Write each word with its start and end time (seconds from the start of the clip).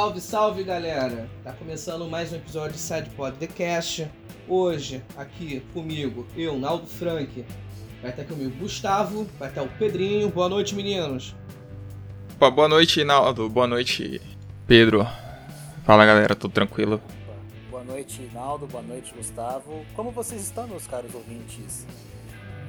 Salve, 0.00 0.20
salve 0.22 0.64
galera! 0.64 1.28
Tá 1.44 1.52
começando 1.52 2.08
mais 2.08 2.32
um 2.32 2.36
episódio 2.36 2.72
de 2.72 2.78
SidePod 2.78 3.36
The 3.36 3.46
Cast. 3.46 4.10
Hoje, 4.48 5.04
aqui 5.14 5.60
comigo, 5.74 6.26
eu, 6.34 6.58
Naldo 6.58 6.86
Frank. 6.86 7.44
Vai 8.00 8.10
estar 8.10 8.24
comigo 8.24 8.50
Gustavo, 8.56 9.28
vai 9.38 9.50
estar 9.50 9.62
o 9.62 9.68
Pedrinho. 9.68 10.30
Boa 10.30 10.48
noite, 10.48 10.74
meninos. 10.74 11.36
Boa 12.38 12.66
noite, 12.66 13.04
Naldo. 13.04 13.50
Boa 13.50 13.66
noite, 13.66 14.22
Pedro. 14.66 15.06
Fala 15.84 16.06
galera, 16.06 16.34
tudo 16.34 16.52
tranquilo? 16.52 16.98
Boa 17.70 17.84
noite, 17.84 18.26
Naldo. 18.32 18.66
Boa 18.66 18.82
noite, 18.82 19.12
Gustavo. 19.14 19.84
Como 19.94 20.10
vocês 20.12 20.40
estão, 20.40 20.66
meus 20.66 20.86
caros 20.86 21.14
ouvintes? 21.14 21.86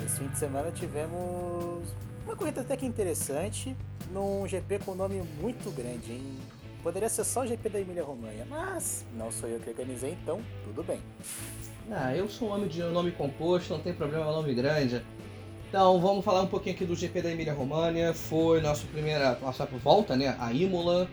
Esse 0.05 0.19
fim 0.19 0.27
de 0.27 0.37
semana 0.37 0.69
tivemos 0.69 1.87
uma 2.25 2.35
corrida 2.35 2.59
até 2.59 2.75
que 2.75 2.85
interessante 2.85 3.73
num 4.11 4.45
GP 4.45 4.79
com 4.79 4.95
nome 4.95 5.23
muito 5.39 5.71
grande, 5.71 6.11
hein? 6.11 6.60
Poderia 6.83 7.09
ser 7.09 7.23
só 7.23 7.41
o 7.41 7.47
GP 7.47 7.69
da 7.69 7.79
Emília 7.79 8.03
Romanha, 8.03 8.45
mas 8.49 9.05
não 9.15 9.31
sou 9.31 9.47
eu 9.47 9.59
que 9.59 9.69
organizei, 9.69 10.17
então 10.23 10.41
tudo 10.63 10.81
bem. 10.83 10.99
Ah, 11.91 12.15
eu 12.15 12.27
sou 12.27 12.49
um 12.49 12.53
homem 12.53 12.67
de 12.67 12.81
nome 12.81 13.11
composto, 13.11 13.73
não 13.73 13.79
tem 13.79 13.93
problema 13.93 14.25
nome 14.25 14.53
grande. 14.55 15.03
Então 15.69 16.01
vamos 16.01 16.25
falar 16.25 16.41
um 16.41 16.47
pouquinho 16.47 16.75
aqui 16.75 16.83
do 16.83 16.95
GP 16.95 17.21
da 17.21 17.31
Emília 17.31 17.53
Romagna. 17.53 18.13
Foi 18.13 18.61
nossa 18.61 18.85
primeira 18.87 19.37
nossa 19.39 19.65
volta, 19.65 20.15
né? 20.15 20.35
A 20.39 20.51
Imola. 20.51 21.07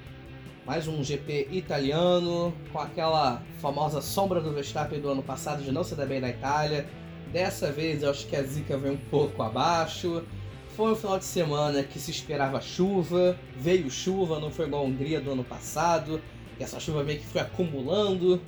Mais 0.65 0.87
um 0.87 1.03
GP 1.03 1.49
italiano, 1.51 2.53
com 2.71 2.79
aquela 2.79 3.43
famosa 3.59 4.03
sombra 4.03 4.39
do 4.39 4.53
Verstappen 4.53 5.01
do 5.01 5.09
ano 5.09 5.23
passado 5.23 5.63
de 5.63 5.73
não 5.73 5.83
se 5.83 5.95
dar 5.95 6.05
bem 6.05 6.21
na 6.21 6.29
Itália. 6.29 6.87
Dessa 7.33 7.73
vez 7.73 8.03
eu 8.03 8.11
acho 8.11 8.27
que 8.27 8.37
a 8.37 8.43
zica 8.43 8.77
veio 8.77 8.95
um 8.95 8.99
pouco 9.11 9.43
abaixo. 9.43 10.23
Foi 10.79 10.93
um 10.93 10.95
final 10.95 11.19
de 11.19 11.25
semana 11.25 11.83
que 11.83 11.99
se 11.99 12.13
esperava 12.13 12.61
chuva, 12.61 13.37
veio 13.57 13.91
chuva, 13.91 14.39
não 14.39 14.49
foi 14.49 14.67
igual 14.67 14.85
a 14.85 14.87
Hungria 14.87 15.21
do 15.21 15.33
ano 15.33 15.43
passado, 15.43 16.23
e 16.57 16.63
essa 16.63 16.79
chuva 16.79 17.03
meio 17.03 17.19
que 17.19 17.27
foi 17.27 17.41
acumulando. 17.41 18.41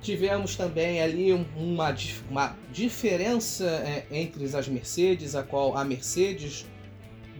Tivemos 0.00 0.54
também 0.54 1.02
ali 1.02 1.32
uma, 1.32 1.92
uma 2.30 2.56
diferença 2.70 3.64
é, 3.64 4.06
entre 4.12 4.44
as 4.44 4.68
Mercedes, 4.68 5.34
a 5.34 5.42
qual 5.42 5.76
a 5.76 5.84
Mercedes 5.84 6.66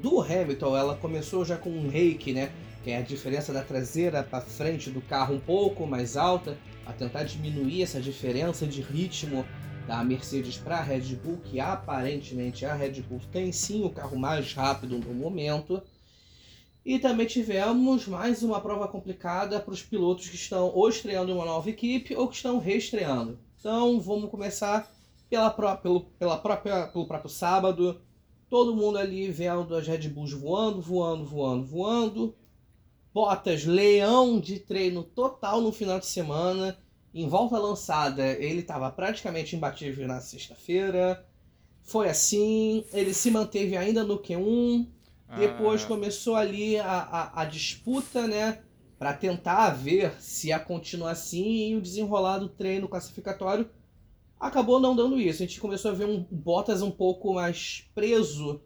do 0.03 0.21
Hamilton 0.21 0.77
ela 0.77 0.97
começou 0.97 1.45
já 1.45 1.57
com 1.57 1.71
um 1.71 1.89
rake, 1.89 2.33
né? 2.33 2.51
Que 2.83 2.91
é 2.91 2.97
a 2.97 3.01
diferença 3.01 3.53
da 3.53 3.63
traseira 3.63 4.25
para 4.25 4.41
frente 4.41 4.91
do 4.91 5.01
carro 5.03 5.37
um 5.37 5.41
pouco 5.41 5.87
mais 5.87 6.17
alta, 6.17 6.59
a 6.85 6.93
tentar 6.93 7.23
diminuir 7.23 7.85
essa 7.85 8.01
diferença 8.01 8.67
de 8.67 8.81
ritmo 8.83 9.45
da 9.87 10.03
Mercedes 10.03 10.57
para 10.57 10.79
a 10.79 10.83
Red 10.83 11.17
Bull, 11.17 11.39
que 11.45 11.61
aparentemente 11.61 12.65
a 12.65 12.75
Red 12.75 13.03
Bull 13.03 13.21
tem 13.31 13.53
sim 13.53 13.85
o 13.85 13.91
carro 13.91 14.17
mais 14.17 14.53
rápido 14.55 14.99
no 14.99 15.15
momento. 15.15 15.83
E 16.85 16.99
também 16.99 17.27
tivemos 17.27 18.07
mais 18.07 18.43
uma 18.43 18.61
prova 18.61 18.87
complicada 18.89 19.59
para 19.59 19.73
os 19.73 19.83
pilotos 19.83 20.29
que 20.29 20.37
estão 20.37 20.69
ou 20.69 20.89
estreando 20.89 21.31
em 21.31 21.35
uma 21.35 21.47
nova 21.47 21.69
equipe 21.71 22.15
ou 22.15 22.29
que 22.29 22.37
estão 22.37 22.59
reestreando. 22.59 23.39
Então 23.59 24.01
vamos 24.01 24.31
começar 24.31 24.93
pela, 25.31 25.51
pelo, 25.51 26.01
pela 26.19 26.37
própria, 26.37 26.87
pelo 26.89 27.07
próprio 27.07 27.31
sábado. 27.31 28.01
Todo 28.51 28.77
mundo 28.77 28.99
ali 28.99 29.31
vendo 29.31 29.75
as 29.75 29.87
Red 29.87 30.09
Bulls 30.09 30.33
voando, 30.33 30.81
voando, 30.81 31.25
voando, 31.25 31.65
voando. 31.65 32.35
Bottas, 33.13 33.65
leão 33.65 34.39
de 34.39 34.59
treino 34.59 35.03
total 35.03 35.61
no 35.61 35.73
final 35.73 35.99
de 35.99 36.07
semana. 36.07 36.77
Em 37.15 37.29
volta 37.29 37.57
lançada, 37.57 38.27
ele 38.33 38.61
estava 38.61 38.91
praticamente 38.91 39.55
imbatível 39.55 40.09
na 40.09 40.21
sexta-feira. 40.21 41.25
Foi 41.85 42.09
assim, 42.09 42.85
ele 42.93 43.15
se 43.15 43.31
manteve 43.31 43.77
ainda 43.77 44.03
no 44.03 44.19
Q1. 44.19 44.89
Depois 45.39 45.85
ah. 45.85 45.87
começou 45.87 46.35
ali 46.35 46.77
a, 46.77 46.91
a, 46.91 47.43
a 47.43 47.45
disputa, 47.45 48.27
né? 48.27 48.63
Para 48.99 49.13
tentar 49.13 49.71
ver 49.71 50.21
se 50.21 50.49
ia 50.49 50.59
continuar 50.59 51.13
assim 51.13 51.71
e 51.71 51.77
o 51.77 51.81
desenrolar 51.81 52.39
do 52.39 52.49
treino 52.49 52.89
classificatório 52.89 53.71
acabou 54.39 54.81
não 54.81 54.97
dando 54.97 55.21
isso. 55.21 55.43
A 55.43 55.47
gente 55.47 55.61
começou 55.61 55.91
a 55.91 55.95
ver 55.95 56.07
um 56.07 56.27
Bottas 56.31 56.83
um 56.83 56.91
pouco 56.91 57.35
mais 57.35 57.89
preso 57.95 58.61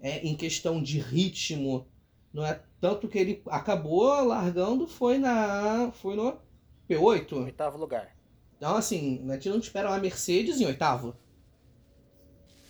é, 0.00 0.26
em 0.26 0.34
questão 0.34 0.82
de 0.82 0.98
ritmo. 0.98 1.86
Não 2.32 2.44
é 2.44 2.60
tanto 2.80 3.08
que 3.08 3.18
ele 3.18 3.42
acabou 3.46 4.24
largando 4.24 4.86
foi 4.88 5.18
na 5.18 5.92
foi 5.92 6.16
no 6.16 6.36
P8? 6.88 7.32
Oitavo 7.44 7.78
lugar. 7.78 8.16
Então, 8.56 8.76
assim, 8.76 9.28
a 9.28 9.34
gente 9.34 9.48
não 9.48 9.58
espera 9.58 9.88
uma 9.88 9.98
Mercedes 9.98 10.60
em 10.60 10.66
oitavo. 10.66 11.16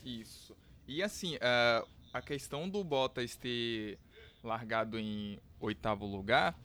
Isso. 0.05 0.57
E 0.87 1.03
assim, 1.03 1.37
uh, 1.37 1.87
a 2.13 2.21
questão 2.21 2.69
do 2.69 2.83
Bottas 2.83 3.37
ter 3.37 3.99
largado 4.43 4.99
em 4.99 5.39
oitavo 5.61 6.05
lugar 6.05 6.59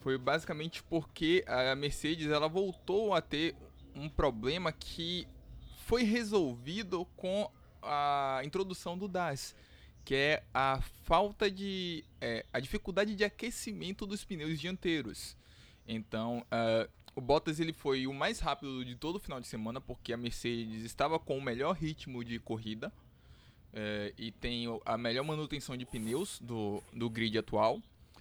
foi 0.00 0.16
basicamente 0.16 0.82
porque 0.82 1.44
a 1.46 1.74
Mercedes 1.74 2.30
ela 2.30 2.48
voltou 2.48 3.12
a 3.12 3.20
ter 3.20 3.54
um 3.94 4.08
problema 4.08 4.72
que 4.72 5.28
foi 5.84 6.02
resolvido 6.04 7.04
com 7.16 7.50
a 7.82 8.40
introdução 8.44 8.96
do 8.96 9.06
DAS, 9.06 9.54
que 10.04 10.14
é 10.14 10.42
a 10.54 10.80
falta 11.02 11.50
de 11.50 12.04
é, 12.20 12.46
a 12.52 12.60
dificuldade 12.60 13.14
de 13.14 13.24
aquecimento 13.24 14.06
dos 14.06 14.24
pneus 14.24 14.58
dianteiros. 14.58 15.36
Então, 15.86 16.44
uh, 16.46 16.88
o 17.14 17.20
Bottas 17.20 17.58
ele 17.60 17.72
foi 17.72 18.06
o 18.06 18.14
mais 18.14 18.40
rápido 18.40 18.84
de 18.84 18.94
todo 18.94 19.16
o 19.16 19.20
final 19.20 19.40
de 19.40 19.46
semana, 19.46 19.80
porque 19.80 20.12
a 20.12 20.16
Mercedes 20.16 20.84
estava 20.84 21.18
com 21.18 21.36
o 21.36 21.42
melhor 21.42 21.72
ritmo 21.72 22.24
de 22.24 22.38
corrida 22.38 22.92
uh, 23.72 24.14
e 24.16 24.30
tem 24.30 24.66
a 24.84 24.96
melhor 24.96 25.24
manutenção 25.24 25.76
de 25.76 25.84
pneus 25.84 26.38
do, 26.40 26.82
do 26.92 27.10
grid 27.10 27.36
atual. 27.38 27.80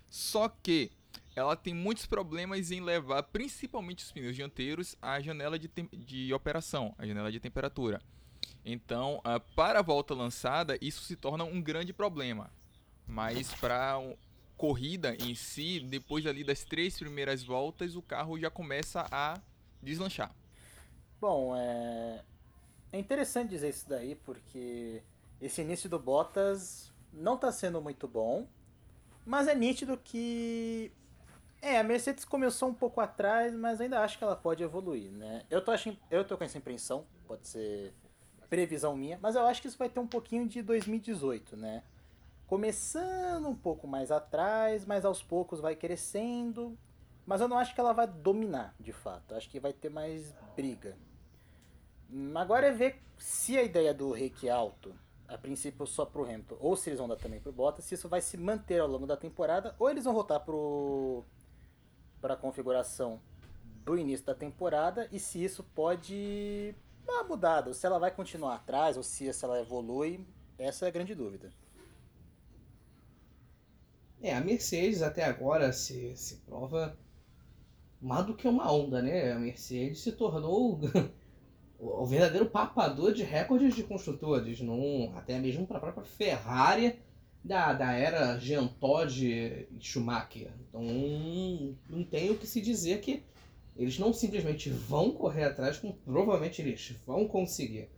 Só 0.10 0.50
que 0.50 0.92
ela 1.36 1.56
tem 1.56 1.74
muitos 1.74 2.06
problemas 2.06 2.72
em 2.72 2.82
levar, 2.82 3.24
principalmente 3.24 4.04
os 4.04 4.12
pneus 4.12 4.36
dianteiros, 4.36 4.96
à 5.02 5.22
janela 5.22 5.58
de, 5.60 5.70
de 5.94 6.34
operação, 6.34 6.94
a 6.98 7.06
janela 7.06 7.32
de 7.32 7.40
temperatura. 7.40 8.02
Então, 8.66 9.20
uh, 9.20 9.40
para 9.56 9.80
a 9.80 9.84
volta 9.84 10.14
lançada, 10.14 10.78
isso 10.82 11.04
se 11.04 11.16
torna 11.16 11.44
um 11.44 11.62
grande 11.62 11.94
problema. 11.94 12.52
Mas 13.08 13.54
para 13.56 14.00
corrida 14.60 15.16
em 15.16 15.34
si, 15.34 15.80
depois 15.80 16.28
ali 16.28 16.44
das 16.44 16.66
três 16.66 17.00
primeiras 17.00 17.42
voltas, 17.42 17.96
o 17.96 18.02
carro 18.02 18.38
já 18.38 18.52
começa 18.52 19.08
a 19.10 19.40
deslanchar. 19.82 20.36
Bom, 21.22 21.56
é, 21.56 22.22
é 22.92 23.00
interessante 23.00 23.52
dizer 23.52 23.70
isso 23.70 23.88
daí, 23.88 24.16
porque 24.16 25.02
esse 25.40 25.62
início 25.62 25.90
do 25.90 25.98
Bottas 25.98 26.92
não 27.14 27.36
está 27.36 27.54
sendo 27.54 27.82
muito 27.82 28.06
bom, 28.06 28.46
mas 29.26 29.48
é 29.48 29.56
nítido 29.56 29.98
que 29.98 30.92
é, 31.62 31.80
a 31.80 31.84
Mercedes 31.84 32.26
começou 32.26 32.68
um 32.68 32.74
pouco 32.74 33.00
atrás, 33.00 33.54
mas 33.54 33.80
ainda 33.80 34.02
acho 34.02 34.18
que 34.18 34.26
ela 34.26 34.36
pode 34.36 34.62
evoluir, 34.62 35.10
né? 35.10 35.46
Eu 35.50 35.64
tô, 35.64 35.72
achando, 35.72 35.98
eu 36.12 36.26
tô 36.26 36.38
com 36.38 36.44
essa 36.44 36.58
impressão, 36.58 37.06
pode 37.26 37.48
ser 37.48 37.94
previsão 38.50 38.94
minha, 38.94 39.18
mas 39.22 39.36
eu 39.36 39.46
acho 39.46 39.62
que 39.62 39.70
isso 39.70 39.78
vai 39.78 39.88
ter 39.88 40.02
um 40.02 40.08
pouquinho 40.08 40.46
de 40.50 40.62
2018, 40.62 41.56
né? 41.56 41.82
Começando 42.50 43.48
um 43.48 43.54
pouco 43.54 43.88
mais 43.88 44.12
atrás, 44.12 44.84
mas 44.84 45.06
aos 45.06 45.22
poucos 45.22 45.60
vai 45.60 45.76
crescendo. 45.76 46.76
Mas 47.24 47.42
eu 47.42 47.48
não 47.48 47.60
acho 47.60 47.76
que 47.76 47.80
ela 47.80 47.94
vai 47.94 48.08
dominar, 48.08 48.74
de 48.80 48.92
fato. 48.92 49.36
acho 49.36 49.48
que 49.48 49.60
vai 49.60 49.72
ter 49.72 49.90
mais 49.90 50.34
briga. 50.56 50.98
Agora 52.34 52.66
é 52.66 52.72
ver 52.72 53.00
se 53.20 53.56
a 53.56 53.62
ideia 53.62 53.94
do 53.94 54.12
reiki 54.12 54.50
alto, 54.50 54.96
a 55.28 55.38
princípio 55.38 55.86
só 55.86 56.06
pro 56.06 56.24
Hamilton, 56.24 56.58
ou 56.60 56.76
se 56.76 56.90
eles 56.90 56.98
vão 56.98 57.08
dar 57.08 57.18
também 57.18 57.40
pro 57.40 57.52
Bottas, 57.52 57.86
se 57.86 57.94
isso 57.94 58.10
vai 58.10 58.20
se 58.20 58.36
manter 58.36 58.82
ao 58.82 58.88
longo 58.88 59.06
da 59.06 59.16
temporada, 59.16 59.76
ou 59.78 59.88
eles 59.88 60.06
vão 60.06 60.14
voltar 60.16 60.40
pro 60.40 61.24
para 62.20 62.34
a 62.34 62.38
configuração 62.38 63.22
do 63.86 63.98
início 63.98 64.26
da 64.26 64.36
temporada 64.36 65.08
e 65.12 65.20
se 65.20 65.42
isso 65.42 65.64
pode 65.64 66.76
dar 67.06 67.14
uma 67.14 67.24
mudada, 67.24 67.74
se 67.74 67.86
ela 67.86 67.98
vai 68.00 68.12
continuar 68.12 68.56
atrás 68.56 68.98
ou 68.98 69.04
se 69.04 69.30
ela 69.42 69.62
evolui, 69.62 70.26
essa 70.58 70.86
é 70.86 70.88
a 70.90 70.92
grande 70.92 71.16
dúvida. 71.16 71.54
É, 74.22 74.34
a 74.34 74.42
Mercedes 74.42 75.02
até 75.02 75.24
agora 75.24 75.72
se, 75.72 76.16
se 76.16 76.38
prova 76.38 76.98
mais 78.02 78.26
do 78.26 78.36
que 78.36 78.48
uma 78.48 78.72
onda, 78.72 79.02
né? 79.02 79.32
A 79.32 79.40
Mercedes 79.40 80.00
se 80.00 80.12
tornou 80.12 80.80
o 81.80 82.06
verdadeiro 82.06 82.50
papador 82.50 83.14
de 83.14 83.24
recordes 83.24 83.76
de 83.76 83.84
construtores, 83.84 84.60
num, 84.60 85.12
até 85.16 85.40
mesmo 85.40 85.66
para 85.66 85.78
a 85.78 85.82
própria 85.82 86.04
Ferrari 86.04 87.00
da, 87.44 87.74
da 87.74 87.94
era 87.94 88.38
Jean 88.38 88.68
Todt 88.68 89.26
e 89.26 89.68
Schumacher. 89.80 90.52
Então 90.68 90.84
não 91.90 92.04
tem 92.04 92.30
o 92.30 92.38
que 92.38 92.46
se 92.46 92.60
dizer 92.62 93.00
que 93.00 93.24
eles 93.78 93.98
não 93.98 94.12
simplesmente 94.12 94.70
vão 94.70 95.12
correr 95.12 95.46
atrás, 95.46 95.78
como 95.78 95.94
provavelmente 95.94 96.62
eles 96.62 96.94
vão 97.08 97.26
conseguir. 97.26 97.90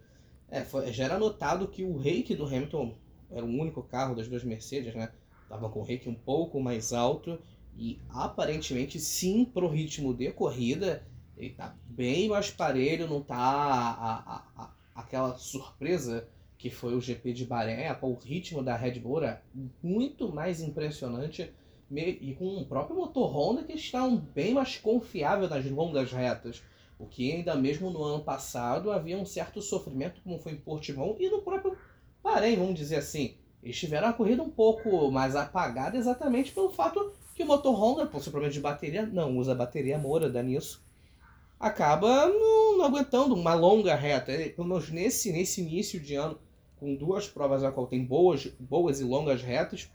É, 0.48 0.64
foi, 0.64 0.94
já 0.94 1.06
era 1.06 1.18
notado 1.18 1.68
que 1.68 1.84
o 1.84 1.98
reiki 1.98 2.36
do 2.36 2.46
Hamilton 2.46 2.94
era 3.32 3.44
o 3.44 3.50
único 3.50 3.82
carro 3.82 4.14
das 4.14 4.28
duas 4.28 4.44
Mercedes, 4.44 4.94
né? 4.94 5.12
Tava 5.52 5.70
com 5.70 5.82
o 5.82 5.84
rake 5.84 6.08
um 6.08 6.16
pouco 6.16 6.62
mais 6.62 6.94
alto 6.94 7.38
e 7.78 8.00
aparentemente 8.10 9.02
sim 9.02 9.44
pro 9.44 9.68
ritmo 9.68 10.14
de 10.14 10.32
corrida 10.32 11.06
ele 11.36 11.50
tá 11.50 11.76
bem 11.86 12.30
mais 12.30 12.50
parelho, 12.50 13.06
não 13.06 13.22
tá 13.22 13.36
a, 13.36 14.14
a, 14.16 14.44
a, 14.56 14.72
aquela 14.96 15.38
surpresa 15.38 16.26
que 16.58 16.70
foi 16.70 16.96
o 16.96 17.02
GP 17.02 17.34
de 17.34 17.46
Bahrein, 17.46 17.94
o 18.02 18.14
ritmo 18.14 18.64
da 18.64 18.78
Red 18.78 19.00
Bull 19.02 19.24
era 19.24 19.44
muito 19.84 20.32
mais 20.32 20.62
impressionante 20.62 21.52
e 21.92 22.34
com 22.40 22.46
o 22.62 22.66
próprio 22.66 22.96
motor 22.96 23.30
Honda 23.36 23.64
que 23.64 23.74
está 23.74 24.08
bem 24.10 24.54
mais 24.54 24.78
confiável 24.78 25.50
nas 25.50 25.66
longas 25.66 26.14
retas. 26.14 26.64
O 26.98 27.06
que 27.06 27.30
ainda 27.30 27.56
mesmo 27.56 27.90
no 27.90 28.02
ano 28.02 28.24
passado 28.24 28.90
havia 28.90 29.18
um 29.18 29.26
certo 29.26 29.62
sofrimento, 29.62 30.22
como 30.24 30.40
foi 30.40 30.54
em 30.54 30.58
Portimão 30.58 31.18
e 31.20 31.30
no 31.30 31.42
próprio 31.42 31.76
Bahrein, 32.24 32.56
vamos 32.56 32.76
dizer 32.76 32.96
assim. 32.96 33.36
Eles 33.64 33.78
tiveram 33.78 34.08
a 34.08 34.14
corrida 34.14 34.42
um 34.42 34.50
pouco 34.50 35.12
mais 35.12 35.36
apagada 35.36 35.98
exatamente 35.98 36.52
pelo 36.52 36.72
fato 36.72 37.14
que 37.36 37.44
o 37.44 37.48
motor 37.48 37.74
Honda, 37.74 38.06
por 38.06 38.22
seu 38.22 38.32
problema 38.32 38.54
de 38.54 38.60
bateria, 38.60 39.06
não 39.06 39.38
usa 39.38 39.56
bateria 39.56 39.98
Moura, 39.98 40.30
dá 40.30 40.42
nisso, 40.42 40.82
acaba 41.60 42.28
não, 42.28 42.78
não, 42.78 42.86
aguentando 42.86 43.36
uma 43.36 43.54
longa 43.54 43.96
reta. 43.96 44.32
Pelo 44.56 44.68
menos 44.68 44.90
nesse, 44.90 45.32
nesse 45.32 45.62
início 45.62 46.00
de 46.00 46.16
ano, 46.16 46.38
com 46.80 46.96
duas 46.96 47.28
provas 47.28 47.64
a 47.64 47.72
qual 47.72 47.86
tem 47.86 48.04
boas, 48.04 48.48
boas 48.60 49.00
e 49.00 49.04
longas 49.04 49.42
retas, 49.44 49.90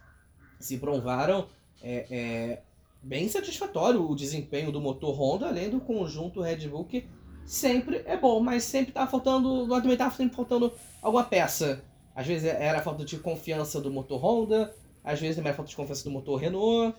se 0.61 0.79
provaram 0.79 1.49
é, 1.83 2.07
é, 2.11 2.63
bem 3.03 3.29
satisfatório 3.29 4.09
o 4.09 4.15
desempenho 4.15 4.71
do 4.71 4.81
motor 4.81 5.15
Honda, 5.21 5.49
além 5.49 5.69
do 5.69 5.81
conjunto 5.81 6.41
Red 6.41 6.69
Bull, 6.69 6.85
que 6.85 7.07
sempre 7.45 8.03
é 8.07 8.17
bom, 8.17 8.41
mas 8.41 8.65
sempre 8.65 8.93
tá 8.93 9.07
faltando, 9.07 9.69
também 9.69 9.99
sempre 10.11 10.37
faltando 10.37 10.73
alguma 11.03 11.25
peça. 11.25 11.85
Às 12.17 12.27
vezes 12.27 12.49
era 12.49 12.81
falta 12.81 13.05
de 13.05 13.19
confiança 13.19 13.79
do 13.79 13.91
motor 13.91 14.25
Honda, 14.25 14.75
às 15.05 15.21
vezes 15.21 15.37
era 15.37 15.53
falta 15.53 15.69
de 15.69 15.77
confiança 15.77 16.03
do 16.03 16.11
motor 16.11 16.41
Renault. 16.41 16.97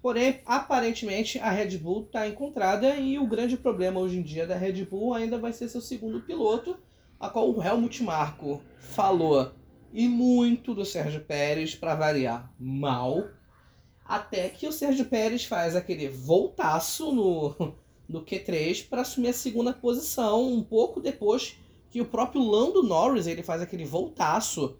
Porém, 0.00 0.40
aparentemente 0.46 1.38
a 1.38 1.50
Red 1.50 1.76
Bull 1.76 2.04
está 2.04 2.26
encontrada 2.26 2.96
e 2.96 3.18
o 3.18 3.26
grande 3.26 3.58
problema 3.58 4.00
hoje 4.00 4.18
em 4.18 4.22
dia 4.22 4.46
da 4.46 4.56
Red 4.56 4.84
Bull 4.86 5.12
ainda 5.12 5.38
vai 5.38 5.52
ser 5.52 5.68
seu 5.68 5.82
segundo 5.82 6.22
piloto, 6.22 6.78
a 7.20 7.28
qual 7.28 7.50
o 7.50 7.62
Helmut 7.62 8.02
Marko 8.02 8.62
falou 8.78 9.52
e 9.92 10.08
muito 10.08 10.74
do 10.74 10.84
Sérgio 10.84 11.20
Pérez 11.20 11.74
para 11.74 11.94
variar 11.94 12.50
mal, 12.58 13.28
até 14.02 14.48
que 14.48 14.66
o 14.66 14.72
Sérgio 14.72 15.04
Pérez 15.04 15.44
faz 15.44 15.76
aquele 15.76 16.08
voltaço 16.08 17.12
no, 17.12 17.76
no 18.08 18.24
Q3 18.24 18.88
para 18.88 19.02
assumir 19.02 19.28
a 19.28 19.34
segunda 19.34 19.74
posição, 19.74 20.52
um 20.52 20.62
pouco 20.62 21.00
depois 21.00 21.58
que 21.94 22.00
o 22.00 22.04
próprio 22.04 22.42
Lando 22.42 22.82
Norris 22.82 23.28
ele 23.28 23.44
faz 23.44 23.62
aquele 23.62 23.84
voltaço 23.84 24.76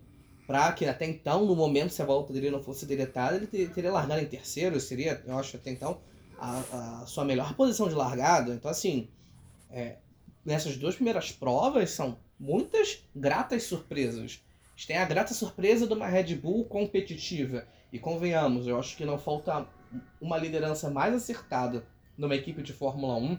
para 0.49 0.73
que 0.73 0.85
até 0.85 1.07
então, 1.07 1.47
no 1.47 1.55
momento, 1.55 1.93
se 1.93 2.03
a 2.03 2.05
volta 2.05 2.33
dele 2.33 2.51
não 2.51 2.61
fosse 2.61 2.85
deletada, 2.87 3.37
ele 3.37 3.69
teria 3.69 3.93
largado 3.93 4.21
em 4.21 4.27
terceiro, 4.27 4.81
seria, 4.81 5.23
eu 5.25 5.39
acho, 5.39 5.57
até 5.57 5.71
então, 5.71 6.01
a, 6.37 7.03
a 7.03 7.07
sua 7.07 7.25
melhor 7.25 7.55
posição 7.55 7.89
de 7.89 7.95
largada. 7.95 8.53
Então, 8.53 8.69
assim, 8.69 9.09
é, 9.71 9.99
nessas 10.45 10.77
duas 10.77 10.97
primeiras 10.97 11.31
provas 11.31 11.91
são 11.91 12.19
muitas 12.37 13.05
gratas 13.15 13.63
surpresas. 13.63 14.43
A 14.75 14.77
gente 14.77 14.87
tem 14.89 14.97
a 14.97 15.05
grata 15.05 15.33
surpresa 15.35 15.87
de 15.87 15.93
uma 15.93 16.09
Red 16.09 16.35
Bull 16.35 16.65
competitiva. 16.65 17.65
E 17.93 17.99
convenhamos, 18.01 18.67
eu 18.67 18.77
acho 18.77 18.97
que 18.97 19.05
não 19.05 19.19
falta 19.19 19.69
uma 20.21 20.37
liderança 20.37 20.91
mais 20.91 21.15
acertada 21.15 21.87
numa 22.19 22.35
equipe 22.35 22.61
de 22.61 22.73
Fórmula 22.73 23.15
1 23.15 23.39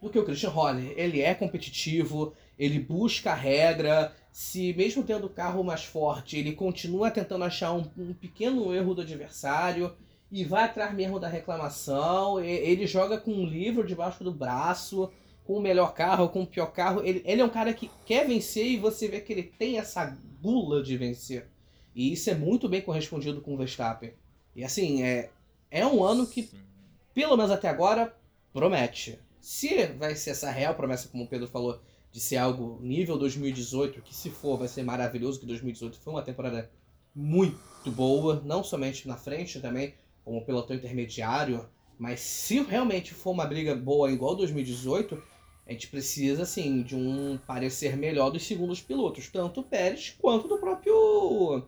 do 0.00 0.10
que 0.10 0.18
o 0.18 0.24
Christian 0.24 0.50
Horner. 0.50 0.94
Ele 0.96 1.20
é 1.20 1.34
competitivo, 1.34 2.34
ele 2.58 2.78
busca 2.78 3.32
a 3.32 3.34
regra, 3.34 4.14
se 4.32 4.72
mesmo 4.74 5.02
tendo 5.02 5.26
o 5.26 5.30
carro 5.30 5.64
mais 5.64 5.84
forte, 5.84 6.36
ele 6.36 6.52
continua 6.52 7.10
tentando 7.10 7.44
achar 7.44 7.72
um, 7.72 7.84
um 7.96 8.14
pequeno 8.14 8.74
erro 8.74 8.94
do 8.94 9.02
adversário 9.02 9.94
e 10.30 10.44
vai 10.44 10.64
atrás 10.64 10.94
mesmo 10.94 11.18
da 11.18 11.28
reclamação, 11.28 12.40
ele 12.40 12.86
joga 12.86 13.18
com 13.18 13.32
um 13.32 13.44
livro 13.44 13.84
debaixo 13.84 14.22
do 14.22 14.32
braço, 14.32 15.10
com 15.44 15.54
o 15.54 15.60
melhor 15.60 15.92
carro, 15.92 16.28
com 16.28 16.42
o 16.42 16.46
pior 16.46 16.66
carro. 16.66 17.02
Ele, 17.04 17.20
ele 17.24 17.40
é 17.40 17.44
um 17.44 17.50
cara 17.50 17.74
que 17.74 17.90
quer 18.06 18.28
vencer 18.28 18.64
e 18.64 18.76
você 18.76 19.08
vê 19.08 19.20
que 19.20 19.32
ele 19.32 19.42
tem 19.42 19.78
essa 19.78 20.16
gula 20.40 20.82
de 20.82 20.96
vencer. 20.96 21.48
E 21.94 22.12
isso 22.12 22.30
é 22.30 22.34
muito 22.34 22.68
bem 22.68 22.80
correspondido 22.80 23.40
com 23.40 23.54
o 23.54 23.56
Verstappen. 23.56 24.12
E 24.54 24.62
assim, 24.62 25.02
é, 25.02 25.30
é 25.68 25.84
um 25.84 26.04
ano 26.04 26.24
que, 26.26 26.48
pelo 27.12 27.36
menos 27.36 27.50
até 27.50 27.68
agora, 27.68 28.14
promete. 28.52 29.18
Se 29.50 29.84
vai 29.98 30.14
ser 30.14 30.30
essa 30.30 30.48
real 30.48 30.76
promessa, 30.76 31.08
como 31.08 31.24
o 31.24 31.26
Pedro 31.26 31.48
falou, 31.48 31.80
de 32.12 32.20
ser 32.20 32.36
algo 32.36 32.78
nível 32.80 33.18
2018, 33.18 34.00
que 34.00 34.14
se 34.14 34.30
for 34.30 34.56
vai 34.56 34.68
ser 34.68 34.84
maravilhoso, 34.84 35.40
que 35.40 35.46
2018 35.46 35.98
foi 35.98 36.12
uma 36.12 36.22
temporada 36.22 36.70
muito 37.12 37.90
boa, 37.90 38.40
não 38.44 38.62
somente 38.62 39.08
na 39.08 39.16
frente 39.16 39.58
também, 39.58 39.96
como 40.24 40.44
pelotão 40.44 40.76
intermediário, 40.76 41.68
mas 41.98 42.20
se 42.20 42.62
realmente 42.62 43.12
for 43.12 43.32
uma 43.32 43.44
briga 43.44 43.74
boa 43.74 44.12
igual 44.12 44.36
2018, 44.36 45.20
a 45.66 45.72
gente 45.72 45.88
precisa 45.88 46.44
assim 46.44 46.84
de 46.84 46.94
um 46.94 47.36
parecer 47.44 47.96
melhor 47.96 48.30
dos 48.30 48.46
segundos 48.46 48.80
pilotos, 48.80 49.28
tanto 49.30 49.62
o 49.62 49.64
Pérez 49.64 50.16
quanto 50.20 50.46
do 50.46 50.58
próprio 50.58 51.64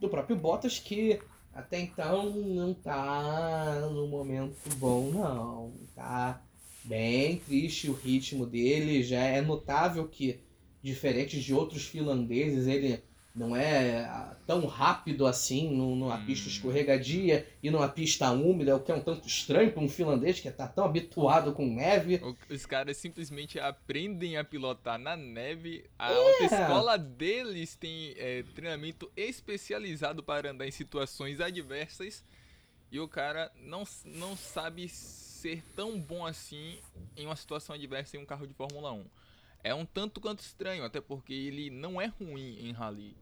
do 0.00 0.08
próprio 0.08 0.34
Bottas 0.34 0.78
que 0.78 1.20
até 1.52 1.78
então 1.78 2.30
não 2.30 2.72
tá 2.72 3.86
no 3.92 4.06
momento 4.06 4.56
bom 4.78 5.10
não, 5.10 5.72
tá 5.94 6.40
bem 6.84 7.36
triste 7.38 7.90
o 7.90 7.94
ritmo 7.94 8.46
dele. 8.46 9.02
Já 9.02 9.20
é 9.20 9.40
notável 9.40 10.06
que, 10.08 10.40
diferente 10.82 11.40
de 11.40 11.54
outros 11.54 11.86
finlandeses, 11.86 12.66
ele 12.66 13.02
não 13.38 13.54
é 13.54 14.04
ah, 14.04 14.36
tão 14.46 14.66
rápido 14.66 15.24
assim 15.24 15.70
numa 15.70 16.16
hum. 16.16 16.26
pista 16.26 16.48
escorregadia 16.48 17.46
e 17.62 17.70
numa 17.70 17.88
pista 17.88 18.30
úmida, 18.32 18.74
o 18.74 18.80
que 18.80 18.90
é 18.90 18.94
um 18.94 19.00
tanto 19.00 19.28
estranho 19.28 19.70
para 19.70 19.82
um 19.82 19.88
finlandês 19.88 20.40
que 20.40 20.48
está 20.48 20.66
tão 20.66 20.84
habituado 20.84 21.52
com 21.52 21.64
neve. 21.64 22.20
Os 22.50 22.66
caras 22.66 22.96
simplesmente 22.96 23.60
aprendem 23.60 24.36
a 24.36 24.42
pilotar 24.42 24.98
na 24.98 25.16
neve. 25.16 25.84
A 25.96 26.12
é. 26.12 26.16
autoescola 26.16 26.98
deles 26.98 27.76
tem 27.76 28.14
é, 28.16 28.42
treinamento 28.54 29.10
especializado 29.16 30.22
para 30.22 30.50
andar 30.50 30.66
em 30.66 30.72
situações 30.72 31.40
adversas 31.40 32.24
e 32.90 32.98
o 32.98 33.06
cara 33.06 33.52
não, 33.62 33.84
não 34.04 34.36
sabe 34.36 34.88
ser 35.38 35.62
tão 35.76 36.00
bom 36.00 36.26
assim 36.26 36.78
em 37.16 37.26
uma 37.26 37.36
situação 37.36 37.74
adversa 37.74 38.16
em 38.16 38.20
um 38.20 38.26
carro 38.26 38.46
de 38.46 38.54
Fórmula 38.54 38.92
1. 38.92 39.04
É 39.62 39.74
um 39.74 39.86
tanto 39.86 40.20
quanto 40.20 40.40
estranho, 40.40 40.84
até 40.84 41.00
porque 41.00 41.32
ele 41.32 41.70
não 41.70 42.00
é 42.00 42.06
ruim 42.06 42.58
em 42.60 42.72
rally. 42.72 43.16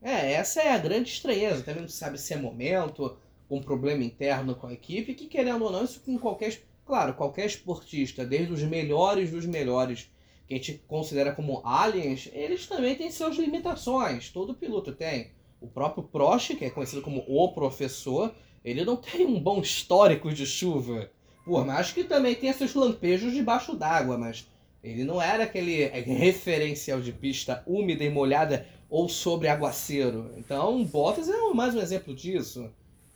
É, 0.00 0.32
essa 0.32 0.62
é 0.62 0.72
a 0.72 0.78
grande 0.78 1.10
estranheza. 1.10 1.62
Também 1.62 1.82
não 1.82 1.88
sabe 1.88 2.18
se 2.18 2.32
é 2.32 2.36
momento, 2.36 3.18
um 3.50 3.60
problema 3.60 4.04
interno 4.04 4.54
com 4.54 4.68
a 4.68 4.72
equipe, 4.72 5.14
que 5.14 5.26
querendo 5.26 5.64
ou 5.64 5.72
não, 5.72 5.84
isso 5.84 6.00
com 6.00 6.18
qualquer. 6.18 6.62
Claro, 6.86 7.14
qualquer 7.14 7.46
esportista, 7.46 8.24
desde 8.24 8.52
os 8.52 8.62
melhores 8.62 9.30
dos 9.30 9.46
melhores, 9.46 10.10
que 10.46 10.54
a 10.54 10.56
gente 10.56 10.82
considera 10.88 11.32
como 11.32 11.60
aliens, 11.64 12.28
eles 12.32 12.66
também 12.66 12.96
têm 12.96 13.10
suas 13.10 13.36
limitações. 13.36 14.30
Todo 14.30 14.54
piloto 14.54 14.92
tem. 14.92 15.32
O 15.60 15.68
próprio 15.68 16.02
Prost, 16.02 16.56
que 16.56 16.64
é 16.64 16.70
conhecido 16.70 17.02
como 17.02 17.24
o 17.28 17.52
professor, 17.52 18.34
ele 18.64 18.84
não 18.84 18.96
tem 18.96 19.26
um 19.26 19.40
bom 19.40 19.60
histórico 19.60 20.32
de 20.32 20.46
chuva. 20.46 21.10
Por 21.44 21.64
mais 21.64 21.92
que 21.92 22.04
também 22.04 22.34
tenha 22.34 22.52
seus 22.52 22.74
lampejos 22.74 23.32
debaixo 23.32 23.74
d'água, 23.74 24.18
mas 24.18 24.46
ele 24.82 25.04
não 25.04 25.20
era 25.20 25.44
aquele 25.44 25.84
referencial 25.86 27.00
de 27.00 27.12
pista 27.12 27.62
úmida 27.66 28.04
e 28.04 28.10
molhada 28.10 28.66
ou 28.88 29.08
sobre 29.08 29.48
aguaceiro. 29.48 30.32
Então, 30.36 30.84
Bottas 30.84 31.28
é 31.28 31.38
mais 31.54 31.74
um 31.74 31.80
exemplo 31.80 32.14
disso. 32.14 32.70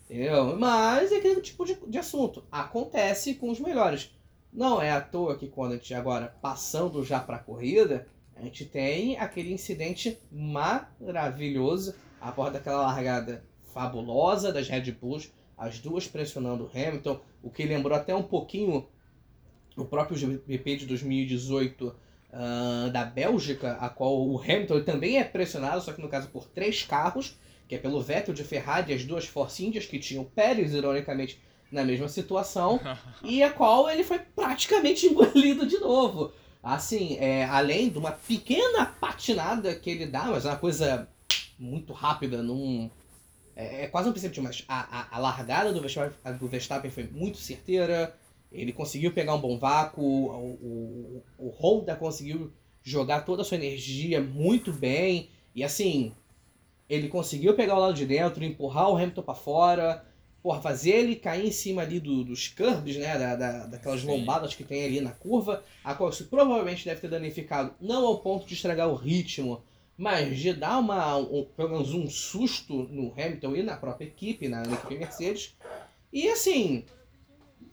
Entendeu? 0.05 0.57
Mas 0.59 1.13
é 1.13 1.17
aquele 1.17 1.41
tipo 1.41 1.65
de, 1.65 1.75
de 1.87 1.99
assunto. 1.99 2.45
Acontece 2.51 3.35
com 3.35 3.51
os 3.51 3.61
melhores. 3.61 4.11
Não 4.53 4.81
é 4.81 4.93
à 4.93 5.01
toa 5.01 5.37
que 5.37 5.49
quando 5.49 5.73
a 5.73 5.77
gente 5.77 5.93
agora, 5.95 6.35
passando 6.41 7.05
já 7.05 7.19
para 7.19 7.37
a 7.37 7.41
corrida, 7.41 8.07
a 8.37 8.43
gente 8.43 8.65
tem 8.65 9.17
aquele 9.19 9.53
incidente 9.53 10.19
maravilhoso 10.31 11.95
após 12.21 12.53
daquela 12.53 12.83
largada 12.83 13.45
fabulosa 13.75 14.53
das 14.53 14.69
Red 14.69 14.93
Bulls, 14.93 15.31
as 15.59 15.81
duas 15.81 16.07
pressionando 16.07 16.65
o 16.65 16.71
Hamilton, 16.73 17.21
o 17.43 17.51
que 17.51 17.65
lembrou 17.65 17.97
até 17.97 18.15
um 18.15 18.23
pouquinho 18.23 18.87
o 19.77 19.85
próprio 19.85 20.17
GP 20.17 20.77
de 20.77 20.87
2018 20.87 21.87
uh, 21.87 21.95
ah, 22.33 22.89
da 22.93 23.05
Bélgica, 23.05 23.73
a 23.73 23.89
qual 23.89 24.17
o 24.17 24.41
Hamilton 24.41 24.83
também 24.83 25.19
é 25.19 25.25
pressionado, 25.25 25.81
só 25.81 25.93
que 25.93 26.01
no 26.01 26.09
caso 26.09 26.29
por 26.29 26.47
três 26.47 26.85
carros, 26.85 27.37
que 27.69 27.75
é 27.75 27.79
pelo 27.79 28.01
Vettel 28.01 28.35
de 28.35 28.45
Ferrari 28.45 28.93
e 28.93 28.95
as 28.95 29.05
duas 29.05 29.27
Force 29.27 29.65
Indias, 29.65 29.87
que 29.87 29.99
tinham 29.99 30.25
Pérez, 30.25 30.73
ironicamente, 30.73 31.41
na 31.73 31.83
mesma 31.85 32.09
situação, 32.09 32.81
e 33.25 33.43
a 33.43 33.51
qual 33.51 33.91
ele 33.91 34.05
foi 34.05 34.21
praticamente 34.21 35.07
engolido 35.09 35.67
de 35.67 35.79
novo. 35.79 36.33
Assim, 36.63 37.19
é, 37.19 37.45
além 37.45 37.91
de 37.91 37.99
uma 37.99 38.13
pequena 38.13 38.87
patinada 38.87 39.75
que 39.75 39.91
ele 39.91 40.07
dá, 40.07 40.25
mas 40.27 40.47
é 40.47 40.49
uma 40.49 40.57
coisa 40.57 41.09
muito 41.59 41.93
rápida, 41.93 42.43
num, 42.43 42.91
é, 43.57 43.85
é 43.85 43.87
quase 43.87 44.09
um 44.09 44.13
princípio, 44.13 44.43
mas 44.43 44.65
a, 44.69 45.01
a, 45.01 45.17
a 45.17 45.19
largada 45.19 45.73
do 45.73 45.81
Verstappen, 45.81 46.37
do 46.37 46.49
Verstappen 46.49 46.91
foi 46.91 47.05
muito 47.05 47.39
certeira. 47.39 48.15
Ele 48.51 48.73
conseguiu 48.73 49.13
pegar 49.13 49.35
um 49.35 49.41
bom 49.41 49.59
vácuo. 49.59 50.03
O, 50.03 51.23
o, 51.39 51.47
o 51.47 51.49
Honda 51.51 51.97
conseguiu 51.97 52.53
jogar 52.83 53.23
toda 53.23 53.43
a 53.43 53.45
sua 53.45 53.57
energia 53.57 54.21
muito 54.21 54.73
bem. 54.73 55.29
E 55.55 55.63
assim, 55.65 56.13
ele 56.89 57.09
conseguiu 57.09 57.55
pegar 57.55 57.77
o 57.77 57.81
lado 57.81 57.95
de 57.95 58.07
dentro, 58.07 58.45
empurrar 58.45 58.91
o 58.91 58.97
Hamilton 58.97 59.23
para 59.23 59.35
fora, 59.35 60.05
porra, 60.43 60.61
fazer 60.61 60.91
ele 60.91 61.17
cair 61.17 61.47
em 61.47 61.53
cima 61.53 61.83
ali 61.83 61.99
do, 61.99 62.23
dos 62.23 62.49
curbs, 62.49 62.97
né? 62.97 63.19
Da, 63.19 63.37
da, 63.37 63.67
daquelas 63.67 64.03
Sim. 64.03 64.09
lombadas 64.09 64.55
que 64.55 64.63
tem 64.63 64.85
ali 64.85 65.01
na 65.01 65.13
curva, 65.13 65.63
a 65.83 65.95
qual 65.95 66.11
isso 66.11 66.27
provavelmente 66.27 66.85
deve 66.85 67.01
ter 67.01 67.09
danificado, 67.09 67.75
não 67.81 68.07
ao 68.07 68.19
ponto 68.19 68.47
de 68.47 68.55
estragar 68.55 68.89
o 68.89 68.95
ritmo, 68.95 69.63
mas 69.97 70.39
de 70.39 70.53
dar 70.53 70.79
uma, 70.79 71.17
um, 71.17 71.47
pelo 71.57 71.71
menos 71.71 71.95
um 71.95 72.09
susto 72.09 72.75
no 72.91 73.13
Hamilton 73.13 73.57
e 73.57 73.63
na 73.63 73.77
própria 73.77 74.07
equipe, 74.07 74.49
na, 74.49 74.63
na 74.63 74.75
equipe 74.75 74.97
Mercedes. 74.97 75.57
E 76.13 76.29
assim, 76.29 76.85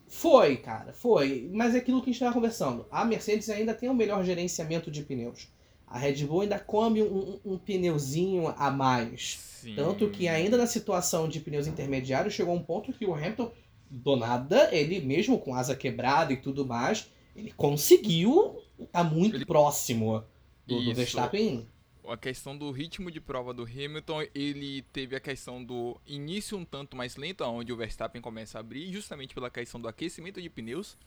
foi, 0.07 0.57
cara, 0.57 0.93
foi. 0.93 1.49
Mas 1.51 1.73
é 1.73 1.79
aquilo 1.79 1.99
que 2.01 2.09
a 2.09 2.13
gente 2.13 2.15
estava 2.15 2.33
conversando. 2.33 2.85
A 2.91 3.03
Mercedes 3.03 3.49
ainda 3.49 3.73
tem 3.73 3.89
o 3.89 3.93
um 3.93 3.95
melhor 3.95 4.23
gerenciamento 4.23 4.91
de 4.91 5.03
pneus. 5.03 5.47
A 5.87 5.97
Red 5.97 6.25
Bull 6.25 6.41
ainda 6.41 6.59
come 6.59 7.01
um, 7.01 7.39
um, 7.45 7.53
um 7.53 7.57
pneuzinho 7.57 8.53
a 8.57 8.69
mais. 8.69 9.39
Sim. 9.61 9.75
Tanto 9.75 10.09
que 10.09 10.27
ainda 10.27 10.57
na 10.57 10.67
situação 10.67 11.27
de 11.27 11.39
pneus 11.39 11.67
intermediários 11.67 12.33
chegou 12.33 12.53
um 12.53 12.63
ponto 12.63 12.93
que 12.93 13.05
o 13.05 13.13
Hamilton, 13.13 13.51
do 13.89 14.15
nada, 14.15 14.69
ele 14.71 15.01
mesmo 15.01 15.37
com 15.37 15.53
asa 15.53 15.75
quebrada 15.75 16.31
e 16.31 16.37
tudo 16.37 16.65
mais, 16.65 17.11
ele 17.35 17.51
conseguiu 17.51 18.61
estar 18.79 19.03
tá 19.03 19.09
muito 19.09 19.37
ele... 19.37 19.45
próximo 19.45 20.23
do, 20.65 20.81
do 20.81 20.93
Verstappen 20.93 21.67
a 22.11 22.17
questão 22.17 22.57
do 22.57 22.71
ritmo 22.71 23.09
de 23.09 23.19
prova 23.19 23.53
do 23.53 23.63
Hamilton, 23.63 24.23
ele 24.35 24.81
teve 24.93 25.15
a 25.15 25.19
questão 25.19 25.63
do 25.63 25.99
início 26.05 26.57
um 26.57 26.65
tanto 26.65 26.95
mais 26.95 27.15
lento, 27.15 27.43
onde 27.43 27.71
o 27.71 27.77
Verstappen 27.77 28.21
começa 28.21 28.57
a 28.57 28.61
abrir, 28.61 28.91
justamente 28.91 29.33
pela 29.33 29.49
questão 29.49 29.79
do 29.79 29.87
aquecimento 29.87 30.41
de 30.41 30.49
pneus, 30.49 30.97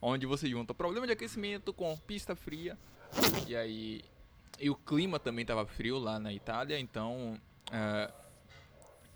onde 0.00 0.26
você 0.26 0.48
junta 0.48 0.74
problema 0.74 1.06
de 1.06 1.12
aquecimento 1.12 1.72
com 1.72 1.96
pista 1.96 2.34
fria, 2.34 2.76
e 3.46 3.54
aí 3.56 4.04
e 4.60 4.68
o 4.68 4.74
clima 4.74 5.20
também 5.20 5.42
estava 5.42 5.64
frio 5.66 5.98
lá 5.98 6.18
na 6.18 6.32
Itália, 6.32 6.78
então 6.78 7.40
uh, 7.68 8.12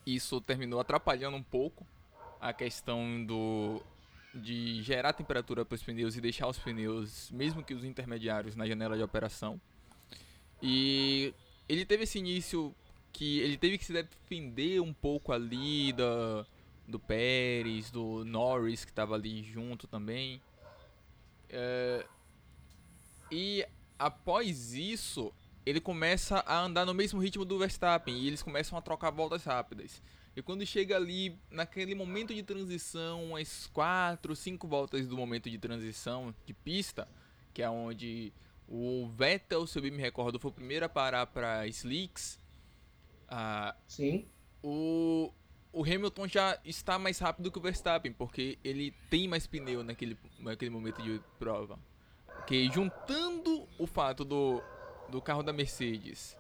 isso 0.07 0.41
terminou 0.41 0.79
atrapalhando 0.79 1.37
um 1.37 1.43
pouco 1.43 1.87
a 2.41 2.53
questão 2.53 3.25
do 3.25 3.83
de 4.35 4.83
gerar 4.83 5.13
temperatura 5.13 5.65
para 5.65 5.75
os 5.75 5.83
pneus 5.83 6.17
e 6.17 6.21
deixar 6.21 6.47
os 6.47 6.59
pneus, 6.59 7.31
mesmo 7.31 7.63
que 7.63 7.75
os 7.75 7.85
intermediários, 7.85 8.57
na 8.57 8.67
janela 8.67 8.97
de 8.97 9.03
operação. 9.03 9.61
E 10.63 11.35
ele 11.69 11.85
teve 11.85 12.05
esse 12.05 12.19
início 12.19 12.75
que 13.13 13.41
ele 13.41 13.59
teve 13.59 13.77
que 13.77 13.85
se 13.85 13.93
defender 13.93 14.81
um 14.81 14.93
pouco 14.93 15.33
ali 15.33 15.93
da, 15.93 16.47
do 16.87 16.99
Pérez, 16.99 17.91
do 17.91 18.25
Norris, 18.25 18.85
que 18.85 18.91
estava 18.91 19.15
ali 19.15 19.43
junto 19.43 19.87
também. 19.87 20.41
É, 21.49 22.07
e 23.31 23.67
após 23.99 24.73
isso, 24.73 25.33
ele 25.67 25.81
começa 25.81 26.39
a 26.47 26.61
andar 26.61 26.87
no 26.87 26.95
mesmo 26.95 27.21
ritmo 27.21 27.45
do 27.45 27.59
Verstappen 27.59 28.17
e 28.17 28.27
eles 28.27 28.43
começam 28.43 28.79
a 28.79 28.83
trocar 28.83 29.11
voltas 29.11 29.45
rápidas. 29.45 30.03
E 30.35 30.41
quando 30.41 30.65
chega 30.65 30.97
ali 30.97 31.39
naquele 31.51 31.95
momento 31.95 32.35
de 32.35 32.43
transição, 32.43 33.37
as 33.37 33.67
4, 33.67 34.35
5 34.35 34.67
voltas 34.67 35.07
do 35.07 35.17
momento 35.17 35.51
de 35.51 35.59
transição 35.59 36.35
de 36.47 36.55
pista, 36.55 37.07
que 37.53 37.63
é 37.63 37.69
onde 37.69 38.33
o 38.75 39.07
Vettel, 39.07 39.67
se 39.67 39.79
eu 39.79 39.83
bem 39.83 39.91
me 39.91 40.01
recordo, 40.01 40.41
foi 40.41 40.51
o 40.51 40.55
primeiro 40.55 40.87
a 40.87 40.89
parar 40.89 41.27
para 41.27 41.67
Slicks. 41.67 42.41
Ah, 43.29 43.77
Sim. 43.87 44.27
O, 44.63 45.31
o 45.71 45.83
Hamilton 45.85 46.27
já 46.27 46.59
está 46.65 46.99
mais 46.99 47.19
rápido 47.19 47.53
que 47.53 47.59
o 47.59 47.61
Verstappen, 47.61 48.15
porque 48.15 48.59
ele 48.65 48.93
tem 49.11 49.29
mais 49.29 49.47
pneu 49.47 49.85
naquele, 49.85 50.17
naquele 50.39 50.71
momento 50.71 51.03
de 51.03 51.21
prova. 51.39 51.79
Que 52.47 52.71
juntando 52.73 53.69
o 53.79 53.87
fato 53.87 54.25
do, 54.25 54.63
do 55.11 55.21
carro 55.21 55.43
da 55.43 55.53
Mercedes 55.53 56.35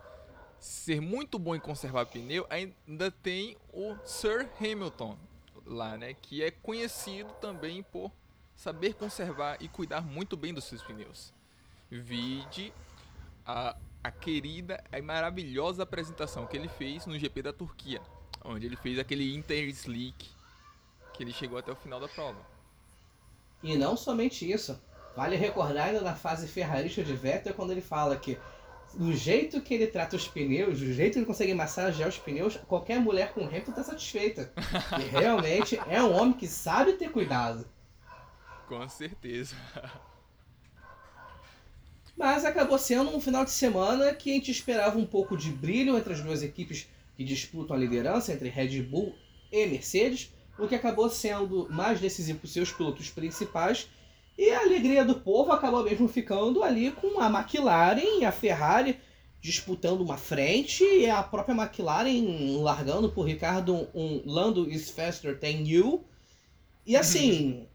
ser 0.58 1.02
muito 1.02 1.38
bom 1.38 1.54
em 1.54 1.60
conservar 1.60 2.06
pneu, 2.06 2.46
ainda 2.48 3.10
tem 3.10 3.58
o 3.74 3.94
Sir 4.06 4.48
Hamilton 4.58 5.18
lá, 5.66 5.98
né? 5.98 6.14
Que 6.14 6.42
é 6.42 6.50
conhecido 6.50 7.30
também 7.42 7.82
por 7.82 8.10
saber 8.54 8.94
conservar 8.94 9.60
e 9.60 9.68
cuidar 9.68 10.00
muito 10.00 10.34
bem 10.34 10.54
dos 10.54 10.64
seus 10.64 10.82
pneus. 10.82 11.34
Vide 12.00 12.72
a, 13.44 13.76
a 14.02 14.10
querida 14.10 14.82
e 14.92 15.02
maravilhosa 15.02 15.82
apresentação 15.82 16.46
que 16.46 16.56
ele 16.56 16.68
fez 16.68 17.06
no 17.06 17.18
GP 17.18 17.42
da 17.42 17.52
Turquia, 17.52 18.00
onde 18.44 18.66
ele 18.66 18.76
fez 18.76 18.98
aquele 18.98 19.34
Inter 19.34 19.68
Slick 19.68 20.30
que 21.12 21.22
ele 21.22 21.32
chegou 21.32 21.58
até 21.58 21.70
o 21.70 21.76
final 21.76 22.00
da 22.00 22.08
prova. 22.08 22.38
E 23.62 23.76
não 23.76 23.96
somente 23.96 24.50
isso. 24.50 24.80
Vale 25.14 25.36
recordar 25.36 25.88
ainda 25.88 26.00
na 26.00 26.14
fase 26.14 26.48
ferrarista 26.48 27.04
de 27.04 27.14
Vettel 27.14 27.54
quando 27.54 27.70
ele 27.70 27.82
fala 27.82 28.16
que 28.16 28.38
do 28.94 29.12
jeito 29.12 29.60
que 29.60 29.74
ele 29.74 29.86
trata 29.86 30.16
os 30.16 30.26
pneus, 30.26 30.80
do 30.80 30.92
jeito 30.92 31.12
que 31.12 31.18
ele 31.18 31.26
consegue 31.26 31.54
massagear 31.54 32.08
os 32.08 32.18
pneus, 32.18 32.56
qualquer 32.66 32.98
mulher 32.98 33.32
com 33.32 33.44
Hamilton 33.44 33.70
está 33.70 33.84
satisfeita. 33.84 34.50
E 34.98 35.04
realmente 35.04 35.78
é 35.86 36.02
um 36.02 36.14
homem 36.14 36.32
que 36.32 36.46
sabe 36.46 36.94
ter 36.94 37.10
cuidado. 37.10 37.66
Com 38.66 38.88
certeza. 38.88 39.54
Mas 42.16 42.44
acabou 42.44 42.78
sendo 42.78 43.14
um 43.14 43.20
final 43.20 43.44
de 43.44 43.50
semana 43.50 44.12
que 44.14 44.30
a 44.30 44.34
gente 44.34 44.50
esperava 44.50 44.98
um 44.98 45.06
pouco 45.06 45.36
de 45.36 45.50
brilho 45.50 45.96
entre 45.96 46.12
as 46.12 46.20
duas 46.20 46.42
equipes 46.42 46.88
que 47.16 47.24
disputam 47.24 47.76
a 47.76 47.78
liderança, 47.78 48.32
entre 48.32 48.48
Red 48.48 48.82
Bull 48.82 49.14
e 49.50 49.66
Mercedes, 49.66 50.32
o 50.58 50.68
que 50.68 50.74
acabou 50.74 51.08
sendo 51.08 51.68
mais 51.70 52.00
decisivo 52.00 52.38
para 52.38 52.46
os 52.46 52.52
seus 52.52 52.72
pilotos 52.72 53.10
principais. 53.10 53.88
E 54.36 54.50
a 54.50 54.60
alegria 54.60 55.04
do 55.04 55.16
povo 55.16 55.52
acabou 55.52 55.84
mesmo 55.84 56.08
ficando 56.08 56.62
ali 56.62 56.90
com 56.90 57.20
a 57.20 57.26
McLaren 57.26 58.20
e 58.20 58.24
a 58.24 58.32
Ferrari 58.32 58.98
disputando 59.40 60.00
uma 60.00 60.16
frente 60.16 60.84
e 60.84 61.10
a 61.10 61.22
própria 61.22 61.54
McLaren 61.54 62.60
largando 62.62 63.10
por 63.10 63.26
Ricardo 63.26 63.88
um 63.92 64.22
Lando 64.24 64.70
is 64.70 64.88
faster 64.90 65.38
than 65.38 65.66
you. 65.66 66.04
E 66.86 66.96
assim, 66.96 67.66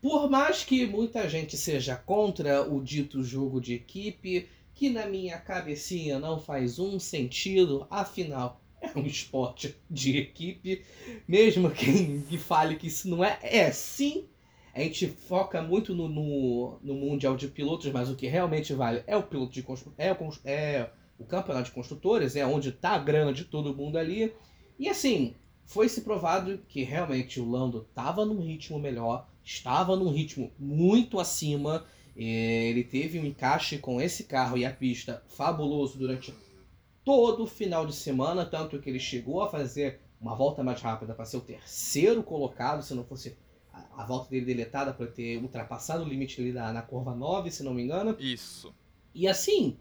por 0.00 0.30
mais 0.30 0.64
que 0.64 0.86
muita 0.86 1.28
gente 1.28 1.56
seja 1.56 1.94
contra 1.96 2.62
o 2.62 2.82
dito 2.82 3.22
jogo 3.22 3.60
de 3.60 3.74
equipe, 3.74 4.48
que 4.74 4.88
na 4.88 5.06
minha 5.06 5.38
cabecinha 5.38 6.18
não 6.18 6.40
faz 6.40 6.78
um 6.78 6.98
sentido, 6.98 7.86
afinal 7.90 8.60
é 8.80 8.98
um 8.98 9.04
esporte 9.06 9.76
de 9.90 10.16
equipe, 10.16 10.82
mesmo 11.28 11.70
quem 11.70 12.22
fale 12.38 12.76
que 12.76 12.86
isso 12.86 13.08
não 13.08 13.22
é, 13.22 13.38
é 13.42 13.70
sim. 13.70 14.24
A 14.72 14.80
gente 14.80 15.08
foca 15.08 15.60
muito 15.60 15.94
no, 15.94 16.08
no, 16.08 16.78
no 16.80 16.94
Mundial 16.94 17.36
de 17.36 17.48
Pilotos, 17.48 17.90
mas 17.92 18.08
o 18.08 18.14
que 18.14 18.26
realmente 18.26 18.72
vale 18.72 19.02
é 19.06 19.16
o 19.16 19.22
piloto 19.22 19.52
de 19.52 19.64
é, 19.98 20.12
o, 20.12 20.32
é 20.44 20.90
o 21.18 21.24
campeonato 21.24 21.66
de 21.66 21.72
construtores, 21.72 22.36
é 22.36 22.46
onde 22.46 22.70
está 22.70 22.90
a 22.90 22.98
grana 22.98 23.32
de 23.32 23.44
todo 23.44 23.74
mundo 23.74 23.98
ali. 23.98 24.32
E 24.78 24.88
assim, 24.88 25.34
foi 25.66 25.88
se 25.88 26.00
provado 26.00 26.58
que 26.68 26.82
realmente 26.82 27.40
o 27.40 27.50
Lando 27.50 27.86
estava 27.88 28.24
num 28.24 28.40
ritmo 28.40 28.78
melhor, 28.78 29.28
estava 29.50 29.96
num 29.96 30.12
ritmo 30.12 30.52
muito 30.58 31.18
acima. 31.18 31.84
Ele 32.16 32.84
teve 32.84 33.18
um 33.18 33.24
encaixe 33.24 33.78
com 33.78 34.00
esse 34.00 34.24
carro 34.24 34.56
e 34.56 34.64
a 34.64 34.70
pista 34.70 35.22
fabuloso 35.28 35.98
durante 35.98 36.32
todo 37.04 37.44
o 37.44 37.46
final 37.46 37.86
de 37.86 37.94
semana, 37.94 38.44
tanto 38.44 38.78
que 38.78 38.88
ele 38.88 39.00
chegou 39.00 39.42
a 39.42 39.48
fazer 39.48 40.00
uma 40.20 40.34
volta 40.34 40.62
mais 40.62 40.80
rápida 40.80 41.14
para 41.14 41.24
ser 41.24 41.38
o 41.38 41.40
terceiro 41.40 42.22
colocado, 42.22 42.82
se 42.82 42.94
não 42.94 43.04
fosse 43.04 43.36
a, 43.72 44.04
volta 44.04 44.30
dele 44.30 44.44
deletada 44.44 44.92
para 44.92 45.06
ter 45.06 45.38
ultrapassado 45.38 46.04
o 46.04 46.08
limite 46.08 46.40
ali 46.40 46.52
na, 46.52 46.72
na 46.72 46.82
curva 46.82 47.14
9, 47.14 47.50
se 47.50 47.62
não 47.62 47.72
me 47.72 47.82
engano. 47.82 48.16
Isso. 48.18 48.74
E 49.14 49.26
assim, 49.26 49.76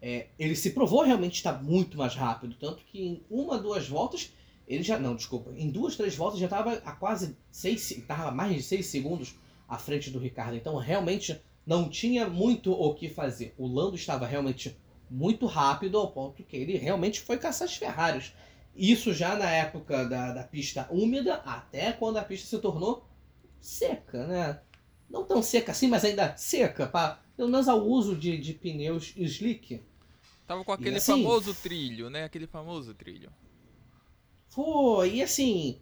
é, 0.00 0.28
ele 0.38 0.54
se 0.54 0.70
provou 0.70 1.02
realmente 1.02 1.34
estar 1.34 1.62
muito 1.62 1.98
mais 1.98 2.14
rápido, 2.14 2.54
tanto 2.54 2.84
que 2.84 3.02
em 3.02 3.22
uma, 3.28 3.58
duas 3.58 3.88
voltas 3.88 4.32
ele 4.74 4.82
já. 4.82 4.98
Não, 4.98 5.14
desculpa. 5.14 5.52
Em 5.56 5.70
duas, 5.70 5.96
três 5.96 6.14
voltas 6.14 6.38
já 6.38 6.46
estava 6.46 6.74
a 6.74 6.92
quase 6.92 7.36
seis. 7.50 7.90
Estava 7.90 8.30
mais 8.30 8.54
de 8.54 8.62
seis 8.62 8.86
segundos 8.86 9.34
à 9.68 9.78
frente 9.78 10.10
do 10.10 10.18
Ricardo. 10.18 10.56
Então 10.56 10.76
realmente 10.76 11.40
não 11.66 11.88
tinha 11.88 12.28
muito 12.28 12.72
o 12.72 12.94
que 12.94 13.08
fazer. 13.08 13.54
O 13.56 13.66
Lando 13.66 13.96
estava 13.96 14.26
realmente 14.26 14.76
muito 15.10 15.46
rápido 15.46 15.98
ao 15.98 16.10
ponto 16.10 16.42
que 16.42 16.56
ele 16.56 16.76
realmente 16.76 17.20
foi 17.20 17.38
caçar 17.38 17.68
as 17.68 17.76
Ferraris. 17.76 18.32
Isso 18.74 19.12
já 19.12 19.36
na 19.36 19.50
época 19.50 20.04
da, 20.06 20.32
da 20.32 20.42
pista 20.42 20.88
úmida, 20.90 21.34
até 21.44 21.92
quando 21.92 22.16
a 22.16 22.24
pista 22.24 22.48
se 22.48 22.58
tornou 22.58 23.06
seca, 23.60 24.26
né? 24.26 24.60
Não 25.10 25.24
tão 25.24 25.42
seca 25.42 25.72
assim, 25.72 25.88
mas 25.88 26.04
ainda 26.04 26.34
seca, 26.36 26.86
pra, 26.86 27.20
pelo 27.36 27.50
menos 27.50 27.68
ao 27.68 27.86
uso 27.86 28.16
de, 28.16 28.38
de 28.38 28.54
pneus 28.54 29.12
slick. 29.16 29.82
Tava 30.46 30.64
com 30.64 30.72
aquele 30.72 30.96
assim, 30.96 31.22
famoso 31.22 31.54
trilho, 31.54 32.08
né? 32.08 32.24
Aquele 32.24 32.46
famoso 32.46 32.94
trilho. 32.94 33.30
Foi, 34.54 35.14
e 35.14 35.22
assim, 35.22 35.78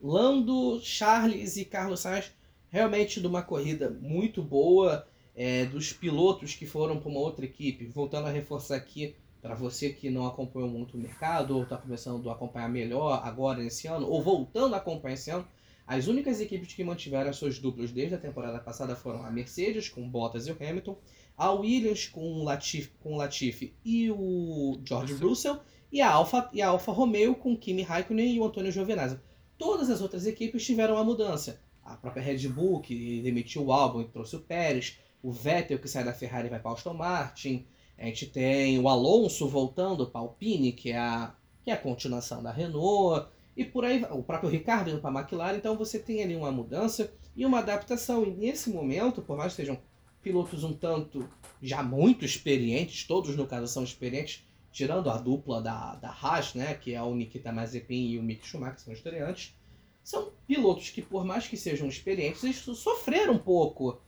Lando, 0.00 0.80
Charles 0.82 1.58
e 1.58 1.64
Carlos 1.66 2.00
Sainz 2.00 2.32
realmente 2.70 3.20
de 3.20 3.26
uma 3.26 3.42
corrida 3.42 3.90
muito 4.00 4.42
boa, 4.42 5.06
é, 5.36 5.66
dos 5.66 5.92
pilotos 5.92 6.54
que 6.54 6.64
foram 6.64 6.98
para 6.98 7.10
uma 7.10 7.20
outra 7.20 7.44
equipe. 7.44 7.84
Voltando 7.84 8.26
a 8.26 8.30
reforçar 8.30 8.76
aqui, 8.76 9.14
para 9.42 9.54
você 9.54 9.90
que 9.90 10.08
não 10.08 10.26
acompanhou 10.26 10.70
muito 10.70 10.96
o 10.96 10.98
mercado, 10.98 11.54
ou 11.54 11.64
está 11.64 11.76
começando 11.76 12.30
a 12.30 12.32
acompanhar 12.32 12.70
melhor 12.70 13.20
agora 13.22 13.62
nesse 13.62 13.86
ano, 13.88 14.08
ou 14.08 14.22
voltando 14.22 14.74
a 14.74 14.78
acompanhar 14.78 15.14
esse 15.14 15.30
ano, 15.30 15.46
as 15.86 16.06
únicas 16.06 16.40
equipes 16.40 16.72
que 16.72 16.82
mantiveram 16.82 17.28
as 17.28 17.36
suas 17.36 17.58
duplas 17.58 17.92
desde 17.92 18.14
a 18.14 18.18
temporada 18.18 18.58
passada 18.58 18.96
foram 18.96 19.22
a 19.22 19.30
Mercedes, 19.30 19.90
com 19.90 20.08
Bottas 20.08 20.46
e 20.46 20.50
o 20.50 20.56
Hamilton, 20.58 20.96
a 21.36 21.52
Williams 21.52 22.08
com 22.08 22.26
o 22.26 22.42
Latifi, 22.42 22.90
com 23.00 23.12
o 23.12 23.16
Latifi 23.18 23.74
e 23.84 24.10
o 24.10 24.80
George 24.82 25.12
Russell, 25.12 25.60
e 25.94 26.00
a 26.00 26.10
Alfa, 26.10 26.50
e 26.52 26.60
a 26.60 26.70
Alfa 26.70 26.90
Romeo 26.90 27.36
com 27.36 27.56
Kimi 27.56 27.82
Raikkonen 27.82 28.34
e 28.34 28.40
o 28.40 28.44
Antônio 28.44 28.72
Giovinazzi. 28.72 29.16
Todas 29.56 29.88
as 29.88 30.00
outras 30.00 30.26
equipes 30.26 30.66
tiveram 30.66 30.96
uma 30.96 31.04
mudança. 31.04 31.60
A 31.84 31.94
própria 31.94 32.20
Red 32.20 32.48
Bull, 32.48 32.80
que 32.80 33.22
demitiu 33.22 33.66
o 33.66 33.72
álbum 33.72 34.00
e 34.00 34.08
trouxe 34.08 34.34
o 34.34 34.40
Pérez, 34.40 34.98
o 35.22 35.30
Vettel, 35.30 35.78
que 35.78 35.86
sai 35.86 36.02
da 36.02 36.12
Ferrari 36.12 36.48
e 36.48 36.50
vai 36.50 36.58
para 36.58 36.72
a 36.72 36.74
Aston 36.74 36.94
Martin, 36.94 37.64
A 37.96 38.06
gente 38.06 38.26
tem 38.26 38.76
o 38.80 38.88
Alonso 38.88 39.46
voltando 39.46 40.04
para 40.08 40.20
a 40.20 40.24
Alpine, 40.24 40.72
que 40.72 40.90
é 40.90 40.98
a, 40.98 41.32
que 41.62 41.70
é 41.70 41.74
a 41.74 41.78
continuação 41.78 42.42
da 42.42 42.50
Renault, 42.50 43.28
e 43.56 43.64
por 43.64 43.84
aí 43.84 44.04
o 44.10 44.20
próprio 44.20 44.50
Ricardo 44.50 44.90
indo 44.90 45.00
para 45.00 45.16
a 45.16 45.20
McLaren, 45.20 45.56
então 45.56 45.76
você 45.76 46.00
tem 46.00 46.24
ali 46.24 46.34
uma 46.34 46.50
mudança 46.50 47.14
e 47.36 47.46
uma 47.46 47.60
adaptação. 47.60 48.24
E 48.24 48.32
nesse 48.32 48.68
momento, 48.68 49.22
por 49.22 49.36
mais 49.36 49.52
que 49.52 49.62
sejam 49.62 49.78
pilotos 50.20 50.64
um 50.64 50.72
tanto 50.72 51.28
já 51.62 51.84
muito 51.84 52.24
experientes, 52.24 53.06
todos 53.06 53.36
no 53.36 53.46
caso 53.46 53.68
são 53.68 53.84
experientes, 53.84 54.44
tirando 54.74 55.08
a 55.08 55.16
dupla 55.16 55.62
da, 55.62 55.94
da 55.94 56.10
Haas, 56.10 56.52
né, 56.52 56.74
que 56.74 56.92
é 56.92 57.00
o 57.00 57.14
Nikita 57.14 57.52
Mazepin 57.52 58.08
e 58.08 58.18
o 58.18 58.22
Mick 58.24 58.44
Schumacher, 58.44 58.74
que 58.74 58.82
são 58.82 58.92
estreantes, 58.92 59.54
são 60.02 60.32
pilotos 60.48 60.90
que, 60.90 61.00
por 61.00 61.24
mais 61.24 61.46
que 61.46 61.56
sejam 61.56 61.86
experientes, 61.86 62.42
eles 62.42 62.56
sofreram 62.56 63.34
um 63.34 63.38
pouco. 63.38 64.00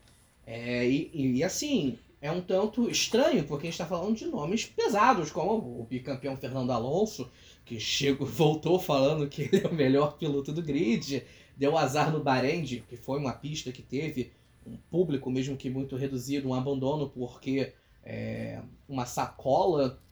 É, 0.44 0.84
e, 0.84 1.36
e, 1.36 1.44
assim, 1.44 1.96
é 2.20 2.32
um 2.32 2.40
tanto 2.40 2.90
estranho, 2.90 3.44
porque 3.44 3.68
a 3.68 3.70
gente 3.70 3.80
está 3.80 3.86
falando 3.86 4.16
de 4.16 4.26
nomes 4.26 4.66
pesados, 4.66 5.30
como 5.30 5.52
o 5.80 5.86
bicampeão 5.88 6.36
Fernando 6.36 6.72
Alonso, 6.72 7.30
que 7.64 7.78
chegou, 7.78 8.26
voltou 8.26 8.80
falando 8.80 9.28
que 9.28 9.42
ele 9.42 9.64
é 9.64 9.68
o 9.68 9.74
melhor 9.74 10.18
piloto 10.18 10.52
do 10.52 10.62
grid, 10.62 11.22
deu 11.56 11.78
azar 11.78 12.10
no 12.10 12.24
Bahrein, 12.24 12.64
que 12.64 12.96
foi 12.96 13.20
uma 13.20 13.32
pista 13.32 13.70
que 13.70 13.82
teve 13.82 14.32
um 14.66 14.76
público, 14.90 15.30
mesmo 15.30 15.56
que 15.56 15.70
muito 15.70 15.94
reduzido, 15.94 16.48
um 16.48 16.54
abandono, 16.54 17.08
porque 17.08 17.72
é, 18.02 18.60
uma 18.88 19.06
sacola 19.06 20.02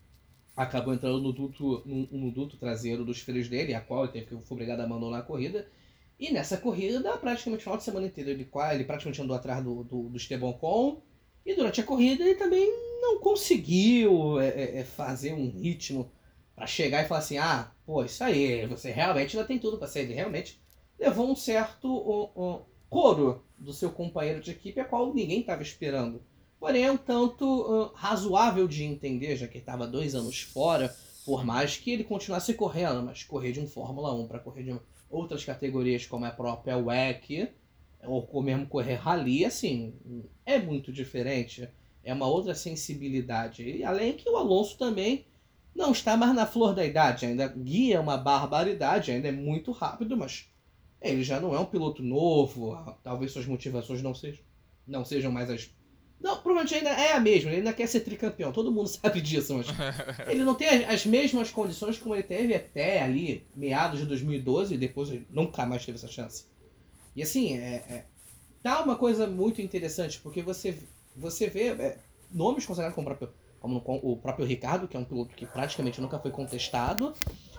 acabou 0.56 0.94
entrando 0.94 1.20
no 1.20 1.32
duto, 1.32 1.82
no, 1.84 2.06
no, 2.11 2.30
duto 2.30 2.56
traseiro 2.56 3.04
dos 3.04 3.20
filhos 3.20 3.49
dele, 3.49 3.75
a 3.75 3.80
qual 3.80 4.04
ele 4.04 4.12
teve 4.12 4.26
que 4.26 4.37
foi 4.37 4.54
obrigado 4.56 4.80
a 4.80 4.84
abandonar 4.84 5.20
a 5.20 5.25
corrida. 5.25 5.66
E 6.18 6.32
nessa 6.32 6.56
corrida, 6.56 7.16
praticamente 7.18 7.61
o 7.61 7.64
final 7.64 7.76
de 7.76 7.84
semana 7.84 8.06
inteiro, 8.06 8.30
ele, 8.30 8.49
ele 8.73 8.84
praticamente 8.84 9.20
andou 9.20 9.37
atrás 9.37 9.62
do, 9.64 9.82
do, 9.82 10.08
do 10.08 10.16
Esteban 10.16 10.52
Con. 10.52 11.02
E 11.44 11.54
durante 11.54 11.80
a 11.80 11.84
corrida 11.84 12.25
ele 12.25 12.37
também 12.37 12.66
não 13.02 13.18
conseguiu 13.18 14.40
é, 14.40 14.49
é, 14.49 14.78
é 14.78 14.84
fazer 14.84 15.34
um 15.34 15.50
ritmo 15.50 16.11
para 16.54 16.66
chegar 16.66 17.04
e 17.04 17.08
falar 17.08 17.20
assim: 17.20 17.37
ah, 17.37 17.70
pô, 17.84 18.04
isso 18.04 18.23
aí, 18.23 18.66
você 18.66 18.90
realmente 18.90 19.37
ainda 19.37 19.46
tem 19.46 19.58
tudo 19.58 19.76
para 19.76 19.88
ser. 19.88 20.00
Ele 20.00 20.14
realmente 20.14 20.61
levou 20.99 21.30
um 21.30 21.37
certo 21.37 21.88
um, 21.88 22.42
um, 22.42 22.61
coro 22.88 23.44
do 23.58 23.73
seu 23.73 23.90
companheiro 23.90 24.40
de 24.40 24.52
equipe, 24.52 24.80
a 24.80 24.84
qual 24.84 25.12
ninguém 25.12 25.40
estava 25.40 25.62
esperando. 25.62 26.23
Porém, 26.64 26.85
é 26.85 26.90
um 26.90 26.97
tanto 26.97 27.44
uh, 27.44 27.92
razoável 27.92 28.66
de 28.66 28.85
entender, 28.85 29.37
já 29.37 29.47
que 29.47 29.59
ele 29.59 29.62
estava 29.62 29.87
dois 29.87 30.14
anos 30.14 30.40
fora, 30.40 30.97
por 31.23 31.44
mais 31.44 31.76
que 31.76 31.90
ele 31.90 32.02
continuasse 32.02 32.54
correndo, 32.54 33.02
mas 33.02 33.23
correr 33.23 33.52
de 33.52 33.61
um 33.61 33.66
Fórmula 33.66 34.14
1 34.14 34.26
para 34.26 34.38
correr 34.38 34.62
de 34.62 34.80
outras 35.11 35.44
categorias 35.44 36.06
como 36.06 36.25
a 36.25 36.30
própria 36.30 36.78
WEC, 36.78 37.50
ou 38.06 38.42
mesmo 38.42 38.66
correr 38.66 38.94
rally, 38.94 39.44
assim, 39.44 39.92
é 40.47 40.59
muito 40.59 40.90
diferente. 40.90 41.68
É 42.02 42.14
uma 42.14 42.26
outra 42.26 42.54
sensibilidade. 42.54 43.62
E 43.62 43.85
além 43.85 44.14
que 44.14 44.26
o 44.30 44.38
Alonso 44.38 44.78
também 44.78 45.26
não 45.75 45.92
está 45.92 46.16
mais 46.16 46.35
na 46.35 46.47
flor 46.47 46.75
da 46.75 46.83
idade, 46.83 47.26
ainda 47.26 47.47
guia 47.47 48.00
uma 48.00 48.16
barbaridade, 48.16 49.12
ainda 49.12 49.28
é 49.28 49.33
muito 49.33 49.71
rápido, 49.71 50.16
mas 50.16 50.49
ele 50.99 51.23
já 51.25 51.38
não 51.38 51.54
é 51.54 51.61
um 51.61 51.66
piloto 51.66 52.02
novo, 52.02 52.75
talvez 53.02 53.33
suas 53.33 53.44
motivações 53.44 54.00
não 54.00 54.14
sejam, 54.14 54.42
não 54.87 55.04
sejam 55.04 55.30
mais 55.30 55.50
as 55.50 55.71
não, 56.25 56.38
provavelmente 56.38 56.75
ainda 56.75 56.88
é 56.88 57.12
a 57.12 57.21
mesma, 57.21 57.50
ele 57.50 57.59
ainda 57.59 57.75
quer 57.75 57.87
ser 57.87 58.00
tricampeão, 58.00 58.50
todo 58.50 58.73
mundo 58.73 58.88
sabe 58.88 59.21
disso, 59.21 59.54
mas 59.54 59.66
ele 60.26 60.43
não 60.43 60.54
tem 60.54 60.69
as, 60.69 60.95
as, 60.95 61.07
mesmas 61.07 61.50
condições 61.50 61.99
como 61.99 62.14
ele 62.14 62.23
teve 62.23 62.54
até 62.54 63.02
ali, 63.02 63.47
meados 63.54 64.00
de 64.00 64.07
2012, 64.07 64.73
e 64.73 64.78
depois 64.78 65.11
ele 65.11 65.26
nunca 65.28 65.66
mais 65.66 65.85
teve 65.85 65.99
essa 65.99 66.09
chance. 66.09 66.47
E 67.14 67.23
assim, 67.23 67.59
é, 67.59 67.75
é 67.90 68.04
tá 68.62 68.83
uma 68.83 68.97
coisa 68.97 69.26
muito 69.26 69.61
interessante, 69.61 70.19
porque 70.19 70.40
você, 70.40 70.78
você 71.15 71.47
vê 71.50 71.69
é, 71.69 71.99
nomes 72.32 72.65
considerados 72.65 72.95
como 72.95 73.06
o, 73.06 73.15
próprio, 73.15 73.34
como 73.60 74.00
o 74.02 74.17
próprio 74.17 74.47
Ricardo, 74.47 74.89
que 74.89 74.97
é 74.97 75.00
um 75.00 75.04
piloto 75.04 75.34
que 75.34 75.45
praticamente 75.45 76.00
nunca 76.00 76.19
foi 76.19 76.30
contestado, 76.30 77.13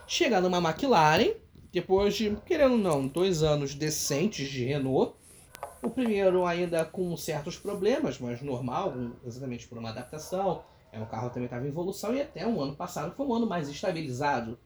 chegar 0.07 0.41
numa 0.41 0.57
McLaren, 0.57 1.35
depois 1.71 2.15
de, 2.15 2.35
querendo 2.47 2.71
ou 2.71 2.77
não, 2.79 3.07
dois 3.07 3.43
anos 3.43 3.75
decentes 3.75 4.49
de 4.49 4.65
Renault, 4.65 5.13
o 5.85 5.89
primeiro 5.89 6.45
ainda 6.45 6.83
com 6.85 7.15
certos 7.15 7.57
problemas, 7.57 8.19
mas 8.19 8.41
normal, 8.41 8.93
exatamente 9.25 9.67
por 9.67 9.77
uma 9.77 9.89
adaptação. 9.89 10.63
É, 10.91 10.99
o 11.01 11.05
carro 11.05 11.29
também 11.29 11.45
estava 11.45 11.65
em 11.65 11.69
evolução 11.69 12.13
e 12.13 12.21
até 12.21 12.47
um 12.47 12.61
ano 12.61 12.75
passado 12.75 13.13
foi 13.15 13.25
um 13.25 13.33
ano 13.33 13.47
mais 13.47 13.69
estabilizado. 13.69 14.57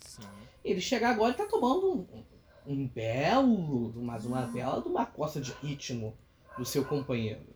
Sim. 0.00 0.22
Ele 0.64 0.80
chega 0.80 1.08
agora 1.08 1.30
e 1.30 1.32
está 1.32 1.46
tomando 1.46 1.92
um, 1.92 2.24
um 2.66 2.86
belo, 2.86 3.92
mais 4.02 4.24
uma 4.26 4.42
bela 4.42 4.82
de 4.82 4.88
uma 4.88 5.06
costa 5.06 5.40
de 5.40 5.52
ritmo 5.52 6.16
do 6.56 6.64
seu 6.64 6.84
companheiro. 6.84 7.46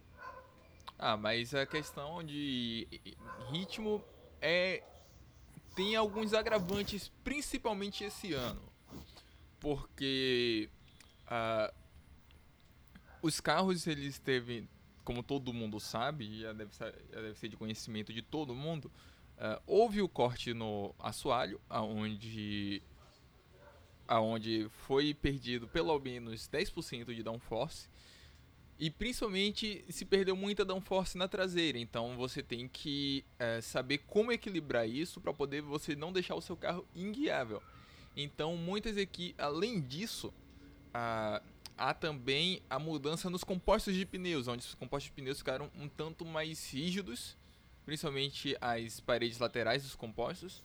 Ah, 0.98 1.16
mas 1.16 1.52
a 1.52 1.66
questão 1.66 2.22
de 2.22 2.86
ritmo 3.50 4.00
é 4.40 4.82
tem 5.74 5.96
alguns 5.96 6.32
agravantes, 6.34 7.10
principalmente 7.24 8.04
esse 8.04 8.32
ano. 8.32 8.62
Porque 9.58 10.68
uh, 11.26 11.72
os 13.22 13.40
carros, 13.40 13.86
eles 13.86 14.18
teve, 14.18 14.68
como 15.04 15.22
todo 15.22 15.52
mundo 15.52 15.78
sabe, 15.78 16.40
já 16.40 16.52
deve 16.52 16.74
ser, 16.74 16.94
já 17.12 17.20
deve 17.22 17.38
ser 17.38 17.48
de 17.48 17.56
conhecimento 17.56 18.12
de 18.12 18.20
todo 18.20 18.54
mundo, 18.54 18.90
uh, 19.38 19.62
houve 19.66 20.02
o 20.02 20.08
corte 20.08 20.52
no 20.52 20.94
assoalho, 20.98 21.60
aonde 21.70 22.82
aonde 24.08 24.68
foi 24.86 25.14
perdido 25.14 25.66
pelo 25.68 25.98
menos 25.98 26.46
10% 26.48 27.14
de 27.14 27.22
downforce 27.22 27.88
e 28.78 28.90
principalmente 28.90 29.84
se 29.88 30.04
perdeu 30.04 30.34
muita 30.34 30.64
downforce 30.64 31.16
na 31.16 31.28
traseira, 31.28 31.78
então 31.78 32.16
você 32.16 32.42
tem 32.42 32.66
que 32.66 33.24
é, 33.38 33.60
saber 33.60 33.98
como 33.98 34.32
equilibrar 34.32 34.88
isso 34.88 35.20
para 35.20 35.32
poder 35.32 35.62
você 35.62 35.94
não 35.94 36.12
deixar 36.12 36.34
o 36.34 36.40
seu 36.40 36.56
carro 36.56 36.84
inguiável. 36.94 37.62
Então 38.16 38.56
muitas 38.56 38.98
aqui, 38.98 39.36
além 39.38 39.80
disso, 39.80 40.34
há 41.76 41.94
também 41.94 42.62
a 42.68 42.78
mudança 42.78 43.28
nos 43.28 43.44
compostos 43.44 43.94
de 43.94 44.04
pneus, 44.06 44.48
onde 44.48 44.64
os 44.64 44.74
compostos 44.74 45.10
de 45.10 45.12
pneus 45.12 45.38
ficaram 45.38 45.70
um 45.74 45.88
tanto 45.88 46.24
mais 46.24 46.72
rígidos, 46.72 47.36
principalmente 47.84 48.56
as 48.60 49.00
paredes 49.00 49.38
laterais 49.38 49.82
dos 49.82 49.94
compostos, 49.94 50.62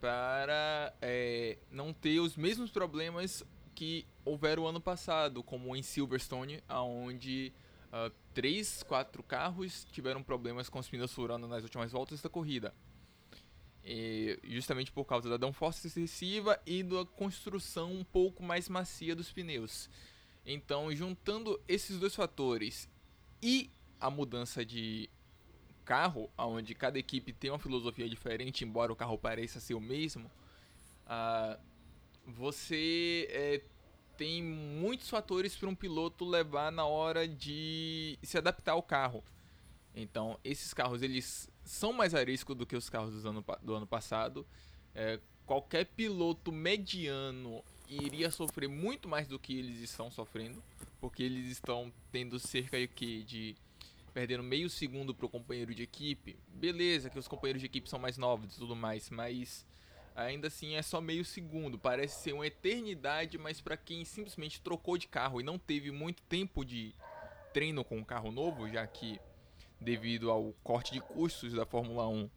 para 0.00 0.94
é, 1.02 1.58
não 1.70 1.92
ter 1.92 2.20
os 2.20 2.36
mesmos 2.36 2.70
problemas 2.70 3.44
que 3.74 4.06
houveram 4.24 4.66
ano 4.66 4.80
passado, 4.80 5.42
como 5.42 5.74
em 5.74 5.82
Silverstone, 5.82 6.62
onde 6.68 7.52
uh, 7.88 8.12
três, 8.34 8.82
quatro 8.82 9.22
carros 9.22 9.86
tiveram 9.90 10.22
problemas 10.22 10.68
com 10.68 10.78
os 10.78 10.88
pneus 10.88 11.12
furando 11.12 11.46
nas 11.46 11.62
últimas 11.62 11.92
voltas 11.92 12.20
da 12.22 12.28
corrida. 12.28 12.74
E 13.92 14.38
justamente 14.44 14.92
por 14.92 15.04
causa 15.04 15.28
da 15.28 15.36
downforce 15.36 15.84
excessiva 15.88 16.60
e 16.64 16.80
da 16.80 17.04
construção 17.04 17.92
um 17.92 18.04
pouco 18.04 18.40
mais 18.40 18.68
macia 18.68 19.16
dos 19.16 19.32
pneus. 19.32 19.90
Então, 20.46 20.94
juntando 20.94 21.60
esses 21.66 21.98
dois 21.98 22.14
fatores 22.14 22.88
e 23.42 23.68
a 23.98 24.08
mudança 24.08 24.64
de 24.64 25.10
carro, 25.84 26.30
onde 26.38 26.72
cada 26.72 27.00
equipe 27.00 27.32
tem 27.32 27.50
uma 27.50 27.58
filosofia 27.58 28.08
diferente, 28.08 28.64
embora 28.64 28.92
o 28.92 28.96
carro 28.96 29.18
pareça 29.18 29.58
ser 29.58 29.74
o 29.74 29.80
mesmo, 29.80 30.30
uh, 31.06 31.60
você 32.24 33.26
é, 33.28 33.60
tem 34.16 34.40
muitos 34.40 35.10
fatores 35.10 35.56
para 35.56 35.68
um 35.68 35.74
piloto 35.74 36.24
levar 36.24 36.70
na 36.70 36.84
hora 36.84 37.26
de 37.26 38.16
se 38.22 38.38
adaptar 38.38 38.72
ao 38.72 38.84
carro. 38.84 39.24
Então, 39.96 40.38
esses 40.44 40.72
carros 40.72 41.02
eles 41.02 41.49
são 41.70 41.92
mais 41.92 42.14
a 42.16 42.24
risco 42.24 42.52
do 42.52 42.66
que 42.66 42.74
os 42.74 42.90
carros 42.90 43.22
do 43.22 43.28
ano, 43.28 43.44
do 43.62 43.74
ano 43.74 43.86
passado. 43.86 44.44
É, 44.92 45.20
qualquer 45.46 45.86
piloto 45.86 46.50
mediano 46.50 47.62
iria 47.88 48.28
sofrer 48.30 48.68
muito 48.68 49.08
mais 49.08 49.28
do 49.28 49.38
que 49.38 49.56
eles 49.56 49.80
estão 49.80 50.10
sofrendo, 50.10 50.60
porque 51.00 51.22
eles 51.22 51.46
estão 51.46 51.92
tendo 52.10 52.40
cerca 52.40 52.76
de, 52.76 53.22
de 53.22 53.56
perdendo 54.12 54.42
meio 54.42 54.68
segundo 54.68 55.14
para 55.14 55.26
o 55.26 55.28
companheiro 55.28 55.72
de 55.72 55.84
equipe. 55.84 56.36
Beleza, 56.48 57.08
que 57.08 57.18
os 57.18 57.28
companheiros 57.28 57.60
de 57.60 57.66
equipe 57.66 57.88
são 57.88 58.00
mais 58.00 58.18
novos 58.18 58.56
e 58.56 58.58
tudo 58.58 58.74
mais, 58.74 59.08
mas 59.08 59.64
ainda 60.16 60.48
assim 60.48 60.74
é 60.74 60.82
só 60.82 61.00
meio 61.00 61.24
segundo. 61.24 61.78
Parece 61.78 62.20
ser 62.20 62.32
uma 62.32 62.48
eternidade, 62.48 63.38
mas 63.38 63.60
para 63.60 63.76
quem 63.76 64.04
simplesmente 64.04 64.60
trocou 64.60 64.98
de 64.98 65.06
carro 65.06 65.40
e 65.40 65.44
não 65.44 65.56
teve 65.56 65.92
muito 65.92 66.20
tempo 66.24 66.64
de 66.64 66.92
treino 67.52 67.84
com 67.84 67.96
um 67.96 68.04
carro 68.04 68.32
novo, 68.32 68.68
já 68.68 68.84
que 68.88 69.20
devido 69.80 70.30
ao 70.30 70.52
corte 70.62 70.92
de 70.92 71.00
custos 71.00 71.52
da 71.52 71.64
Fórmula 71.64 72.06
1, 72.08 72.24
uh, 72.24 72.30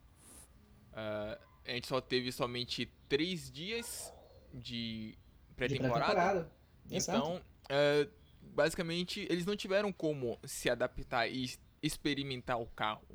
ah, 0.93 1.39
a 1.65 1.71
gente 1.71 1.88
só 1.88 1.99
teve 1.99 2.32
somente 2.32 2.91
três 3.08 3.51
dias 3.51 4.13
de 4.53 5.17
pré-temporada. 5.56 6.51
Pré 6.88 6.97
então, 6.97 7.41
é, 7.69 8.08
basicamente, 8.41 9.25
eles 9.29 9.45
não 9.45 9.56
tiveram 9.56 9.91
como 9.91 10.38
se 10.43 10.69
adaptar 10.69 11.27
e 11.27 11.49
experimentar 11.82 12.60
o 12.60 12.67
carro. 12.67 13.08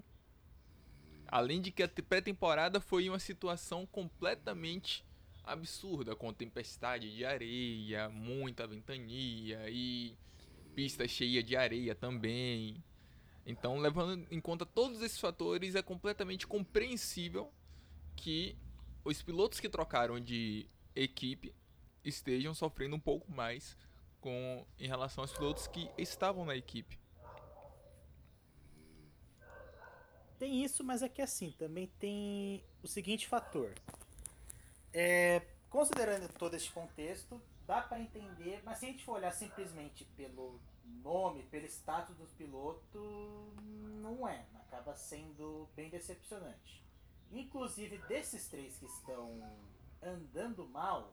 Além 1.27 1.61
de 1.61 1.71
que 1.71 1.83
a 1.83 1.89
pré-temporada 1.89 2.81
foi 2.81 3.09
uma 3.09 3.19
situação 3.19 3.87
completamente 3.87 5.05
absurda, 5.45 6.17
com 6.17 6.33
tempestade 6.33 7.15
de 7.15 7.25
areia, 7.25 8.09
muita 8.09 8.67
ventania 8.67 9.69
e 9.69 10.17
pista 10.75 11.07
cheia 11.07 11.43
de 11.43 11.57
areia 11.57 11.95
também. 11.95 12.83
Então, 13.49 13.79
levando 13.79 14.27
em 14.31 14.39
conta 14.43 14.67
todos 14.67 15.01
esses 15.01 15.19
fatores, 15.19 15.75
é 15.75 15.81
completamente 15.81 16.47
compreensível 16.47 17.51
que 18.15 18.59
os 19.03 19.23
pilotos 19.23 19.59
que 19.59 19.71
trocaram 19.71 20.21
de 20.21 20.69
equipe 20.95 21.55
estejam 22.05 22.53
sofrendo 22.53 22.97
um 22.97 23.01
pouco 23.01 23.33
mais 23.33 23.75
com 24.21 24.67
em 24.79 24.87
relação 24.87 25.25
aos 25.25 25.33
pilotos 25.33 25.67
que 25.67 25.91
estavam 25.97 26.45
na 26.45 26.55
equipe. 26.57 27.01
Tem 30.39 30.63
isso, 30.63 30.85
mas 30.85 31.03
é 31.03 31.09
que 31.09 31.23
assim, 31.23 31.51
também 31.53 31.87
tem 31.99 32.63
o 32.83 32.87
seguinte 32.87 33.27
fator. 33.27 33.73
É, 34.93 35.41
considerando 35.71 36.31
todo 36.35 36.53
esse 36.55 36.71
contexto, 36.71 37.41
dá 37.67 37.81
para 37.81 37.99
entender, 37.99 38.61
mas 38.63 38.77
se 38.77 38.85
a 38.85 38.89
gente 38.91 39.05
for 39.07 39.13
olhar 39.13 39.33
simplesmente 39.33 40.05
pelo 40.19 40.61
nome, 41.03 41.43
pelo 41.45 41.67
status 41.67 42.17
do 42.17 42.27
piloto, 42.37 43.53
não 44.03 44.29
é. 44.29 44.47
Acaba 44.55 44.95
sendo 44.95 45.69
bem 45.75 45.89
decepcionante. 45.91 46.85
Inclusive, 47.31 47.99
desses 48.09 48.49
três 48.49 48.77
que 48.79 48.87
estão 48.87 49.41
andando 50.03 50.67
mal, 50.69 51.13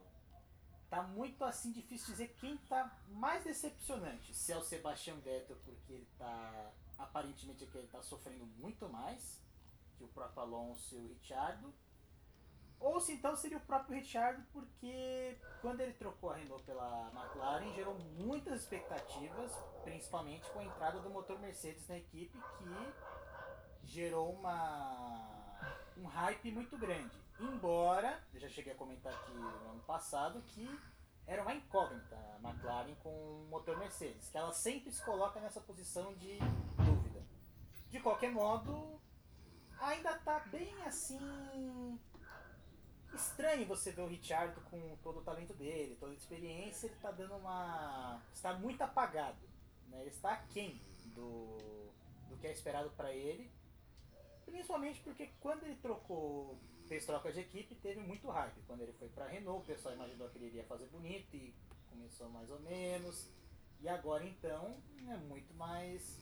tá 0.88 1.02
muito 1.02 1.44
assim 1.44 1.72
difícil 1.72 2.08
dizer 2.08 2.34
quem 2.40 2.56
tá 2.58 2.98
mais 3.08 3.44
decepcionante. 3.44 4.34
Se 4.34 4.52
é 4.52 4.56
o 4.56 4.62
Sebastian 4.62 5.16
Vettel, 5.16 5.56
porque 5.64 5.92
ele 5.92 6.08
tá 6.18 6.72
aparentemente 6.98 7.64
aqui 7.64 7.76
ele 7.76 7.88
tá 7.88 8.02
sofrendo 8.02 8.46
muito 8.58 8.88
mais 8.88 9.40
que 9.96 10.04
o 10.04 10.08
próprio 10.08 10.42
Alonso 10.42 10.94
e 10.94 10.98
o 10.98 11.08
Ricciardo. 11.08 11.72
Ou 12.78 13.00
se 13.00 13.12
então 13.12 13.34
seria 13.34 13.56
o 13.56 13.60
próprio 13.60 13.96
Ricciardo, 13.96 14.42
porque 14.52 15.38
quando 15.60 15.80
ele 15.80 15.94
trocou 15.94 16.30
a 16.30 16.36
Renault 16.36 16.62
pela 16.64 17.10
McLaren, 17.14 17.72
gerou 17.74 17.98
muitas 18.18 18.60
expectativas, 18.60 19.52
principalmente 19.82 20.48
com 20.50 20.60
a 20.60 20.64
entrada 20.64 21.00
do 21.00 21.10
motor 21.10 21.38
Mercedes 21.38 21.88
na 21.88 21.96
equipe, 21.96 22.38
que 22.58 23.92
gerou 23.92 24.32
uma, 24.32 25.58
um 25.96 26.04
hype 26.04 26.52
muito 26.52 26.76
grande. 26.76 27.16
Embora, 27.40 28.22
eu 28.32 28.40
já 28.40 28.48
cheguei 28.48 28.72
a 28.72 28.76
comentar 28.76 29.12
aqui 29.12 29.32
no 29.32 29.70
ano 29.70 29.82
passado, 29.82 30.42
que 30.42 30.68
era 31.26 31.42
uma 31.42 31.54
incógnita 31.54 32.16
a 32.16 32.48
McLaren 32.48 32.94
com 32.96 33.10
o 33.10 33.48
motor 33.50 33.76
Mercedes, 33.78 34.28
que 34.30 34.38
ela 34.38 34.52
sempre 34.52 34.92
se 34.92 35.04
coloca 35.04 35.40
nessa 35.40 35.60
posição 35.60 36.14
de 36.14 36.38
dúvida. 36.76 37.26
De 37.90 38.00
qualquer 38.00 38.30
modo, 38.30 39.00
ainda 39.80 40.16
tá 40.18 40.40
bem 40.50 40.72
assim. 40.84 41.98
Estranho 43.14 43.66
você 43.66 43.92
ver 43.92 44.02
o 44.02 44.06
Richard 44.06 44.60
com 44.62 44.96
todo 45.02 45.20
o 45.20 45.22
talento 45.22 45.54
dele, 45.54 45.96
toda 45.98 46.12
a 46.12 46.16
experiência, 46.16 46.86
ele 46.86 46.96
tá 46.96 47.10
dando 47.10 47.36
uma. 47.36 48.22
está 48.32 48.54
muito 48.54 48.82
apagado. 48.82 49.38
Né? 49.88 50.00
Ele 50.00 50.10
está 50.10 50.32
aquém 50.32 50.80
do, 51.14 51.56
do 52.28 52.36
que 52.38 52.46
é 52.46 52.52
esperado 52.52 52.90
para 52.90 53.12
ele. 53.12 53.50
Principalmente 54.44 55.00
porque 55.00 55.30
quando 55.40 55.64
ele 55.64 55.76
trocou 55.76 56.58
fez 56.86 57.04
troca 57.04 57.32
de 57.32 57.40
equipe 57.40 57.74
teve 57.74 58.00
muito 58.00 58.28
hype. 58.28 58.62
Quando 58.66 58.82
ele 58.82 58.92
foi 58.92 59.08
para 59.08 59.26
Renault, 59.26 59.62
o 59.62 59.74
pessoal 59.74 59.94
imaginou 59.94 60.28
que 60.28 60.38
ele 60.38 60.46
iria 60.46 60.64
fazer 60.64 60.86
bonito 60.86 61.34
e 61.34 61.54
começou 61.90 62.28
mais 62.28 62.50
ou 62.50 62.60
menos. 62.60 63.28
E 63.80 63.88
agora 63.88 64.24
então 64.24 64.76
é 65.08 65.16
muito 65.16 65.52
mais. 65.54 66.18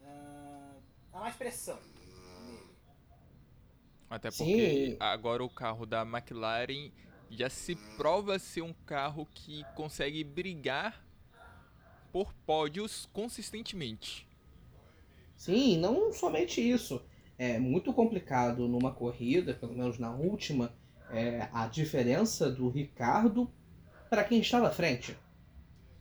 Uh, 0.00 0.82
há 1.12 1.20
mais 1.20 1.36
pressão. 1.36 1.78
Até 4.14 4.30
porque 4.30 4.90
Sim. 4.90 4.96
agora 5.00 5.42
o 5.42 5.50
carro 5.50 5.84
da 5.84 6.02
McLaren 6.02 6.90
já 7.30 7.50
se 7.50 7.74
prova 7.96 8.38
ser 8.38 8.62
um 8.62 8.72
carro 8.86 9.26
que 9.34 9.64
consegue 9.74 10.22
brigar 10.22 11.04
por 12.12 12.32
pódios 12.46 13.08
consistentemente. 13.12 14.28
Sim, 15.36 15.78
não 15.78 16.12
somente 16.12 16.60
isso 16.60 17.02
é 17.36 17.58
muito 17.58 17.92
complicado 17.92 18.68
numa 18.68 18.92
corrida, 18.92 19.54
pelo 19.54 19.74
menos 19.74 19.98
na 19.98 20.12
última, 20.12 20.72
é, 21.10 21.48
a 21.52 21.66
diferença 21.66 22.48
do 22.50 22.68
Ricardo 22.68 23.50
para 24.08 24.22
quem 24.22 24.38
estava 24.38 24.68
à 24.68 24.70
frente. 24.70 25.16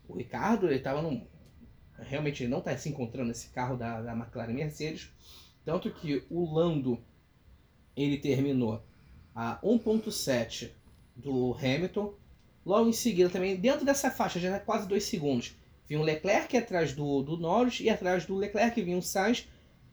O 0.08 0.16
Ricardo 0.16 0.68
ele 0.68 0.76
estava 0.76 1.02
num. 1.02 1.26
Realmente 1.98 2.44
ele 2.44 2.52
não 2.52 2.60
está 2.60 2.78
se 2.78 2.90
encontrando 2.90 3.30
nesse 3.30 3.50
carro 3.50 3.76
da, 3.76 4.02
da 4.02 4.14
McLaren 4.14 4.54
Mercedes. 4.54 5.12
Tanto 5.66 5.90
que 5.92 6.24
o 6.30 6.54
Lando 6.54 7.04
ele 7.96 8.18
terminou 8.18 8.82
a 9.36 9.60
1.7 9.64 10.70
do 11.16 11.56
Hamilton. 11.56 12.14
Logo 12.66 12.90
em 12.90 12.94
seguida, 12.94 13.30
também 13.30 13.56
dentro 13.56 13.86
dessa 13.86 14.10
faixa, 14.10 14.40
já 14.40 14.56
é 14.56 14.60
quase 14.60 14.88
2 14.88 15.04
segundos, 15.04 15.56
vinha 15.88 16.00
o 16.00 16.04
Leclerc 16.04 16.56
atrás 16.56 16.94
do, 16.94 17.22
do 17.22 17.38
Norris 17.38 17.80
e 17.82 17.90
atrás 17.90 18.26
do 18.26 18.36
Leclerc 18.36 18.82
vinha 18.82 18.98
o 18.98 19.02
Sainz 19.02 19.48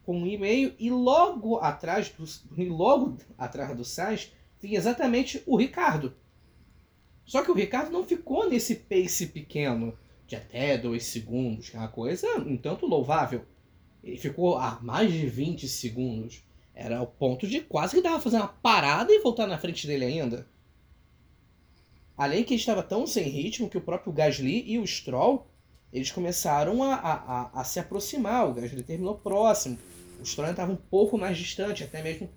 com 0.05 0.17
um 0.17 0.27
e-mail 0.27 0.75
e 0.79 0.91
logo 0.91 1.59
atrás 1.59 2.11
do, 2.11 2.25
logo 2.69 3.19
atrás 3.37 3.77
do 3.77 3.85
Sainz 3.85 4.33
vinha 4.61 4.79
exatamente 4.79 5.43
o 5.47 5.57
Ricardo. 5.57 6.15
Só 7.25 7.43
que 7.43 7.51
o 7.51 7.55
Ricardo 7.55 7.91
não 7.91 8.05
ficou 8.05 8.49
nesse 8.49 8.75
pace 8.75 9.27
pequeno 9.27 9.97
de 10.27 10.37
até 10.37 10.79
2 10.79 11.03
segundos, 11.05 11.69
que 11.69 11.77
é 11.77 11.81
uma 11.81 11.89
coisa 11.89 12.27
um 12.39 12.57
tanto 12.57 12.87
louvável. 12.87 13.45
Ele 14.03 14.17
ficou 14.17 14.57
a 14.57 14.81
mais 14.81 15.13
de 15.13 15.27
20 15.27 15.69
segundos. 15.69 16.43
Era 16.75 17.03
o 17.03 17.07
ponto 17.07 17.47
de 17.47 17.61
quase 17.61 17.97
que 17.97 18.03
dava 18.03 18.21
fazer 18.21 18.37
uma 18.37 18.49
parada 18.49 19.13
e 19.13 19.21
voltar 19.21 19.47
na 19.47 19.59
frente 19.59 19.87
dele 19.87 20.05
ainda. 20.05 20.47
Além 22.17 22.45
que 22.45 22.55
estava 22.55 22.83
tão 22.83 23.07
sem 23.07 23.25
ritmo 23.25 23.69
que 23.69 23.79
o 23.79 23.81
próprio 23.81 24.13
Gasly 24.13 24.65
e 24.67 24.79
o 24.79 24.87
Stroll 24.87 25.47
eles 25.93 26.11
começaram 26.13 26.83
a, 26.83 26.95
a, 26.95 27.61
a, 27.61 27.65
se 27.65 27.81
aproximar. 27.81 28.49
O 28.49 28.55
Gasly 28.55 28.83
terminou 28.83 29.17
próximo. 29.17 29.79
O 30.21 30.25
Stroll 30.25 30.51
estava 30.51 30.71
um 30.71 30.77
pouco 30.77 31.19
mais 31.19 31.37
distante, 31.37 31.83
até 31.83 32.03
mesmo 32.03 32.31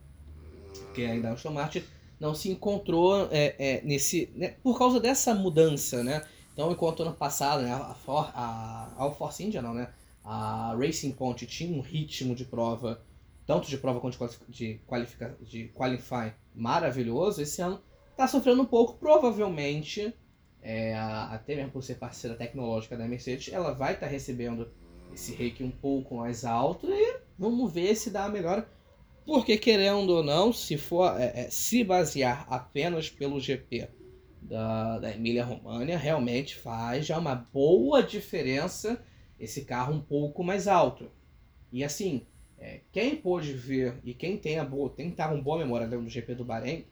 porque 0.79 1.03
ainda 1.03 1.31
o 1.31 1.33
Aston 1.33 1.51
Martin 1.51 1.83
não 2.19 2.33
se 2.33 2.49
encontrou 2.49 3.27
é, 3.31 3.55
é, 3.59 3.81
nesse 3.83 4.31
né, 4.35 4.55
por 4.63 4.77
causa 4.77 4.99
dessa 4.99 5.33
mudança, 5.33 6.03
né? 6.03 6.23
Então, 6.53 6.71
enquanto 6.71 7.01
ano 7.01 7.13
passado, 7.13 7.63
né, 7.63 7.73
a, 7.73 7.95
For, 7.95 8.31
a, 8.33 8.93
a 8.97 9.11
Force 9.11 9.43
India 9.43 9.61
não, 9.61 9.73
né? 9.73 9.89
A 10.23 10.75
Racing 10.77 11.11
Point 11.11 11.45
tinha 11.47 11.75
um 11.75 11.81
ritmo 11.81 12.33
de 12.35 12.45
prova, 12.45 13.01
tanto 13.45 13.67
de 13.67 13.77
prova 13.77 13.99
quanto 13.99 14.17
de, 14.47 14.79
qualifica, 14.87 15.37
de 15.41 15.69
qualify 15.69 16.33
maravilhoso, 16.55 17.41
esse 17.41 17.61
ano 17.61 17.81
está 18.11 18.27
sofrendo 18.27 18.61
um 18.61 18.65
pouco, 18.65 18.97
provavelmente 18.97 20.13
é, 20.63 20.95
até 20.95 21.55
mesmo 21.55 21.71
por 21.71 21.83
ser 21.83 21.95
parceira 21.95 22.37
tecnológica 22.37 22.95
da 22.95 23.07
Mercedes, 23.07 23.53
ela 23.53 23.73
vai 23.73 23.93
estar 23.93 24.05
tá 24.05 24.11
recebendo 24.11 24.71
esse 25.13 25.33
reiki 25.35 25.63
um 25.63 25.69
pouco 25.69 26.15
mais 26.15 26.45
alto 26.45 26.87
e 26.89 27.19
vamos 27.37 27.71
ver 27.71 27.95
se 27.95 28.09
dá 28.09 28.25
a 28.25 28.29
melhor. 28.29 28.65
Porque 29.25 29.57
querendo 29.57 30.09
ou 30.09 30.23
não, 30.23 30.51
se 30.51 30.77
for 30.77 31.19
é, 31.19 31.45
é, 31.45 31.49
se 31.49 31.83
basear 31.83 32.45
apenas 32.49 33.09
pelo 33.09 33.39
GP 33.39 33.89
da, 34.41 34.99
da 34.99 35.11
Emília 35.11 35.45
România, 35.45 35.97
realmente 35.97 36.55
faz 36.55 37.05
já 37.05 37.17
uma 37.17 37.35
boa 37.35 38.01
diferença 38.01 39.03
esse 39.39 39.65
carro 39.65 39.93
um 39.93 40.01
pouco 40.01 40.43
mais 40.43 40.67
alto. 40.67 41.11
E 41.71 41.83
assim, 41.83 42.25
é, 42.63 42.79
quem 42.93 43.17
pôde 43.17 43.51
ver 43.51 43.99
e 44.05 44.13
quem 44.13 44.37
tem 44.37 44.57
a 44.57 44.63
boa, 44.63 44.89
tem 44.89 45.11
com 45.11 45.41
boa 45.41 45.57
memória 45.57 45.85
do 45.85 46.09
GP 46.09 46.33
do 46.33 46.45
Bahrein 46.45 46.85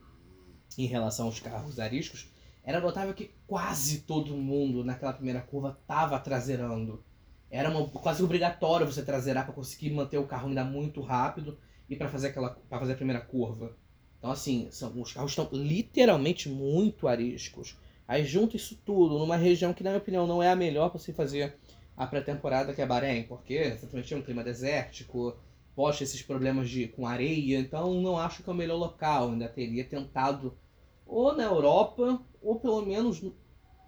em 0.77 0.85
relação 0.85 1.27
aos 1.27 1.39
carros 1.39 1.79
ariscos, 1.79 2.29
era 2.61 2.81
notável 2.81 3.13
que 3.13 3.31
quase 3.47 4.01
todo 4.01 4.35
mundo 4.35 4.83
naquela 4.83 5.13
primeira 5.13 5.39
curva 5.39 5.77
estava 5.81 6.19
traseirando. 6.19 7.01
Era 7.49 7.69
uma, 7.69 7.87
quase 7.87 8.21
obrigatório 8.21 8.85
você 8.85 9.01
traseirar 9.01 9.45
para 9.45 9.53
conseguir 9.53 9.91
manter 9.91 10.17
o 10.17 10.27
carro 10.27 10.49
ainda 10.49 10.65
muito 10.65 10.99
rápido 10.99 11.57
e 11.89 11.95
para 11.95 12.09
fazer 12.09 12.27
aquela 12.27 12.49
para 12.49 12.79
fazer 12.79 12.91
a 12.91 12.97
primeira 12.97 13.21
curva. 13.21 13.73
Então 14.19 14.29
assim, 14.29 14.67
são, 14.71 15.01
os 15.01 15.13
carros 15.13 15.31
estão 15.31 15.47
literalmente 15.53 16.49
muito 16.49 17.07
ariscos. 17.07 17.77
Aí 18.05 18.25
junta 18.25 18.57
isso 18.57 18.77
tudo 18.85 19.17
numa 19.17 19.37
região 19.37 19.73
que 19.73 19.83
na 19.83 19.91
minha 19.91 20.01
opinião 20.01 20.27
não 20.27 20.43
é 20.43 20.51
a 20.51 20.55
melhor 20.55 20.89
para 20.89 20.99
se 20.99 21.13
fazer 21.13 21.55
a 21.95 22.05
pré-temporada 22.05 22.73
que 22.73 22.81
é 22.81 22.85
Bahrein, 22.85 23.23
porque 23.23 23.53
exatamente 23.53 24.13
é 24.13 24.17
um 24.17 24.21
clima 24.21 24.43
desértico, 24.43 25.37
pode 25.75 26.03
esses 26.03 26.21
problemas 26.21 26.69
de 26.69 26.87
com 26.87 27.07
areia, 27.07 27.59
então 27.59 28.01
não 28.01 28.17
acho 28.17 28.43
que 28.43 28.49
é 28.49 28.53
o 28.53 28.55
melhor 28.55 28.77
local. 28.77 29.29
Ainda 29.29 29.47
teria 29.47 29.83
tentado 29.83 30.57
ou 31.05 31.35
na 31.35 31.43
Europa, 31.43 32.21
ou 32.41 32.59
pelo 32.59 32.85
menos 32.85 33.21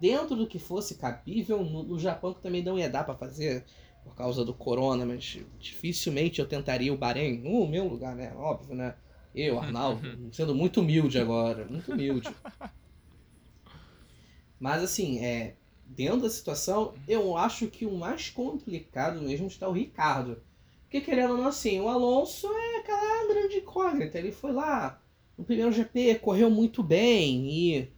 dentro 0.00 0.36
do 0.36 0.46
que 0.46 0.58
fosse 0.58 0.96
cabível, 0.96 1.64
no, 1.64 1.82
no 1.82 1.98
Japão 1.98 2.34
que 2.34 2.42
também 2.42 2.62
não 2.62 2.78
ia 2.78 2.90
dar 2.90 3.04
para 3.04 3.14
fazer 3.14 3.64
por 4.04 4.14
causa 4.14 4.44
do 4.44 4.52
corona, 4.52 5.06
mas 5.06 5.38
dificilmente 5.58 6.40
eu 6.40 6.46
tentaria 6.46 6.92
o 6.92 6.98
Bahrein 6.98 7.38
no 7.38 7.66
meu 7.66 7.88
lugar, 7.88 8.14
né? 8.14 8.34
Óbvio, 8.36 8.74
né? 8.74 8.94
Eu, 9.34 9.58
Arnaldo, 9.60 10.02
sendo 10.32 10.54
muito 10.54 10.80
humilde 10.80 11.18
agora, 11.18 11.64
muito 11.64 11.90
humilde. 11.90 12.28
Mas 14.60 14.82
assim, 14.82 15.18
é, 15.24 15.56
dentro 15.86 16.22
da 16.22 16.30
situação, 16.30 16.94
eu 17.08 17.36
acho 17.36 17.68
que 17.68 17.86
o 17.86 17.96
mais 17.96 18.28
complicado 18.28 19.20
mesmo 19.22 19.46
está 19.46 19.68
o 19.68 19.72
Ricardo. 19.72 20.42
Porque 20.94 21.10
querendo 21.10 21.32
ou 21.32 21.38
não, 21.38 21.48
assim, 21.48 21.80
o 21.80 21.88
Alonso 21.88 22.46
é 22.46 22.76
aquela 22.78 23.26
grande 23.26 23.56
incógnita. 23.56 24.16
Ele 24.16 24.30
foi 24.30 24.52
lá, 24.52 25.02
no 25.36 25.44
primeiro 25.44 25.72
GP 25.72 26.20
correu 26.20 26.48
muito 26.48 26.84
bem 26.84 27.50
e. 27.50 27.88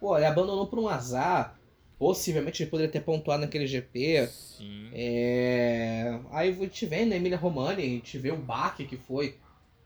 Pô, 0.00 0.16
ele 0.16 0.26
abandonou 0.26 0.66
por 0.66 0.80
um 0.80 0.88
azar. 0.88 1.56
possivelmente 1.96 2.60
ele 2.60 2.70
poderia 2.70 2.90
ter 2.90 3.02
pontuado 3.02 3.42
naquele 3.42 3.68
GP. 3.68 4.26
Sim. 4.26 4.90
É... 4.92 6.18
Aí 6.32 6.48
a 6.48 6.52
gente 6.52 6.86
vê 6.86 7.04
na 7.04 7.14
Emília 7.14 7.38
Romani, 7.38 7.84
a 7.84 7.86
gente 7.86 8.18
vê 8.18 8.32
o 8.32 8.36
baque 8.36 8.84
que 8.84 8.96
foi 8.96 9.38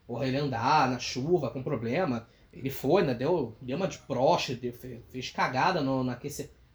porra, 0.06 0.26
ele 0.26 0.38
andar 0.38 0.88
na 0.88 0.98
chuva 0.98 1.50
com 1.50 1.62
problema. 1.62 2.26
Ele 2.50 2.70
foi, 2.70 3.02
né? 3.02 3.12
Deu, 3.12 3.54
deu 3.60 3.76
uma 3.76 3.88
de 3.88 3.98
broche, 4.08 4.54
deu, 4.54 4.72
fez, 4.72 5.28
cagada 5.28 5.82
no, 5.82 6.02
na, 6.02 6.18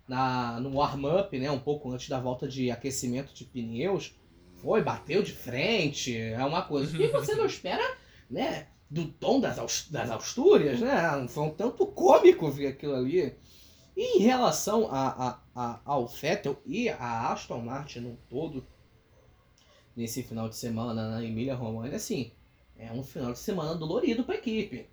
na, 0.07 0.59
no 0.59 0.75
warm-up, 0.75 1.39
né? 1.39 1.49
Um 1.49 1.57
pouco 1.57 1.91
antes 1.91 2.07
da 2.09 2.19
volta 2.19 2.47
de 2.47 2.69
aquecimento 2.69 3.33
de 3.33 3.43
pneus. 3.43 4.20
Foi, 4.61 4.83
bateu 4.83 5.23
de 5.23 5.33
frente, 5.33 6.15
é 6.15 6.45
uma 6.45 6.61
coisa 6.61 6.95
que 6.95 7.07
você 7.07 7.33
não 7.33 7.45
espera, 7.45 7.97
né? 8.29 8.67
Do 8.89 9.07
tom 9.07 9.39
das, 9.39 9.87
das 9.89 10.11
Astúrias, 10.11 10.79
né? 10.79 11.27
Foi 11.27 11.43
um 11.45 11.49
tanto 11.49 11.87
cômico 11.87 12.51
ver 12.51 12.67
aquilo 12.67 12.95
ali. 12.95 13.35
E 13.97 14.17
em 14.17 14.21
relação 14.21 14.87
a, 14.91 15.07
a, 15.09 15.39
a, 15.55 15.81
ao 15.83 16.07
Vettel 16.07 16.61
e 16.65 16.89
a 16.89 17.31
Aston 17.31 17.59
Martin 17.59 17.99
no 18.01 18.17
todo, 18.29 18.65
nesse 19.95 20.21
final 20.21 20.47
de 20.47 20.55
semana 20.55 21.09
na 21.09 21.23
Emília 21.23 21.55
Romagna, 21.55 21.95
assim, 21.95 22.31
é 22.77 22.91
um 22.91 23.03
final 23.03 23.33
de 23.33 23.39
semana 23.39 23.75
dolorido 23.75 24.23
para 24.23 24.35
a 24.35 24.37
equipe. 24.37 24.87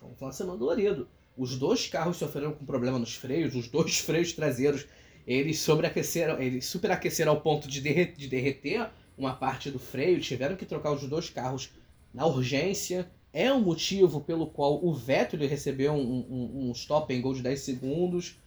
Foi 0.00 0.08
um 0.10 0.14
final 0.14 0.30
de 0.30 0.36
semana 0.36 0.58
dolorido. 0.58 1.08
Os 1.36 1.56
dois 1.56 1.86
carros 1.86 2.16
sofreram 2.16 2.52
com 2.52 2.66
problema 2.66 2.98
nos 2.98 3.14
freios, 3.14 3.54
os 3.54 3.68
dois 3.68 3.98
freios 3.98 4.32
traseiros 4.32 4.86
eles 5.28 5.58
sobreaqueceram, 5.60 6.40
eles 6.40 6.64
superaqueceram 6.64 7.32
ao 7.32 7.42
ponto 7.42 7.68
de 7.68 7.82
derreter, 7.82 8.16
de 8.16 8.28
derreter 8.28 8.88
uma 9.16 9.34
parte 9.34 9.70
do 9.70 9.78
freio, 9.78 10.18
tiveram 10.20 10.56
que 10.56 10.64
trocar 10.64 10.90
os 10.92 11.02
dois 11.06 11.28
carros 11.28 11.70
na 12.14 12.24
urgência. 12.24 13.10
É 13.30 13.52
o 13.52 13.60
motivo 13.60 14.22
pelo 14.22 14.46
qual 14.46 14.82
o 14.82 14.94
Vettel 14.94 15.46
recebeu 15.46 15.92
um, 15.92 16.24
um, 16.30 16.68
um 16.68 16.72
stop 16.72 17.14
and 17.14 17.20
go 17.20 17.34
de 17.34 17.42
10 17.42 17.60
segundos. 17.60 18.38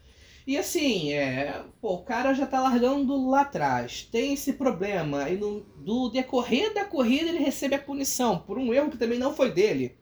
E 0.48 0.58
assim, 0.58 1.14
é, 1.14 1.64
pô, 1.80 1.94
o 1.94 2.04
cara 2.04 2.34
já 2.34 2.48
tá 2.48 2.60
largando 2.60 3.30
lá 3.30 3.42
atrás. 3.42 4.10
Tem 4.12 4.34
esse 4.34 4.54
problema. 4.54 5.30
E 5.30 5.38
no 5.38 5.60
do 5.78 6.10
decorrer 6.10 6.74
da 6.74 6.84
corrida 6.84 7.30
ele 7.30 7.44
recebe 7.44 7.76
a 7.76 7.80
punição 7.80 8.40
por 8.40 8.58
um 8.58 8.74
erro 8.74 8.90
que 8.90 8.98
também 8.98 9.20
não 9.20 9.36
foi 9.36 9.52
dele. 9.52 9.96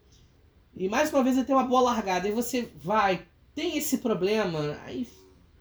E 0.78 0.88
mais 0.88 1.12
uma 1.12 1.26
vez 1.26 1.36
ele 1.36 1.46
tem 1.46 1.56
uma 1.56 1.68
boa 1.68 1.82
largada. 1.82 2.30
E 2.30 2.32
você 2.32 2.70
vai, 2.78 3.26
tem 3.54 3.78
esse 3.78 3.98
problema. 3.98 4.80
Aí 4.86 5.06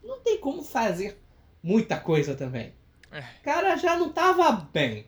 não 0.08 0.20
tem 0.20 0.38
como 0.38 0.62
fazer 0.62 1.20
muita 1.62 2.00
coisa 2.00 2.34
também. 2.34 2.72
É. 3.12 3.20
O 3.20 3.42
cara 3.44 3.76
já 3.76 3.96
não 3.96 4.10
tava 4.10 4.50
bem. 4.50 5.02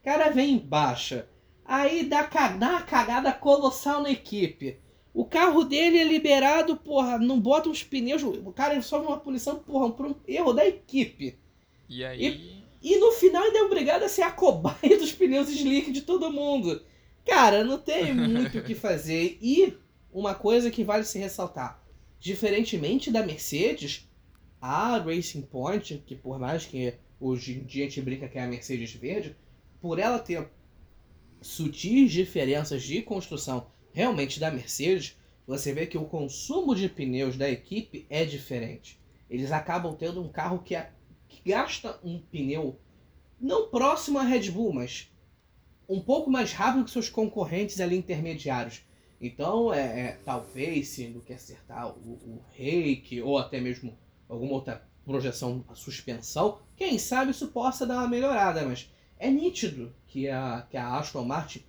O 0.00 0.04
cara 0.04 0.30
vem 0.30 0.54
em 0.54 0.58
baixa. 0.58 1.28
Aí 1.64 2.04
dá, 2.04 2.22
dá 2.58 2.68
uma 2.70 2.82
cagada 2.82 3.30
colossal 3.32 4.02
na 4.02 4.10
equipe. 4.10 4.78
O 5.14 5.26
carro 5.26 5.64
dele 5.64 5.98
é 5.98 6.04
liberado, 6.04 6.76
porra, 6.76 7.18
não 7.18 7.38
bota 7.38 7.68
os 7.68 7.82
pneus. 7.82 8.22
O 8.22 8.52
cara 8.52 8.80
sofre 8.80 9.06
uma 9.06 9.20
punição, 9.20 9.56
porra, 9.56 9.90
por 9.90 10.06
um 10.06 10.14
erro 10.26 10.54
da 10.54 10.66
equipe. 10.66 11.38
E 11.86 12.02
aí. 12.02 12.64
E, 12.80 12.94
e 12.94 12.98
no 12.98 13.12
final 13.12 13.42
ainda 13.42 13.58
é 13.58 13.62
obrigado 13.62 14.02
a 14.02 14.08
ser 14.08 14.22
a 14.22 14.32
cobaia 14.32 14.96
dos 14.98 15.12
pneus 15.12 15.50
slick 15.50 15.92
de 15.92 16.00
todo 16.00 16.32
mundo. 16.32 16.82
Cara, 17.24 17.62
não 17.62 17.78
tem 17.78 18.14
muito 18.14 18.58
o 18.58 18.62
que 18.62 18.74
fazer. 18.74 19.38
E 19.42 19.76
uma 20.10 20.34
coisa 20.34 20.70
que 20.70 20.82
vale 20.82 21.04
se 21.04 21.18
ressaltar: 21.18 21.80
diferentemente 22.18 23.10
da 23.10 23.24
Mercedes, 23.24 24.08
a 24.62 24.96
Racing 24.98 25.42
Point, 25.42 26.04
que 26.06 26.14
por 26.14 26.38
mais 26.38 26.64
que 26.64 26.94
hoje 27.18 27.58
em 27.58 27.64
dia 27.64 27.84
a 27.84 27.88
gente 27.88 28.00
brinca 28.00 28.28
que 28.28 28.38
é 28.38 28.44
a 28.44 28.46
Mercedes 28.46 28.92
verde, 28.94 29.36
por 29.80 29.98
ela 29.98 30.20
ter 30.20 30.48
sutis 31.40 32.12
diferenças 32.12 32.84
de 32.84 33.02
construção 33.02 33.66
realmente 33.92 34.38
da 34.38 34.52
Mercedes, 34.52 35.18
você 35.44 35.72
vê 35.72 35.84
que 35.84 35.98
o 35.98 36.04
consumo 36.04 36.76
de 36.76 36.88
pneus 36.88 37.36
da 37.36 37.50
equipe 37.50 38.06
é 38.08 38.24
diferente. 38.24 39.00
Eles 39.28 39.50
acabam 39.50 39.96
tendo 39.96 40.22
um 40.22 40.28
carro 40.28 40.60
que, 40.60 40.76
é, 40.76 40.92
que 41.28 41.50
gasta 41.50 41.98
um 42.04 42.20
pneu 42.20 42.78
não 43.40 43.68
próximo 43.68 44.20
à 44.20 44.22
Red 44.22 44.52
Bull, 44.52 44.72
mas 44.72 45.10
um 45.88 46.00
pouco 46.00 46.30
mais 46.30 46.52
rápido 46.52 46.84
que 46.84 46.90
seus 46.92 47.10
concorrentes 47.10 47.80
ali 47.80 47.96
intermediários. 47.96 48.84
Então, 49.20 49.74
é, 49.74 50.00
é 50.00 50.18
talvez, 50.24 50.88
sendo 50.88 51.20
que 51.20 51.32
acertar 51.32 51.88
o, 51.88 52.12
o 52.12 52.42
reiki 52.52 53.20
ou 53.20 53.36
até 53.36 53.60
mesmo 53.60 53.96
alguma 54.32 54.54
outra 54.54 54.82
projeção, 55.04 55.64
a 55.68 55.74
suspensão, 55.74 56.58
quem 56.76 56.98
sabe 56.98 57.32
isso 57.32 57.48
possa 57.48 57.86
dar 57.86 57.98
uma 57.98 58.08
melhorada, 58.08 58.64
mas 58.64 58.90
é 59.18 59.30
nítido 59.30 59.94
que 60.06 60.28
a, 60.28 60.66
que 60.70 60.76
a 60.76 60.96
Aston 60.98 61.24
Martin 61.24 61.62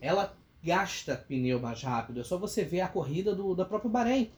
ela 0.00 0.36
gasta 0.62 1.16
pneu 1.16 1.60
mais 1.60 1.82
rápido. 1.82 2.20
É 2.20 2.24
só 2.24 2.38
você 2.38 2.64
ver 2.64 2.80
a 2.80 2.88
corrida 2.88 3.34
do, 3.34 3.54
da 3.54 3.64
própria 3.64 3.90
Bahrein. 3.90 4.30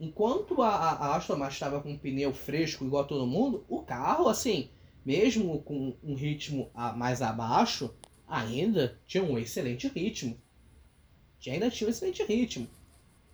Enquanto 0.00 0.62
a, 0.62 0.68
a 0.68 1.16
Aston 1.16 1.36
Martin 1.36 1.54
estava 1.54 1.80
com 1.80 1.90
um 1.90 1.98
pneu 1.98 2.32
fresco 2.32 2.84
igual 2.84 3.02
a 3.02 3.06
todo 3.06 3.26
mundo, 3.26 3.64
o 3.68 3.82
carro, 3.82 4.28
assim, 4.28 4.68
mesmo 5.04 5.60
com 5.62 5.94
um 6.02 6.14
ritmo 6.14 6.70
mais 6.96 7.22
abaixo, 7.22 7.94
ainda 8.26 8.98
tinha 9.06 9.24
um 9.24 9.38
excelente 9.38 9.88
ritmo. 9.88 10.36
Ainda 11.46 11.70
tinha 11.70 11.88
um 11.88 11.90
excelente 11.90 12.22
ritmo. 12.24 12.68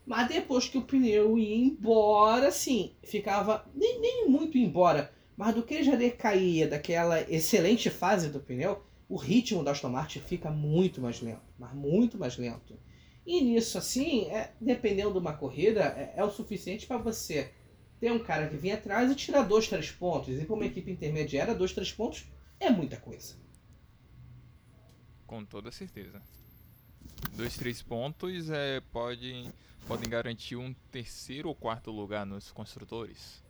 Mas 0.06 0.28
depois 0.28 0.68
que 0.68 0.78
o 0.78 0.82
pneu 0.82 1.38
ia 1.38 1.56
embora, 1.56 2.48
assim, 2.48 2.94
ficava 3.02 3.64
nem, 3.74 4.00
nem 4.00 4.28
muito 4.28 4.58
embora, 4.58 5.12
mas 5.36 5.54
do 5.54 5.62
que 5.62 5.82
já 5.82 5.96
decaía 5.96 6.68
daquela 6.68 7.20
excelente 7.22 7.88
fase 7.88 8.28
do 8.28 8.40
pneu, 8.40 8.82
o 9.08 9.16
ritmo 9.16 9.64
da 9.64 9.70
Aston 9.70 9.88
Martin 9.88 10.20
fica 10.20 10.50
muito 10.50 11.00
mais 11.00 11.20
lento, 11.20 11.42
mas 11.58 11.74
muito 11.74 12.18
mais 12.18 12.36
lento. 12.36 12.78
E 13.26 13.40
nisso, 13.40 13.78
assim, 13.78 14.26
é, 14.26 14.52
dependendo 14.60 15.12
de 15.12 15.18
uma 15.18 15.32
corrida, 15.32 15.80
é, 15.80 16.14
é 16.16 16.24
o 16.24 16.30
suficiente 16.30 16.86
para 16.86 16.98
você 16.98 17.52
ter 17.98 18.12
um 18.12 18.18
cara 18.18 18.48
que 18.48 18.56
vem 18.56 18.72
atrás 18.72 19.10
e 19.10 19.14
tirar 19.14 19.42
dois, 19.42 19.66
três 19.66 19.90
pontos. 19.90 20.38
E 20.38 20.44
para 20.44 20.54
uma 20.54 20.66
equipe 20.66 20.90
intermediária, 20.90 21.54
dois, 21.54 21.72
três 21.72 21.90
pontos 21.90 22.26
é 22.60 22.68
muita 22.68 22.98
coisa. 22.98 23.34
Com 25.26 25.44
toda 25.44 25.72
certeza. 25.72 26.20
Dois, 27.34 27.56
três 27.56 27.80
pontos 27.82 28.50
é, 28.50 28.80
pode, 28.92 29.50
podem 29.86 30.08
garantir 30.08 30.56
um 30.56 30.74
terceiro 30.90 31.48
ou 31.48 31.54
quarto 31.54 31.90
lugar 31.90 32.24
nos 32.24 32.50
construtores. 32.50 33.42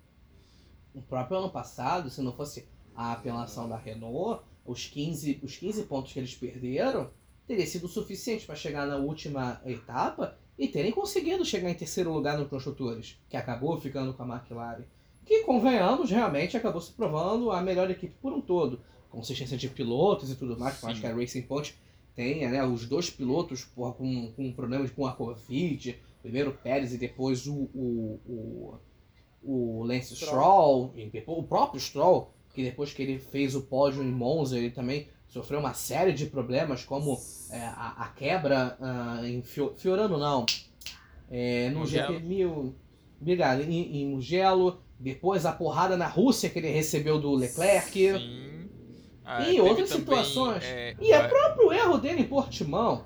O 0.94 1.01
próprio 1.03 1.38
ano 1.38 1.51
passado, 1.51 2.11
se 2.11 2.20
não 2.20 2.33
fosse 2.33 2.68
a 2.94 3.12
apelação 3.12 3.68
da 3.68 3.77
Renault, 3.77 4.42
os 4.64 4.87
15, 4.87 5.40
os 5.42 5.57
15 5.57 5.85
pontos 5.85 6.12
que 6.12 6.18
eles 6.18 6.35
perderam 6.35 7.11
teria 7.47 7.66
sido 7.66 7.88
suficiente 7.88 8.47
para 8.47 8.55
chegar 8.57 8.87
na 8.87 8.97
última 8.97 9.61
etapa 9.64 10.38
e 10.59 10.68
terem 10.68 10.92
conseguido 10.92 11.44
chegar 11.44 11.70
em 11.70 11.75
terceiro 11.75 12.12
lugar 12.12 12.38
no 12.38 12.49
construtores, 12.49 13.18
que 13.29 13.37
acabou 13.37 13.79
ficando 13.81 14.14
com 14.14 14.23
a 14.23 14.37
McLaren. 14.37 14.85
Que, 15.25 15.42
convenhamos, 15.42 16.11
realmente 16.11 16.57
acabou 16.57 16.81
se 16.81 16.92
provando 16.92 17.51
a 17.51 17.61
melhor 17.61 17.90
equipe 17.90 18.14
por 18.20 18.33
um 18.33 18.40
todo. 18.40 18.81
Consistência 19.11 19.57
de 19.57 19.68
pilotos 19.68 20.31
e 20.31 20.37
tudo 20.37 20.59
mais, 20.59 20.83
acho 20.83 21.01
que 21.01 21.07
a 21.07 21.14
Racing 21.14 21.42
Point 21.42 21.75
tem 22.14 22.49
né, 22.49 22.64
os 22.64 22.87
dois 22.87 23.11
pilotos 23.11 23.64
porra, 23.64 23.92
com, 23.92 24.33
com 24.33 24.53
problemas 24.53 24.90
com 24.90 25.07
a 25.07 25.12
Covid, 25.12 25.99
primeiro 26.24 26.52
o 26.52 26.54
Pérez 26.54 26.94
e 26.94 26.96
depois 26.96 27.46
o, 27.46 27.68
o, 27.74 28.18
o, 28.26 28.78
o 29.42 29.84
Lance 29.84 30.16
Stroll, 30.16 30.94
Stroll 30.96 31.38
o 31.38 31.42
próprio 31.42 31.78
Stroll, 31.78 32.34
que 32.54 32.64
depois 32.64 32.94
que 32.94 33.02
ele 33.02 33.18
fez 33.18 33.54
o 33.54 33.60
pódio 33.60 34.02
em 34.02 34.10
Monza, 34.10 34.56
ele 34.56 34.70
também 34.70 35.06
sofreu 35.28 35.60
uma 35.60 35.74
série 35.74 36.14
de 36.14 36.24
problemas, 36.24 36.82
como 36.82 37.20
é, 37.50 37.58
a, 37.58 37.94
a, 37.98 38.08
quebra 38.08 38.78
uh, 38.80 39.26
em 39.26 39.42
Fiorano, 39.42 40.16
não, 40.16 40.46
é, 41.30 41.68
no 41.68 41.84
GP 41.84 42.20
1000, 42.20 42.74
obrigado, 43.20 43.60
em, 43.60 44.00
em 44.00 44.08
Mugello, 44.08 44.80
depois 44.98 45.44
a 45.44 45.52
porrada 45.52 45.94
na 45.94 46.06
Rússia 46.06 46.48
que 46.48 46.58
ele 46.58 46.70
recebeu 46.70 47.20
do 47.20 47.34
Leclerc. 47.34 47.92
Sim. 47.92 48.70
Ah, 49.26 49.46
e 49.46 49.60
outras 49.60 49.88
também, 49.88 50.04
situações. 50.04 50.64
É, 50.64 50.94
e 51.00 51.12
é 51.12 51.28
próprio 51.28 51.72
erro 51.72 51.98
dele 51.98 52.22
em 52.22 52.28
Portimão. 52.28 53.04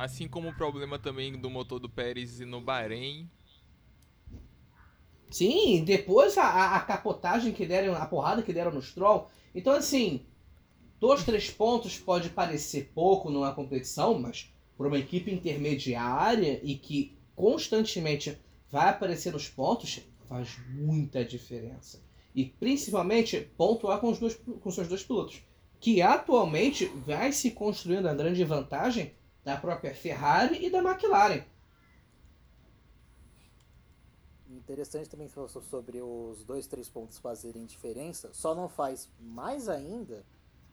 Assim 0.00 0.26
como 0.26 0.48
o 0.48 0.54
problema 0.54 0.98
também 0.98 1.38
do 1.38 1.50
motor 1.50 1.78
do 1.78 1.86
Pérez 1.86 2.40
no 2.40 2.58
Bahrein, 2.58 3.28
Sim, 5.30 5.84
depois 5.84 6.38
a, 6.38 6.74
a, 6.74 6.80
capotagem 6.80 7.52
que 7.52 7.66
deram, 7.66 7.94
a 7.94 8.06
porrada 8.06 8.42
que 8.42 8.50
deram 8.50 8.72
no 8.72 8.80
Stroll. 8.80 9.28
Então, 9.54 9.74
assim, 9.74 10.24
dois, 10.98 11.22
três 11.22 11.50
pontos 11.50 11.98
pode 11.98 12.30
parecer 12.30 12.90
pouco 12.94 13.28
numa 13.28 13.52
competição, 13.52 14.18
mas 14.18 14.50
para 14.74 14.88
uma 14.88 14.98
equipe 14.98 15.30
intermediária 15.30 16.58
e 16.62 16.76
que 16.76 17.14
constantemente 17.36 18.38
vai 18.70 18.88
aparecer 18.88 19.34
nos 19.34 19.50
pontos, 19.50 20.00
faz 20.26 20.56
muita 20.70 21.22
diferença. 21.22 22.02
E 22.34 22.46
principalmente 22.46 23.38
pontuar 23.54 24.00
com 24.00 24.08
os 24.08 24.18
dois, 24.18 24.34
com 24.34 24.70
seus 24.70 24.88
dois 24.88 25.04
pilotos, 25.04 25.42
que 25.78 26.00
atualmente 26.00 26.86
vai 26.86 27.32
se 27.32 27.50
construindo 27.50 28.08
a 28.08 28.14
grande 28.14 28.42
vantagem 28.44 29.12
da 29.44 29.56
própria 29.56 29.94
Ferrari 29.94 30.64
e 30.64 30.70
da 30.70 30.78
McLaren. 30.78 31.44
Interessante 34.48 35.08
também 35.08 35.28
que 35.28 35.34
falou 35.34 35.48
sobre 35.48 36.00
os 36.02 36.44
dois, 36.44 36.66
três 36.66 36.88
pontos 36.88 37.18
fazerem 37.18 37.64
diferença. 37.64 38.30
Só 38.32 38.54
não 38.54 38.68
faz 38.68 39.08
mais 39.18 39.68
ainda 39.68 40.24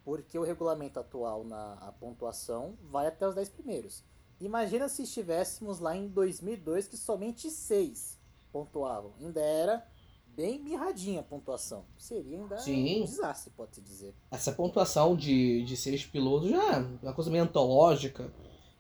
porque 0.04 0.40
o 0.40 0.44
regulamento 0.44 1.00
atual 1.00 1.44
na 1.44 1.94
pontuação 2.00 2.78
vai 2.84 3.08
até 3.08 3.28
os 3.28 3.36
10 3.36 3.50
primeiros. 3.50 4.04
Imagina 4.40 4.88
se 4.88 5.04
estivéssemos 5.04 5.80
lá 5.80 5.96
em 5.96 6.08
2002 6.08 6.88
que 6.88 6.96
somente 6.96 7.50
seis 7.50 8.18
pontuavam. 8.52 9.14
Ainda 9.20 9.42
era 9.42 9.86
bem 10.28 10.62
mirradinha 10.62 11.22
a 11.22 11.24
pontuação. 11.24 11.84
Seria 11.98 12.38
ainda 12.38 12.58
Sim. 12.60 13.02
um 13.02 13.06
desastre, 13.06 13.52
pode-se 13.58 13.82
dizer. 13.82 14.16
Essa 14.30 14.52
pontuação 14.52 15.16
de, 15.16 15.64
de 15.64 15.76
seis 15.76 16.06
pilotos 16.06 16.50
já 16.50 16.76
é 16.76 17.06
uma 17.06 17.14
coisa 17.14 17.32
meio 17.32 17.44
antológica. 17.44 18.32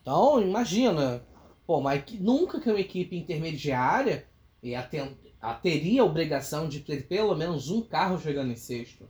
Então, 0.07 0.41
imagina, 0.41 1.21
pô, 1.65 1.81
mas 1.81 2.01
nunca 2.13 2.61
que 2.61 2.69
uma 2.69 2.79
equipe 2.79 3.17
intermediária 3.17 4.25
ia 4.63 4.81
ten- 4.81 5.17
a- 5.41 5.53
teria 5.53 6.01
a 6.01 6.05
obrigação 6.05 6.69
de 6.69 6.79
ter 6.79 7.09
pelo 7.09 7.35
menos 7.35 7.69
um 7.69 7.81
carro 7.81 8.17
chegando 8.17 8.49
em 8.53 8.55
sexto. 8.55 9.09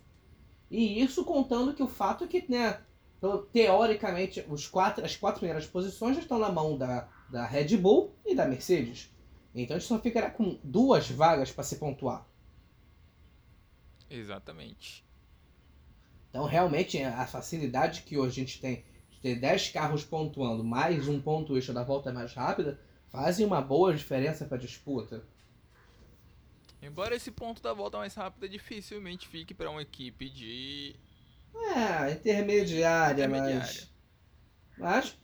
E 0.71 0.99
isso 0.99 1.23
contando 1.23 1.75
que 1.75 1.83
o 1.83 1.87
fato 1.87 2.23
é 2.23 2.27
que, 2.27 2.51
né, 2.51 2.81
teoricamente, 3.53 4.43
os 4.49 4.65
quatro, 4.67 5.05
as 5.05 5.15
quatro 5.15 5.41
primeiras 5.41 5.67
posições 5.67 6.15
já 6.15 6.23
estão 6.23 6.39
na 6.39 6.51
mão 6.51 6.75
da, 6.75 7.07
da 7.29 7.45
Red 7.45 7.77
Bull 7.77 8.15
e 8.25 8.33
da 8.33 8.47
Mercedes. 8.47 9.13
Então 9.53 9.77
a 9.77 9.79
gente 9.79 9.87
só 9.87 9.99
ficará 9.99 10.31
com 10.31 10.57
duas 10.63 11.11
vagas 11.11 11.51
para 11.51 11.63
se 11.63 11.75
pontuar. 11.75 12.27
Exatamente. 14.09 15.05
Então, 16.31 16.45
realmente, 16.45 17.01
a 17.03 17.27
facilidade 17.27 18.01
que 18.01 18.17
hoje 18.17 18.41
a 18.41 18.45
gente 18.45 18.59
tem 18.59 18.83
ter 19.21 19.35
10 19.39 19.69
carros 19.69 20.03
pontuando, 20.03 20.63
mais 20.63 21.07
um 21.07 21.21
ponto 21.21 21.57
extra 21.57 21.73
da 21.73 21.83
volta 21.83 22.11
mais 22.13 22.33
rápida, 22.33 22.79
fazem 23.09 23.45
uma 23.45 23.61
boa 23.61 23.93
diferença 23.93 24.45
para 24.45 24.57
a 24.57 24.59
disputa. 24.61 25.23
Embora 26.81 27.15
esse 27.15 27.31
ponto 27.31 27.61
da 27.61 27.71
volta 27.73 27.97
mais 27.99 28.13
rápida 28.15 28.47
dificilmente 28.49 29.27
fique 29.27 29.53
para 29.53 29.69
uma 29.69 29.81
equipe 29.81 30.29
de 30.29 30.95
É, 31.75 32.11
intermediária, 32.13 33.27
intermediária. 33.27 33.27
mas. 33.27 33.91
Mas, 34.77 35.17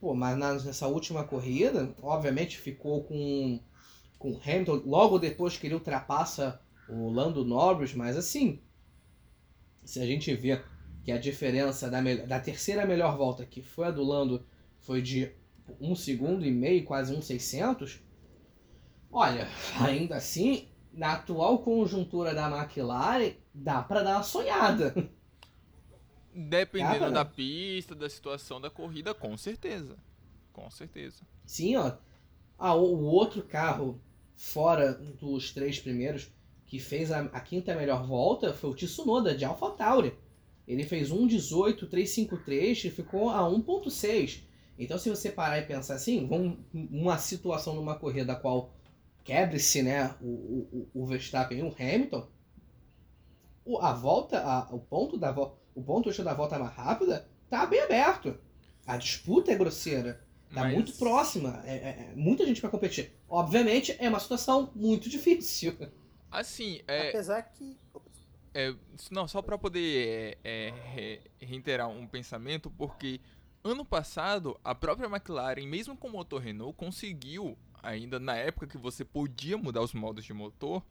pô, 0.00 0.14
mas 0.14 0.38
na- 0.38 0.54
nessa 0.54 0.88
última 0.88 1.24
corrida, 1.24 1.94
obviamente 2.02 2.58
ficou 2.58 3.04
com, 3.04 3.60
com 4.18 4.32
o 4.32 4.40
Hamilton 4.44 4.82
logo 4.86 5.18
depois 5.18 5.56
que 5.58 5.66
ele 5.68 5.74
ultrapassa 5.74 6.60
o 6.88 7.10
Lando 7.10 7.44
Norris, 7.44 7.94
mas 7.94 8.16
assim, 8.16 8.60
se 9.84 10.00
a 10.00 10.06
gente 10.06 10.34
vê 10.34 10.62
que 11.02 11.12
a 11.12 11.18
diferença 11.18 11.90
da, 11.90 12.00
da 12.26 12.40
terceira 12.40 12.86
melhor 12.86 13.16
volta, 13.16 13.44
que 13.44 13.62
foi 13.62 13.86
a 13.86 13.90
do 13.90 14.04
Lando, 14.04 14.46
foi 14.80 15.00
de 15.00 15.32
um 15.80 15.94
segundo 15.94 16.44
e 16.44 16.50
meio, 16.50 16.84
quase 16.84 17.14
um 17.14 17.22
600, 17.22 18.00
olha, 19.10 19.48
ainda 19.80 20.16
assim, 20.16 20.68
na 20.92 21.14
atual 21.14 21.58
conjuntura 21.58 22.34
da 22.34 22.50
McLaren, 22.50 23.34
dá 23.54 23.82
pra 23.82 24.02
dar 24.02 24.16
uma 24.16 24.22
sonhada. 24.22 24.94
Dependendo 26.34 27.10
da 27.10 27.24
pista, 27.24 27.94
da 27.94 28.08
situação 28.08 28.60
da 28.60 28.70
corrida, 28.70 29.12
com 29.12 29.36
certeza. 29.36 29.96
Com 30.52 30.70
certeza. 30.70 31.22
Sim, 31.44 31.76
ó. 31.76 31.92
Ah, 32.58 32.74
o, 32.74 33.04
outro 33.04 33.42
carro, 33.42 34.00
fora 34.36 34.92
dos 34.92 35.52
três 35.52 35.80
primeiros, 35.80 36.30
que 36.66 36.78
fez 36.78 37.10
a, 37.10 37.20
a 37.20 37.40
quinta 37.40 37.74
melhor 37.74 38.06
volta 38.06 38.52
foi 38.52 38.70
o 38.70 38.74
Tsunoda, 38.74 39.34
de 39.34 39.44
AlphaTauri. 39.44 40.14
Ele 40.70 40.84
fez 40.84 41.10
1.18.353 41.10 42.84
e 42.84 42.90
ficou 42.90 43.28
a 43.30 43.40
1.6. 43.40 44.42
Então, 44.78 44.98
se 44.98 45.10
você 45.10 45.30
parar 45.30 45.58
e 45.58 45.66
pensar 45.66 45.94
assim, 45.94 46.26
vamos, 46.26 46.58
uma 46.72 47.18
situação 47.18 47.74
numa 47.74 47.98
corrida 47.98 48.32
a 48.32 48.36
qual 48.36 48.72
quebre-se 49.24 49.82
né, 49.82 50.14
o, 50.22 50.26
o, 50.26 50.88
o 50.94 51.06
Verstappen 51.06 51.58
e 51.58 51.62
o 51.62 51.74
Hamilton, 51.78 52.26
o, 53.64 53.78
a 53.78 53.92
volta, 53.92 54.40
a, 54.40 54.74
o 54.74 54.78
ponto 54.78 55.18
da 55.18 55.30
volta, 55.32 55.56
o 55.74 55.82
ponto 55.82 56.10
da 56.24 56.34
volta 56.34 56.58
mais 56.58 56.72
rápida 56.74 57.28
tá 57.48 57.66
bem 57.66 57.80
aberto. 57.80 58.38
A 58.86 58.96
disputa 58.96 59.52
é 59.52 59.56
grosseira. 59.56 60.24
Tá 60.52 60.62
Mas- 60.62 60.74
muito 60.74 60.92
próxima. 60.94 61.62
É, 61.64 61.74
é- 61.74 62.10
é 62.10 62.14
muita 62.16 62.44
gente 62.46 62.60
pra 62.60 62.70
competir. 62.70 63.12
Obviamente, 63.28 63.94
é 63.98 64.08
uma 64.08 64.18
situação 64.18 64.70
muito 64.74 65.08
difícil. 65.10 65.76
Assim, 66.30 66.80
é, 66.88 67.08
Apesar 67.10 67.42
que. 67.42 67.76
É, 68.52 68.74
não, 69.10 69.28
só 69.28 69.40
para 69.40 69.56
poder 69.56 70.38
é, 70.42 70.68
é, 70.68 70.70
re- 70.92 71.20
reiterar 71.40 71.88
um 71.88 72.06
pensamento, 72.06 72.68
porque 72.70 73.20
ano 73.62 73.84
passado 73.84 74.58
a 74.64 74.74
própria 74.74 75.06
McLaren, 75.06 75.66
mesmo 75.66 75.96
com 75.96 76.08
o 76.08 76.12
motor 76.12 76.40
Renault, 76.40 76.76
conseguiu, 76.76 77.56
ainda 77.82 78.18
na 78.18 78.34
época 78.34 78.66
que 78.66 78.76
você 78.78 79.04
podia 79.04 79.56
mudar 79.56 79.82
os 79.82 79.94
modos 79.94 80.24
de 80.24 80.32
motor, 80.32 80.82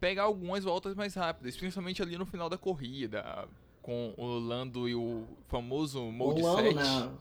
pegar 0.00 0.24
algumas 0.24 0.64
voltas 0.64 0.94
mais 0.96 1.14
rápidas, 1.14 1.56
principalmente 1.56 2.02
ali 2.02 2.18
no 2.18 2.26
final 2.26 2.48
da 2.50 2.58
corrida, 2.58 3.48
com 3.80 4.12
o 4.16 4.38
Lando 4.38 4.88
e 4.88 4.94
o 4.94 5.26
famoso 5.46 6.02
Mode 6.10 6.40
Rolando 6.42 6.62
7 6.62 6.74
na. 6.74 7.12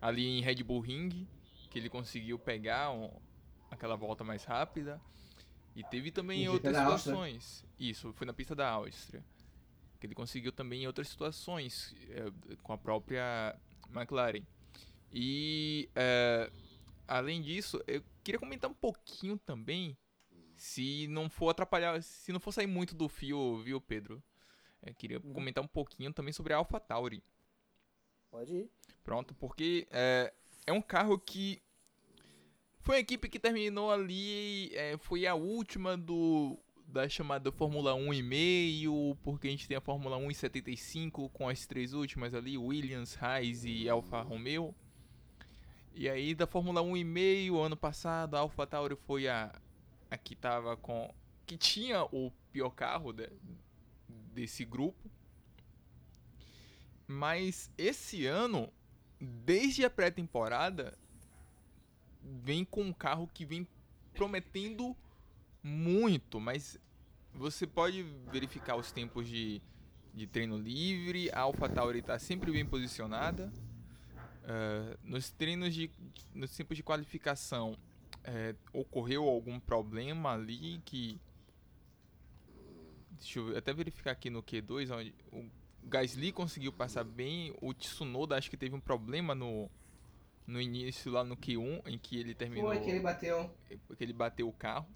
ali 0.00 0.38
em 0.38 0.40
Red 0.42 0.62
Bull 0.62 0.80
Ring, 0.80 1.26
que 1.70 1.78
ele 1.78 1.88
conseguiu 1.88 2.38
pegar 2.38 2.92
um- 2.92 3.10
aquela 3.70 3.96
volta 3.96 4.22
mais 4.22 4.44
rápida. 4.44 5.00
E 5.74 5.82
teve 5.84 6.10
também 6.10 6.40
GP 6.40 6.50
outras 6.50 6.76
Áustria. 6.76 6.98
situações. 6.98 7.64
Isso, 7.78 8.12
foi 8.12 8.26
na 8.26 8.32
pista 8.32 8.54
da 8.54 8.68
Áustria. 8.68 9.24
Que 9.98 10.06
ele 10.06 10.14
conseguiu 10.14 10.52
também 10.52 10.82
em 10.82 10.86
outras 10.86 11.08
situações 11.08 11.94
eh, 12.10 12.30
com 12.62 12.72
a 12.72 12.78
própria 12.78 13.58
McLaren. 13.94 14.42
E 15.10 15.88
eh, 15.94 16.50
além 17.08 17.40
disso, 17.40 17.80
eu 17.86 18.02
queria 18.22 18.38
comentar 18.38 18.70
um 18.70 18.74
pouquinho 18.74 19.38
também, 19.38 19.96
se 20.56 21.06
não 21.08 21.30
for 21.30 21.48
atrapalhar, 21.50 22.02
se 22.02 22.32
não 22.32 22.40
for 22.40 22.52
sair 22.52 22.66
muito 22.66 22.94
do 22.94 23.08
fio, 23.08 23.62
viu, 23.62 23.80
Pedro? 23.80 24.22
Eu 24.82 24.94
queria 24.94 25.20
Uhum. 25.24 25.32
comentar 25.32 25.62
um 25.64 25.68
pouquinho 25.68 26.12
também 26.12 26.32
sobre 26.32 26.52
a 26.52 26.56
AlphaTauri. 26.56 27.22
Pode 28.30 28.52
ir. 28.52 28.70
Pronto, 29.04 29.34
porque 29.34 29.86
é, 29.90 30.32
é 30.66 30.72
um 30.72 30.82
carro 30.82 31.18
que 31.18 31.62
foi 32.82 32.96
a 32.96 33.00
equipe 33.00 33.28
que 33.28 33.38
terminou 33.38 33.90
ali, 33.90 34.70
é, 34.74 34.96
foi 34.98 35.26
a 35.26 35.34
última 35.34 35.96
do 35.96 36.58
da 36.86 37.08
chamada 37.08 37.50
Fórmula 37.50 37.94
1 37.94 38.12
e 38.12 38.22
meio, 38.22 39.16
porque 39.22 39.48
a 39.48 39.50
gente 39.50 39.66
tem 39.66 39.76
a 39.76 39.80
Fórmula 39.80 40.18
1 40.18 40.30
e 40.30 40.34
75 40.34 41.30
com 41.30 41.48
as 41.48 41.64
três 41.64 41.94
últimas 41.94 42.34
ali, 42.34 42.58
Williams, 42.58 43.16
Haas 43.22 43.64
e 43.64 43.88
Alfa 43.88 44.20
Romeo. 44.20 44.74
E 45.94 46.06
aí 46.08 46.34
da 46.34 46.46
Fórmula 46.46 46.82
1 46.82 46.96
e 46.98 47.04
meio, 47.04 47.58
ano 47.58 47.76
passado, 47.78 48.34
a 48.36 48.40
Alpha 48.40 48.66
Tauri 48.66 48.94
foi 48.94 49.26
a, 49.26 49.54
a 50.10 50.18
que 50.18 50.34
tava 50.36 50.76
com 50.76 51.14
que 51.46 51.56
tinha 51.56 52.04
o 52.04 52.30
pior 52.52 52.70
carro 52.70 53.10
de- 53.12 53.30
desse 54.34 54.64
grupo. 54.64 55.10
Mas 57.06 57.70
esse 57.78 58.26
ano, 58.26 58.70
desde 59.18 59.84
a 59.84 59.90
pré-temporada, 59.90 60.98
vem 62.22 62.64
com 62.64 62.82
um 62.82 62.92
carro 62.92 63.28
que 63.32 63.44
vem 63.44 63.66
prometendo 64.14 64.96
muito, 65.62 66.40
mas 66.40 66.78
você 67.34 67.66
pode 67.66 68.02
verificar 68.30 68.76
os 68.76 68.92
tempos 68.92 69.28
de, 69.28 69.60
de 70.12 70.26
treino 70.26 70.58
livre, 70.58 71.30
a 71.32 71.40
AlphaTauri 71.40 72.00
está 72.00 72.18
sempre 72.18 72.52
bem 72.52 72.66
posicionada. 72.66 73.52
Ah, 74.44 74.96
nos 75.04 75.30
treinos 75.30 75.72
de 75.72 75.90
nos 76.34 76.50
tempos 76.56 76.76
de 76.76 76.82
qualificação 76.82 77.76
eh, 78.24 78.54
ocorreu 78.72 79.28
algum 79.28 79.60
problema 79.60 80.32
ali 80.32 80.80
que 80.84 81.20
deixa 83.12 83.38
eu 83.38 83.56
até 83.56 83.72
verificar 83.72 84.10
aqui 84.10 84.30
no 84.30 84.42
Q2 84.42 84.90
onde 84.90 85.14
o 85.30 85.48
Gasly 85.84 86.32
conseguiu 86.32 86.72
passar 86.72 87.04
bem, 87.04 87.54
o 87.60 87.72
Tsunoda 87.72 88.36
acho 88.36 88.50
que 88.50 88.56
teve 88.56 88.74
um 88.74 88.80
problema 88.80 89.34
no 89.34 89.70
no 90.46 90.60
início 90.60 91.10
lá 91.10 91.24
no 91.24 91.36
Q1 91.36 91.82
em 91.86 91.98
que 91.98 92.18
ele 92.18 92.34
terminou 92.34 92.68
Foi 92.68 92.80
que 92.80 92.90
ele 92.90 93.00
bateu. 93.00 93.50
porque 93.86 94.04
ele 94.04 94.12
bateu 94.12 94.48
o 94.48 94.52
carro. 94.52 94.88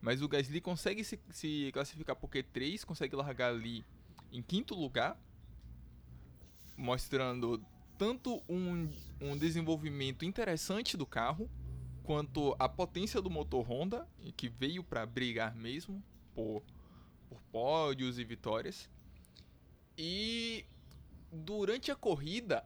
Mas 0.00 0.22
o 0.22 0.28
Gasly 0.28 0.60
consegue 0.60 1.02
se, 1.02 1.18
se 1.30 1.70
classificar 1.72 2.14
por 2.14 2.30
Q3, 2.30 2.84
consegue 2.84 3.16
largar 3.16 3.50
ali 3.50 3.84
em 4.30 4.40
quinto 4.42 4.74
lugar, 4.74 5.20
mostrando 6.76 7.64
tanto 7.96 8.40
um, 8.48 8.90
um 9.20 9.36
desenvolvimento 9.36 10.24
interessante 10.24 10.96
do 10.96 11.04
carro, 11.04 11.50
quanto 12.04 12.54
a 12.58 12.68
potência 12.68 13.20
do 13.20 13.28
motor 13.28 13.68
Honda, 13.68 14.06
que 14.36 14.48
veio 14.48 14.84
para 14.84 15.04
brigar 15.04 15.54
mesmo 15.54 16.02
por, 16.32 16.62
por 17.28 17.40
pódios 17.50 18.18
e 18.18 18.24
vitórias. 18.24 18.88
E 19.96 20.64
durante 21.32 21.90
a 21.90 21.96
corrida, 21.96 22.64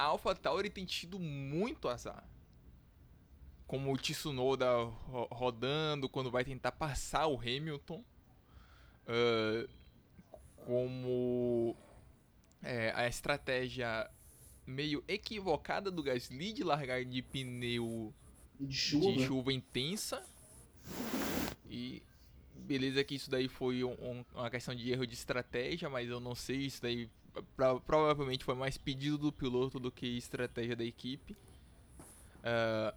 a 0.00 0.04
AlphaTauri 0.04 0.70
tem 0.70 0.84
tido 0.84 1.18
muito 1.18 1.88
azar. 1.88 2.24
Como 3.66 3.92
o 3.92 3.96
Tsunoda 3.98 4.66
ro- 4.82 5.28
rodando 5.30 6.08
quando 6.08 6.30
vai 6.30 6.44
tentar 6.44 6.72
passar 6.72 7.26
o 7.26 7.38
Hamilton, 7.38 8.02
ah, 9.06 9.68
como 10.64 11.76
é, 12.62 12.92
a 12.94 13.06
estratégia 13.06 14.10
meio 14.66 15.02
equivocada 15.08 15.90
do 15.90 16.02
Gasly 16.02 16.52
de 16.52 16.62
largar 16.64 17.04
de 17.04 17.22
pneu 17.22 18.12
De 18.58 18.72
chuva. 18.74 19.12
de 19.12 19.24
chuva 19.26 19.52
intensa. 19.52 20.24
E 21.68 22.02
beleza 22.54 23.02
que 23.04 23.14
isso 23.14 23.30
daí 23.30 23.48
foi 23.48 23.82
um- 23.84 23.92
um- 24.00 24.24
uma 24.34 24.50
questão 24.50 24.74
de 24.74 24.90
erro 24.90 25.06
de 25.06 25.14
estratégia, 25.14 25.88
mas 25.88 26.08
eu 26.08 26.20
não 26.20 26.34
sei 26.34 26.58
isso 26.58 26.82
daí 26.82 27.08
pro- 27.56 27.80
provavelmente 27.80 28.44
foi 28.44 28.54
mais 28.54 28.76
pedido 28.78 29.16
do 29.18 29.32
piloto 29.32 29.78
do 29.78 29.90
que 29.90 30.06
estratégia 30.16 30.74
da 30.76 30.84
equipe. 30.84 31.36
Ah, 32.42 32.94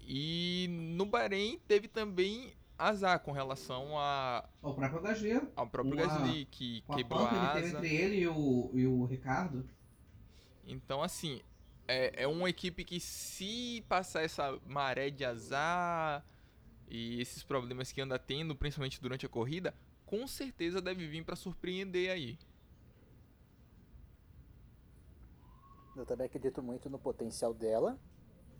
e 0.00 0.66
no 0.70 1.06
Bahrein 1.06 1.58
teve 1.66 1.88
também 1.88 2.52
azar 2.78 3.18
com 3.20 3.32
relação 3.32 3.98
a, 3.98 4.48
Ao 4.62 4.74
próprio 4.74 5.00
Gasly. 5.02 5.40
ao 5.56 5.66
próprio 5.66 5.94
Uma- 5.94 6.06
Gasly, 6.06 6.44
que 6.50 6.84
a 6.88 6.94
quebrou 6.94 7.24
a 7.26 7.52
teve 7.54 7.66
asa. 7.68 7.78
entre 7.78 7.94
ele 7.94 8.16
e 8.20 8.28
o, 8.28 8.70
e 8.74 8.86
o 8.86 9.04
Ricardo. 9.06 9.68
Então, 10.66 11.02
assim, 11.02 11.40
é, 11.88 12.24
é 12.24 12.26
uma 12.26 12.50
equipe 12.50 12.84
que 12.84 13.00
se 13.00 13.82
passar 13.88 14.22
essa 14.22 14.58
maré 14.66 15.10
de 15.10 15.24
azar 15.24 16.24
e 16.88 17.20
esses 17.20 17.42
problemas 17.42 17.90
que 17.90 18.00
anda 18.00 18.18
tendo, 18.18 18.54
principalmente 18.54 19.00
durante 19.00 19.24
a 19.26 19.28
corrida, 19.28 19.74
com 20.04 20.26
certeza 20.26 20.80
deve 20.80 21.06
vir 21.08 21.24
pra 21.24 21.34
surpreender 21.34 22.10
aí. 22.10 22.38
Eu 25.96 26.04
também 26.04 26.26
acredito 26.26 26.62
muito 26.62 26.90
no 26.90 26.98
potencial 26.98 27.54
dela. 27.54 27.98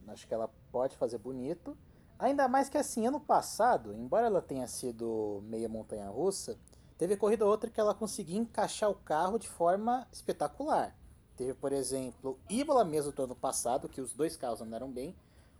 Acho 0.09 0.26
que 0.26 0.32
ela 0.32 0.49
pode 0.72 0.97
fazer 0.97 1.18
bonito. 1.18 1.76
Ainda 2.18 2.49
mais 2.49 2.68
que 2.68 2.78
assim, 2.78 3.07
ano 3.07 3.20
passado, 3.20 3.93
embora 3.93 4.26
ela 4.26 4.41
tenha 4.41 4.66
sido 4.66 5.43
meia 5.45 5.68
montanha 5.68 6.09
russa, 6.09 6.59
teve 6.97 7.16
corrida 7.16 7.45
ou 7.45 7.51
outra 7.51 7.68
que 7.68 7.78
ela 7.78 7.95
conseguia 7.95 8.39
encaixar 8.39 8.89
o 8.89 8.95
carro 8.95 9.39
de 9.39 9.49
forma 9.49 10.09
espetacular. 10.11 10.97
Teve, 11.37 11.53
por 11.53 11.72
exemplo, 11.72 12.39
Imola 12.49 12.84
mesmo 12.84 13.12
do 13.12 13.24
ano 13.24 13.34
passado, 13.34 13.89
que 13.89 14.01
os 14.01 14.14
dois 14.14 14.34
carros 14.37 14.62
andaram 14.62 14.91
bem. 14.91 15.14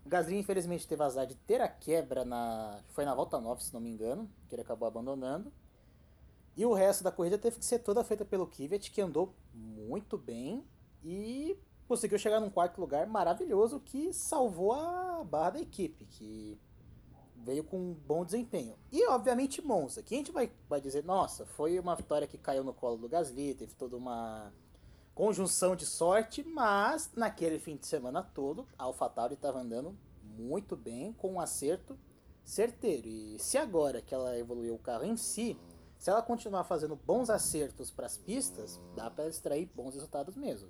O 0.07 0.09
Gasly, 0.09 0.39
infelizmente, 0.39 0.89
teve 0.89 1.03
azar 1.03 1.27
de 1.27 1.35
ter 1.35 1.61
a 1.61 1.69
quebra 1.69 2.25
na. 2.25 2.81
Foi 2.89 3.05
na 3.05 3.15
volta 3.15 3.39
9, 3.39 3.63
se 3.63 3.75
não 3.75 3.81
me 3.81 3.91
engano, 3.91 4.31
que 4.49 4.55
ele 4.55 4.63
acabou 4.63 4.89
abandonando. 4.89 5.53
E 6.57 6.65
o 6.65 6.73
resto 6.73 7.05
da 7.05 7.13
corrida 7.13 7.37
teve 7.37 7.59
que 7.59 7.65
ser 7.65 7.81
toda 7.81 8.03
feita 8.03 8.25
pelo 8.25 8.47
Kvyat, 8.47 8.91
que 8.91 9.03
andou 9.03 9.35
muito 9.53 10.17
bem 10.17 10.65
e 11.07 11.57
conseguiu 11.87 12.19
chegar 12.19 12.41
num 12.41 12.51
quarto 12.51 12.81
lugar 12.81 13.07
maravilhoso 13.07 13.79
que 13.79 14.13
salvou 14.13 14.73
a 14.73 15.23
barra 15.23 15.51
da 15.51 15.61
equipe, 15.61 16.05
que 16.05 16.59
veio 17.37 17.63
com 17.63 17.79
um 17.79 17.95
bom 17.95 18.25
desempenho. 18.25 18.77
E, 18.91 19.07
obviamente, 19.07 19.63
Monza, 19.63 20.03
que 20.03 20.15
a 20.17 20.19
gente 20.19 20.33
vai, 20.33 20.51
vai 20.69 20.81
dizer, 20.81 21.05
nossa, 21.05 21.47
foi 21.47 21.79
uma 21.79 21.95
vitória 21.95 22.27
que 22.27 22.37
caiu 22.37 22.65
no 22.65 22.75
colo 22.75 22.97
do 22.97 23.09
Gasly, 23.09 23.55
teve 23.55 23.73
toda 23.75 23.97
uma 23.97 24.53
conjunção 25.15 25.77
de 25.77 25.87
sorte, 25.87 26.43
mas 26.43 27.13
naquele 27.15 27.61
fim 27.61 27.77
de 27.77 27.87
semana 27.87 28.23
todo, 28.23 28.67
a 28.77 28.83
AlphaTauri 28.85 29.35
estava 29.35 29.61
andando 29.61 29.97
muito 30.25 30.77
bem, 30.77 31.13
com 31.13 31.35
um 31.35 31.41
acerto 31.41 31.97
certeiro. 32.45 33.07
E 33.07 33.39
se 33.39 33.57
agora 33.57 34.03
que 34.03 34.13
ela 34.13 34.37
evoluiu 34.37 34.75
o 34.75 34.79
carro 34.79 35.05
em 35.05 35.17
si, 35.17 35.57
se 35.97 36.11
ela 36.11 36.21
continuar 36.21 36.65
fazendo 36.65 36.97
bons 36.97 37.31
acertos 37.31 37.93
para 37.93 38.07
as 38.07 38.19
pistas, 38.19 38.81
dá 38.97 39.09
para 39.09 39.29
extrair 39.29 39.71
bons 39.75 39.95
resultados 39.95 40.37
mesmo. 40.37 40.69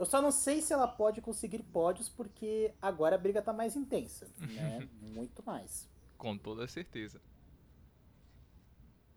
Eu 0.00 0.06
só 0.06 0.22
não 0.22 0.30
sei 0.30 0.62
se 0.62 0.72
ela 0.72 0.88
pode 0.88 1.20
conseguir 1.20 1.62
pódios 1.62 2.08
porque 2.08 2.72
agora 2.80 3.16
a 3.16 3.18
briga 3.18 3.42
tá 3.42 3.52
mais 3.52 3.76
intensa, 3.76 4.32
né? 4.38 4.88
Muito 4.98 5.42
mais. 5.44 5.86
Com 6.16 6.38
toda 6.38 6.66
certeza. 6.66 7.20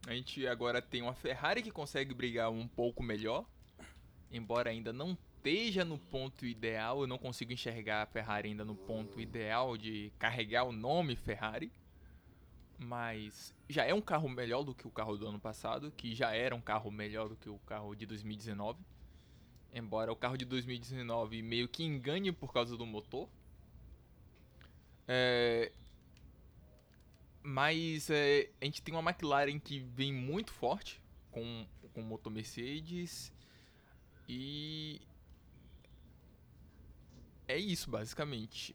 A 0.06 0.14
gente 0.14 0.46
agora 0.46 0.82
tem 0.82 1.02
uma 1.02 1.14
Ferrari 1.14 1.64
que 1.64 1.72
consegue 1.72 2.14
brigar 2.14 2.52
um 2.52 2.68
pouco 2.68 3.02
melhor. 3.02 3.46
Embora 4.30 4.72
ainda 4.72 4.92
não 4.92 5.18
esteja 5.38 5.86
no 5.86 5.98
ponto 5.98 6.46
ideal, 6.46 7.00
eu 7.00 7.08
não 7.08 7.18
consigo 7.18 7.54
enxergar 7.54 8.02
a 8.02 8.06
Ferrari 8.06 8.50
ainda 8.50 8.66
no 8.66 8.76
ponto 8.76 9.22
ideal 9.22 9.78
de 9.78 10.12
carregar 10.20 10.66
o 10.66 10.74
nome 10.74 11.16
Ferrari. 11.16 11.72
Mas 12.78 13.56
já 13.70 13.86
é 13.86 13.94
um 13.94 14.02
carro 14.02 14.28
melhor 14.28 14.64
do 14.64 14.76
que 14.76 14.86
o 14.86 14.92
carro 14.92 15.16
do 15.16 15.30
ano 15.30 15.40
passado, 15.40 15.94
que 15.96 16.14
já 16.14 16.36
era 16.36 16.54
um 16.54 16.60
carro 16.60 16.92
melhor 16.92 17.30
do 17.30 17.38
que 17.38 17.48
o 17.48 17.58
carro 17.60 17.96
de 17.96 18.06
2019. 18.06 18.84
Embora 19.74 20.12
o 20.12 20.16
carro 20.16 20.38
de 20.38 20.46
2019 20.46 21.42
meio 21.42 21.68
que 21.68 21.84
engane 21.84 22.32
por 22.32 22.54
causa 22.54 22.78
do 22.78 22.86
motor. 22.86 23.28
É, 25.08 25.72
mas 27.44 28.10
é, 28.10 28.50
a 28.62 28.66
gente 28.66 28.82
tem 28.82 28.96
uma 28.96 29.12
McLaren 29.12 29.60
que 29.60 29.80
vem 29.80 30.14
muito 30.14 30.54
forte 30.54 31.02
com, 31.30 31.68
com 31.94 32.02
o 32.02 32.06
motor 32.06 32.32
Mercedes. 32.32 33.34
E. 34.30 35.02
É 37.46 37.58
isso, 37.58 37.92
basicamente. 37.92 38.74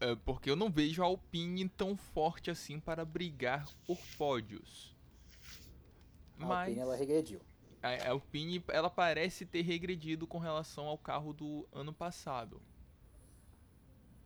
É, 0.00 0.16
porque 0.16 0.50
eu 0.50 0.56
não 0.56 0.68
vejo 0.68 1.00
a 1.00 1.06
Alpine 1.06 1.68
tão 1.68 1.96
forte 1.96 2.50
assim 2.50 2.80
para 2.80 3.04
brigar 3.04 3.68
por 3.86 3.98
pódios. 4.16 4.96
A 6.40 6.46
Mas 6.46 6.58
Alpine 6.60 6.80
ela 6.80 6.96
regrediu. 6.96 7.40
A 7.82 8.10
Alpine 8.10 8.62
ela 8.68 8.90
parece 8.90 9.46
ter 9.46 9.62
regredido 9.62 10.26
com 10.26 10.38
relação 10.38 10.86
ao 10.86 10.98
carro 10.98 11.32
do 11.32 11.66
ano 11.72 11.92
passado. 11.92 12.60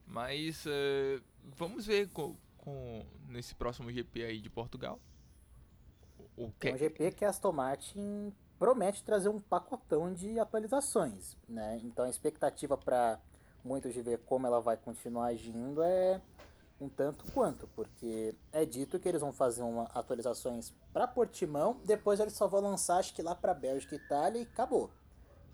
Mas 0.07 0.65
é, 0.67 1.21
vamos 1.57 1.87
ver 1.87 2.09
com, 2.11 2.37
com- 2.59 3.05
nesse 3.29 3.55
próximo 3.55 3.91
GP 3.91 4.25
aí 4.25 4.41
de 4.41 4.51
Portugal. 4.51 5.01
O, 6.37 6.47
o 6.47 6.53
Tem 6.59 6.73
um 6.75 6.77
que, 6.77 6.85
GP 6.85 7.13
que 7.13 7.25
a 7.25 7.31
Aston 7.31 7.53
Martin 7.53 8.33
promete 8.59 9.03
trazer 9.03 9.29
um 9.29 9.41
pacotão 9.41 10.13
de 10.13 10.39
atualizações, 10.39 11.37
né? 11.49 11.81
Então 11.83 12.05
a 12.05 12.11
expectativa 12.11 12.77
para 12.77 13.19
muitos 13.65 13.93
de 13.93 14.03
ver 14.03 14.19
como 14.21 14.47
ela 14.47 14.61
vai 14.61 14.77
continuar 14.77 15.27
agindo 15.27 15.83
é 15.83 16.21
um 16.83 16.89
tanto 16.89 17.25
quanto, 17.33 17.69
porque 17.69 18.35
é 18.53 18.65
dito 18.65 18.99
que 18.99 19.09
eles 19.09 19.21
vão 19.21 19.33
fazer 19.33 19.63
uma 19.63 19.85
atualizações 19.95 20.73
para 20.93 21.07
Portimão, 21.07 21.81
depois 21.85 22.19
eles 22.19 22.33
só 22.35 22.49
vão 22.49 22.61
lançar 22.61 22.97
acho 22.99 23.15
que 23.15 23.23
lá 23.23 23.35
para 23.35 23.55
Bélgica 23.55 23.95
e 23.95 23.99
Itália 23.99 24.41
e 24.41 24.43
acabou. 24.43 24.91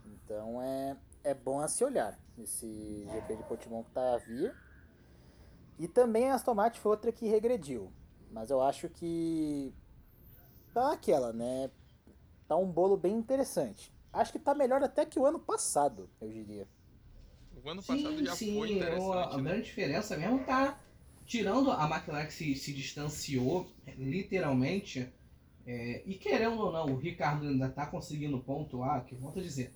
Então 0.06 0.62
é 0.62 0.96
é 1.24 1.34
bom 1.34 1.60
a 1.60 1.68
se 1.68 1.84
olhar 1.84 2.18
esse 2.38 3.06
GP 3.12 3.36
de 3.36 3.42
Portimão 3.42 3.82
que 3.82 3.90
tá 3.90 4.14
a 4.14 4.18
vir. 4.18 4.54
E 5.78 5.86
também 5.86 6.30
a 6.30 6.34
Aston 6.34 6.54
Martin 6.54 6.80
foi 6.80 6.90
outra 6.92 7.12
que 7.12 7.26
regrediu, 7.26 7.92
mas 8.30 8.50
eu 8.50 8.60
acho 8.62 8.88
que 8.88 9.72
tá 10.72 10.92
aquela, 10.92 11.32
né? 11.32 11.70
Tá 12.48 12.56
um 12.56 12.66
bolo 12.70 12.96
bem 12.96 13.14
interessante. 13.14 13.92
Acho 14.12 14.32
que 14.32 14.38
tá 14.38 14.54
melhor 14.54 14.82
até 14.82 15.04
que 15.04 15.18
o 15.18 15.26
ano 15.26 15.38
passado, 15.38 16.08
eu 16.20 16.28
diria. 16.30 16.66
o 17.62 17.68
ano 17.68 17.82
passado 17.82 18.16
Sim, 18.16 18.24
já 18.24 18.34
sim, 18.34 18.58
foi 18.58 18.72
interessante. 18.72 19.34
a 19.34 19.36
né? 19.36 19.42
grande 19.42 19.64
diferença 19.66 20.16
mesmo 20.16 20.44
tá 20.44 20.80
tirando 21.28 21.70
a 21.70 21.84
McLaren 21.84 22.26
que 22.26 22.32
se, 22.32 22.54
se 22.54 22.72
distanciou, 22.72 23.70
literalmente, 23.98 25.06
é, 25.66 26.02
e 26.06 26.14
querendo 26.14 26.58
ou 26.58 26.72
não, 26.72 26.86
o 26.86 26.96
Ricardo 26.96 27.46
ainda 27.46 27.68
tá 27.68 27.84
conseguindo 27.86 28.38
pontuar, 28.40 29.04
que 29.04 29.14
volto 29.14 29.38
a 29.38 29.42
dizer, 29.42 29.70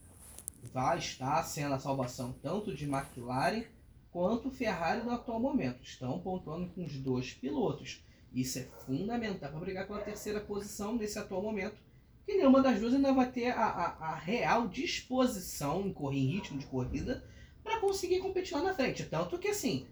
vai 0.72 0.96
estar 0.96 1.42
sendo 1.42 1.74
a 1.74 1.78
salvação 1.78 2.34
tanto 2.42 2.74
de 2.74 2.86
McLaren 2.86 3.64
quanto 4.10 4.50
Ferrari 4.50 5.04
no 5.04 5.10
atual 5.10 5.38
momento. 5.38 5.82
Estão 5.82 6.18
pontuando 6.18 6.70
com 6.70 6.86
os 6.86 6.96
dois 6.96 7.34
pilotos. 7.34 8.02
Isso 8.32 8.58
é 8.58 8.62
fundamental 8.86 9.50
para 9.50 9.60
brigar 9.60 9.86
pela 9.86 10.00
terceira 10.00 10.40
posição 10.40 10.96
nesse 10.96 11.18
atual 11.18 11.42
momento. 11.42 11.76
Que 12.24 12.34
nenhuma 12.34 12.62
das 12.62 12.80
duas 12.80 12.94
ainda 12.94 13.12
vai 13.12 13.30
ter 13.30 13.50
a, 13.50 13.66
a, 13.66 14.12
a 14.12 14.14
real 14.14 14.68
disposição 14.68 15.86
em 15.86 15.92
correr 15.92 16.18
em 16.18 16.28
ritmo 16.28 16.58
de 16.58 16.64
corrida 16.64 17.22
para 17.62 17.78
conseguir 17.80 18.20
competir 18.20 18.54
lá 18.54 18.62
na 18.62 18.74
frente. 18.74 19.04
Tanto 19.04 19.38
que 19.38 19.48
assim, 19.48 19.86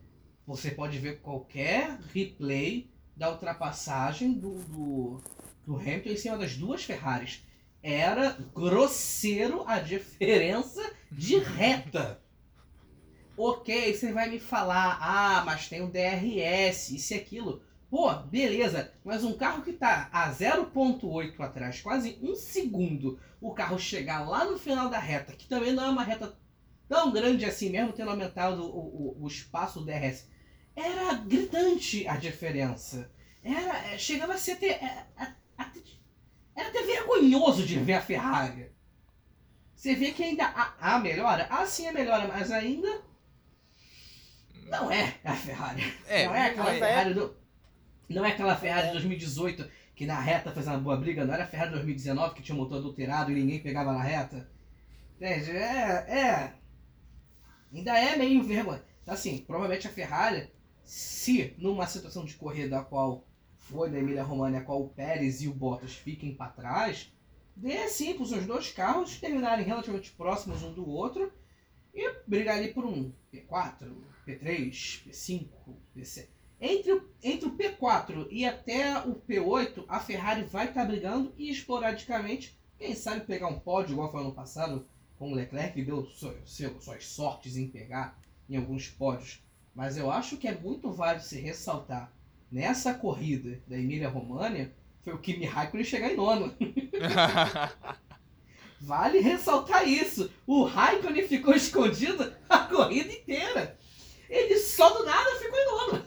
você 0.51 0.73
pode 0.73 0.99
ver 0.99 1.21
qualquer 1.21 1.97
replay 2.13 2.91
da 3.17 3.31
ultrapassagem 3.31 4.33
do, 4.33 4.55
do, 4.65 5.23
do 5.65 5.77
Hamilton 5.77 6.09
em 6.09 6.17
cima 6.17 6.37
das 6.37 6.57
duas 6.57 6.83
Ferraris. 6.83 7.45
Era 7.81 8.37
grosseiro 8.53 9.63
a 9.65 9.79
diferença 9.79 10.83
de 11.11 11.39
reta. 11.39 12.21
Ok, 13.37 13.95
você 13.95 14.13
vai 14.13 14.29
me 14.29 14.41
falar, 14.41 14.99
ah, 15.01 15.45
mas 15.47 15.69
tem 15.69 15.83
o 15.83 15.89
DRS, 15.91 16.91
isso 16.91 17.15
e 17.15 17.17
aquilo. 17.17 17.63
Pô, 17.89 18.13
beleza, 18.13 18.93
mas 19.05 19.23
um 19.23 19.35
carro 19.35 19.63
que 19.63 19.73
tá 19.73 20.09
a 20.13 20.33
0.8 20.33 21.41
atrás, 21.41 21.81
quase 21.81 22.19
um 22.21 22.35
segundo, 22.35 23.21
o 23.41 23.55
carro 23.55 23.79
chegar 23.79 24.29
lá 24.29 24.45
no 24.45 24.59
final 24.59 24.91
da 24.91 24.99
reta, 24.99 25.33
que 25.33 25.47
também 25.47 25.73
não 25.73 25.85
é 25.85 25.89
uma 25.89 26.03
reta 26.03 26.37
tão 26.89 27.13
grande 27.13 27.45
assim, 27.45 27.71
mesmo 27.71 27.93
tendo 27.93 28.11
aumentado 28.11 28.65
o, 28.65 29.17
o, 29.17 29.25
o 29.25 29.29
espaço 29.29 29.79
do 29.79 29.87
DRS, 29.87 30.29
era 30.77 31.15
gritante 31.15 32.07
a 32.09 32.17
diferença. 32.17 33.11
Era, 33.43 33.77
é, 33.93 33.99
chegava 33.99 34.35
a 34.35 34.39
ser 34.39 34.53
até, 34.53 34.69
é, 34.71 35.07
a- 35.17 35.35
até- 35.57 35.81
era 36.55 36.69
até 36.69 36.83
vergonhoso 36.83 37.65
de 37.67 37.79
ver 37.79 37.95
a 37.95 38.03
Ferrari. 38.03 38.71
Você 39.75 39.95
vê 39.95 40.13
que 40.13 40.23
ainda 40.23 40.45
há, 40.47 40.75
há 40.79 40.99
melhora? 40.99 41.47
Ah, 41.51 41.65
sim, 41.67 41.87
é 41.87 41.93
melhora, 41.93 42.29
mas 42.29 42.51
ainda 42.53 43.03
não 44.69 44.91
é 44.91 45.15
a 45.25 45.35
Ferrari. 45.35 45.83
É, 46.07 46.27
não 46.27 46.35
é 46.35 46.47
aquela 46.49 46.75
é- 46.75 46.79
Ferrari 46.79 47.15
do. 47.15 47.37
Não 48.09 48.25
é 48.25 48.31
aquela 48.33 48.57
Ferrari 48.57 48.87
de 48.89 48.93
2018 48.93 49.71
que 49.95 50.05
na 50.07 50.19
reta 50.21 50.51
fez 50.53 50.67
uma 50.67 50.79
boa 50.79 50.97
briga, 50.97 51.25
não 51.25 51.35
era 51.35 51.45
a 51.45 51.47
Ferrari 51.47 51.71
de 51.71 51.77
2019 51.77 52.35
que 52.35 52.43
tinha 52.43 52.55
o 52.55 52.59
motor 52.59 52.79
adulterado 52.79 53.31
e 53.31 53.35
ninguém 53.35 53.61
pegava 53.63 53.93
na 53.93 54.03
reta. 54.03 54.51
Entende? 55.17 55.51
É. 55.51 56.07
é. 56.09 56.55
Ainda 57.73 57.99
é 57.99 58.17
meio 58.17 58.43
vergonha. 58.43 58.83
Assim, 59.07 59.39
provavelmente 59.39 59.87
a 59.87 59.91
Ferrari, 59.91 60.51
se 60.91 61.55
numa 61.57 61.87
situação 61.87 62.25
de 62.25 62.35
corrida 62.35 62.81
a 62.81 62.83
qual 62.83 63.25
foi 63.57 63.89
na 63.89 64.01
Emília 64.01 64.25
Romagna, 64.25 64.59
a 64.59 64.65
qual 64.65 64.83
o 64.83 64.89
Pérez 64.89 65.41
e 65.41 65.47
o 65.47 65.55
Bottas 65.55 65.93
fiquem 65.93 66.35
para 66.35 66.51
trás, 66.51 67.13
dê 67.55 67.87
sim 67.87 68.15
para 68.15 68.25
os 68.25 68.45
dois 68.45 68.73
carros 68.73 69.17
terminarem 69.21 69.65
relativamente 69.65 70.11
próximos 70.11 70.65
um 70.65 70.73
do 70.73 70.85
outro 70.85 71.33
e 71.95 72.13
brigar 72.27 72.59
ali 72.59 72.75
por 72.75 72.85
um 72.85 73.13
P4, 73.33 73.89
P3, 74.27 75.07
P5, 75.07 75.49
P7. 75.97 76.27
Entre 76.61 77.01
entre 77.23 77.49
o 77.49 77.57
P4 77.57 78.27
e 78.29 78.45
até 78.45 78.99
o 78.99 79.15
P8, 79.15 79.85
a 79.87 80.01
Ferrari 80.01 80.43
vai 80.43 80.67
estar 80.67 80.81
tá 80.81 80.89
brigando 80.89 81.33
e 81.39 81.51
esporadicamente, 81.51 82.59
quem 82.77 82.97
sabe 82.97 83.21
pegar 83.21 83.47
um 83.47 83.61
pódio 83.61 83.93
igual 83.93 84.11
foi 84.11 84.23
ano 84.23 84.35
passado 84.35 84.85
com 85.17 85.31
o 85.31 85.35
Leclerc, 85.37 85.73
que 85.73 85.85
deu 85.85 86.05
suas 86.05 87.07
sortes 87.07 87.57
em 87.57 87.69
pegar 87.69 88.21
em 88.49 88.57
alguns 88.57 88.89
pódios. 88.89 89.41
Mas 89.75 89.97
eu 89.97 90.11
acho 90.11 90.37
que 90.37 90.49
é 90.49 90.55
muito 90.55 90.91
válido 90.91 91.25
se 91.25 91.41
ressaltar 91.41 92.13
nessa 92.51 92.95
corrida 92.95 93.61
da 93.67 93.79
Emília-România 93.79 94.75
foi 95.03 95.15
o 95.15 95.19
Kimi 95.19 95.47
Raikkonen 95.47 95.85
chegar 95.85 96.11
em 96.11 96.17
nono. 96.17 96.55
vale 98.81 99.21
ressaltar 99.21 99.89
isso. 99.89 100.31
O 100.47 100.65
Raikkonen 100.65 101.27
ficou 101.27 101.55
escondido 101.55 102.33
a 102.49 102.59
corrida 102.59 103.13
inteira. 103.13 103.79
Ele 104.29 104.59
só 104.59 104.91
do 104.91 105.05
nada 105.05 105.39
ficou 105.39 105.59
em 105.59 105.67
nono. 105.67 106.07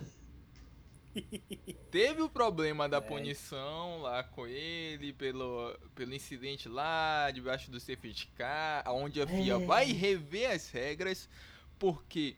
Teve 1.92 2.22
o 2.22 2.30
problema 2.30 2.90
da 2.90 2.98
é. 2.98 3.02
punição 3.02 4.02
lá 4.02 4.24
com 4.24 4.48
ele, 4.48 5.14
pelo, 5.14 5.78
pelo 5.94 6.14
incidente 6.14 6.68
lá, 6.68 7.30
debaixo 7.32 7.70
do 7.70 7.80
safety 7.80 8.28
car, 8.36 8.84
onde 8.88 9.22
a 9.22 9.28
FIA 9.28 9.56
é. 9.56 9.60
vai 9.60 9.92
rever 9.92 10.52
as 10.52 10.70
regras, 10.70 11.30
porque 11.78 12.36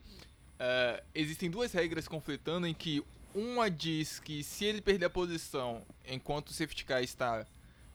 uh, 0.60 1.04
existem 1.14 1.50
duas 1.50 1.72
regras 1.72 2.08
conflitando 2.08 2.68
em 2.68 2.74
que 2.74 3.04
uma 3.34 3.70
diz 3.70 4.20
que 4.20 4.44
se 4.44 4.66
ele 4.66 4.82
perder 4.82 5.06
a 5.06 5.10
posição 5.10 5.86
enquanto 6.08 6.50
o 6.50 6.54
safety 6.54 6.86
car 6.86 7.04
está 7.04 7.46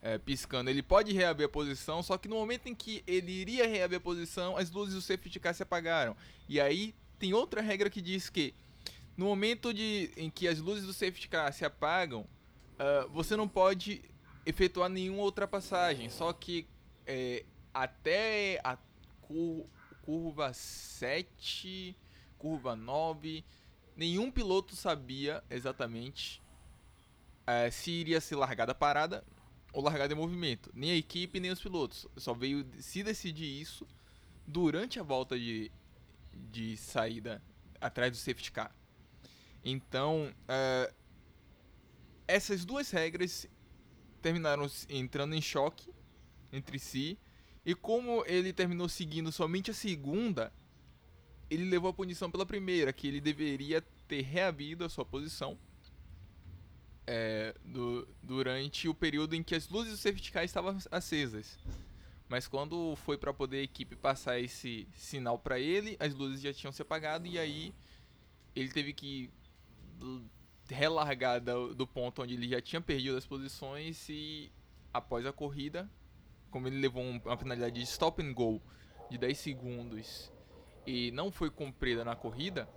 é, 0.02 0.18
piscando, 0.18 0.68
ele 0.68 0.82
pode 0.82 1.12
reaver 1.12 1.46
a 1.46 1.48
posição, 1.48 2.02
só 2.02 2.16
que 2.18 2.28
no 2.28 2.36
momento 2.36 2.66
em 2.66 2.74
que 2.74 3.02
ele 3.06 3.32
iria 3.32 3.66
reaver 3.66 3.98
a 3.98 4.00
posição, 4.00 4.56
as 4.56 4.70
luzes 4.70 4.94
do 4.94 5.00
safety 5.00 5.40
car 5.40 5.54
se 5.54 5.62
apagaram. 5.62 6.16
E 6.48 6.60
aí 6.60 6.94
tem 7.18 7.32
outra 7.32 7.60
regra 7.60 7.88
que 7.88 8.00
diz 8.00 8.28
que 8.28 8.54
no 9.16 9.26
momento 9.26 9.72
de, 9.74 10.10
em 10.16 10.30
que 10.30 10.48
as 10.48 10.58
luzes 10.58 10.86
do 10.86 10.92
safety 10.92 11.28
car 11.28 11.52
se 11.52 11.64
apagam, 11.64 12.22
uh, 12.22 13.08
você 13.10 13.36
não 13.36 13.46
pode 13.46 14.02
efetuar 14.46 14.88
nenhuma 14.88 15.22
ultrapassagem. 15.22 16.08
Só 16.08 16.32
que 16.32 16.66
é, 17.06 17.44
até 17.72 18.60
a 18.64 18.76
cur 19.20 19.66
curva 20.02 20.52
7, 20.52 21.94
curva 22.40 22.74
9, 22.74 23.44
nenhum 23.94 24.30
piloto 24.30 24.74
sabia 24.74 25.44
exatamente 25.50 26.42
uh, 27.42 27.70
se 27.70 27.90
iria 27.90 28.18
ser 28.18 28.36
largada 28.36 28.74
parada 28.74 29.22
ou 29.74 29.82
largada 29.82 30.14
em 30.14 30.16
movimento. 30.16 30.70
Nem 30.74 30.90
a 30.90 30.96
equipe, 30.96 31.38
nem 31.38 31.50
os 31.50 31.60
pilotos. 31.60 32.06
Só 32.16 32.32
veio 32.32 32.66
se 32.78 33.02
decidir 33.02 33.60
isso 33.60 33.86
durante 34.46 34.98
a 34.98 35.02
volta 35.02 35.38
de, 35.38 35.70
de 36.32 36.78
saída 36.78 37.42
atrás 37.78 38.10
do 38.10 38.16
safety 38.16 38.50
car. 38.50 38.74
Então, 39.62 40.34
uh, 40.48 40.94
essas 42.26 42.64
duas 42.64 42.90
regras 42.90 43.46
terminaram 44.22 44.66
entrando 44.88 45.34
em 45.34 45.42
choque 45.42 45.92
entre 46.50 46.78
si. 46.78 47.18
E 47.66 47.74
como 47.74 48.24
ele 48.26 48.50
terminou 48.54 48.88
seguindo 48.88 49.30
somente 49.30 49.70
a 49.70 49.74
segunda, 49.74 50.50
ele 51.50 51.64
levou 51.64 51.90
a 51.90 51.92
punição 51.92 52.30
pela 52.30 52.46
primeira, 52.46 52.92
que 52.92 53.08
ele 53.08 53.20
deveria 53.20 53.82
ter 54.06 54.22
reavido 54.22 54.84
a 54.84 54.88
sua 54.88 55.04
posição 55.04 55.58
é, 57.06 57.54
do, 57.64 58.06
durante 58.22 58.88
o 58.88 58.94
período 58.94 59.34
em 59.34 59.42
que 59.42 59.54
as 59.56 59.68
luzes 59.68 59.92
do 59.92 59.98
safety 59.98 60.30
car 60.30 60.44
estavam 60.44 60.78
acesas. 60.92 61.58
Mas 62.28 62.46
quando 62.46 62.94
foi 62.94 63.18
para 63.18 63.34
poder 63.34 63.58
a 63.58 63.62
equipe 63.62 63.96
passar 63.96 64.38
esse 64.38 64.86
sinal 64.94 65.36
para 65.36 65.58
ele, 65.58 65.96
as 65.98 66.14
luzes 66.14 66.40
já 66.40 66.52
tinham 66.52 66.72
se 66.72 66.80
apagado 66.80 67.26
e 67.26 67.36
aí 67.36 67.74
ele 68.54 68.68
teve 68.68 68.92
que 68.92 69.28
relargar 70.68 71.40
do, 71.40 71.74
do 71.74 71.84
ponto 71.84 72.22
onde 72.22 72.34
ele 72.34 72.48
já 72.48 72.60
tinha 72.60 72.80
perdido 72.80 73.16
as 73.16 73.26
posições 73.26 74.08
e 74.08 74.52
após 74.94 75.26
a 75.26 75.32
corrida, 75.32 75.90
como 76.48 76.68
ele 76.68 76.78
levou 76.78 77.02
um, 77.02 77.20
uma 77.24 77.36
penalidade 77.36 77.74
de 77.74 77.82
stop 77.82 78.22
and 78.22 78.32
go 78.32 78.62
de 79.10 79.18
10 79.18 79.36
segundos 79.36 80.30
e 80.90 81.12
não 81.12 81.30
foi 81.30 81.48
cumprida 81.50 82.04
na 82.04 82.16
corrida, 82.16 82.68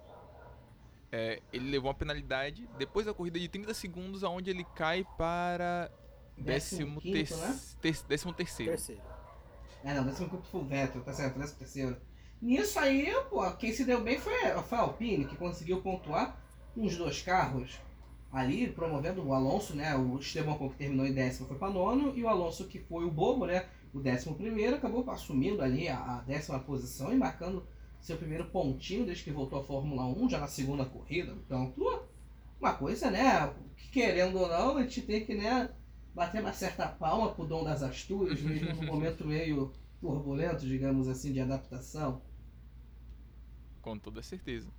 é, 1.12 1.42
ele 1.52 1.72
levou 1.72 1.90
uma 1.90 1.96
penalidade 1.96 2.70
depois 2.78 3.08
da 3.08 3.14
corrida 3.14 3.40
de 3.40 3.48
30 3.48 3.74
segundos, 3.74 4.24
aonde 4.24 4.52
ele 4.52 4.64
cai 4.76 5.04
para 5.18 5.92
décimo, 6.38 7.02
quinto, 7.02 7.14
ter 7.14 7.38
né? 7.38 7.60
ter 7.82 7.96
terceiro. 8.36 8.72
terceiro. 8.72 9.02
É, 9.84 9.96
não, 9.96 10.06
décimo 10.06 10.30
quinto 10.30 10.48
foi 10.48 10.62
o 10.62 10.66
Vettel, 10.66 11.04
tá 11.04 11.12
certo, 11.12 11.40
décimo 11.40 11.58
terceiro. 11.58 11.98
Nisso 12.40 12.78
aí, 12.78 13.12
pô, 13.30 13.50
quem 13.54 13.74
se 13.74 13.84
deu 13.84 14.04
bem 14.04 14.20
foi, 14.20 14.34
foi 14.64 14.78
a 14.78 14.82
Alpine, 14.82 15.26
que 15.26 15.36
conseguiu 15.36 15.82
pontuar 15.82 16.40
uns 16.78 16.96
dois 16.96 17.22
carros 17.22 17.80
ali, 18.32 18.68
promovendo 18.68 19.26
o 19.26 19.34
Alonso, 19.34 19.76
né? 19.76 19.96
O 19.96 20.20
Esteban 20.20 20.54
Ocon 20.54 20.70
que 20.70 20.78
terminou 20.78 21.06
em 21.06 21.14
décimo 21.14 21.48
foi 21.48 21.58
para 21.58 21.72
nono, 21.72 22.14
e 22.16 22.24
o 22.24 22.28
Alonso 22.28 22.68
que 22.68 22.80
foi 22.80 23.06
o 23.06 23.12
bobo, 23.12 23.48
né? 23.48 23.66
O 23.92 24.00
décimo 24.00 24.36
primeiro, 24.36 24.76
acabou 24.76 25.10
assumindo 25.10 25.62
ali 25.64 25.88
a, 25.88 25.98
a 25.98 26.22
décima 26.22 26.60
posição 26.60 27.12
e 27.12 27.18
marcando 27.18 27.66
seu 28.04 28.18
primeiro 28.18 28.50
pontinho 28.50 29.06
desde 29.06 29.24
que 29.24 29.32
voltou 29.32 29.60
à 29.60 29.64
Fórmula 29.64 30.06
1, 30.06 30.30
já 30.30 30.40
na 30.40 30.48
segunda 30.48 30.84
corrida. 30.84 31.32
Então, 31.32 31.74
uma 32.60 32.74
coisa, 32.74 33.10
né? 33.10 33.54
Querendo 33.94 34.40
ou 34.40 34.50
não, 34.50 34.78
a 34.78 34.84
gente 34.84 35.02
tem 35.02 35.26
que, 35.26 35.34
né? 35.34 35.74
Bater 36.14 36.42
uma 36.42 36.52
certa 36.52 36.86
palma 36.86 37.34
pro 37.34 37.48
Dom 37.48 37.64
das 37.64 37.82
Astúrias, 37.82 38.42
mesmo 38.42 38.76
num 38.76 38.86
momento 38.86 39.26
meio 39.26 39.72
turbulento, 40.02 40.68
digamos 40.68 41.08
assim, 41.08 41.32
de 41.32 41.40
adaptação. 41.40 42.22
Com 43.82 43.98
toda 43.98 44.22
certeza. 44.22 44.70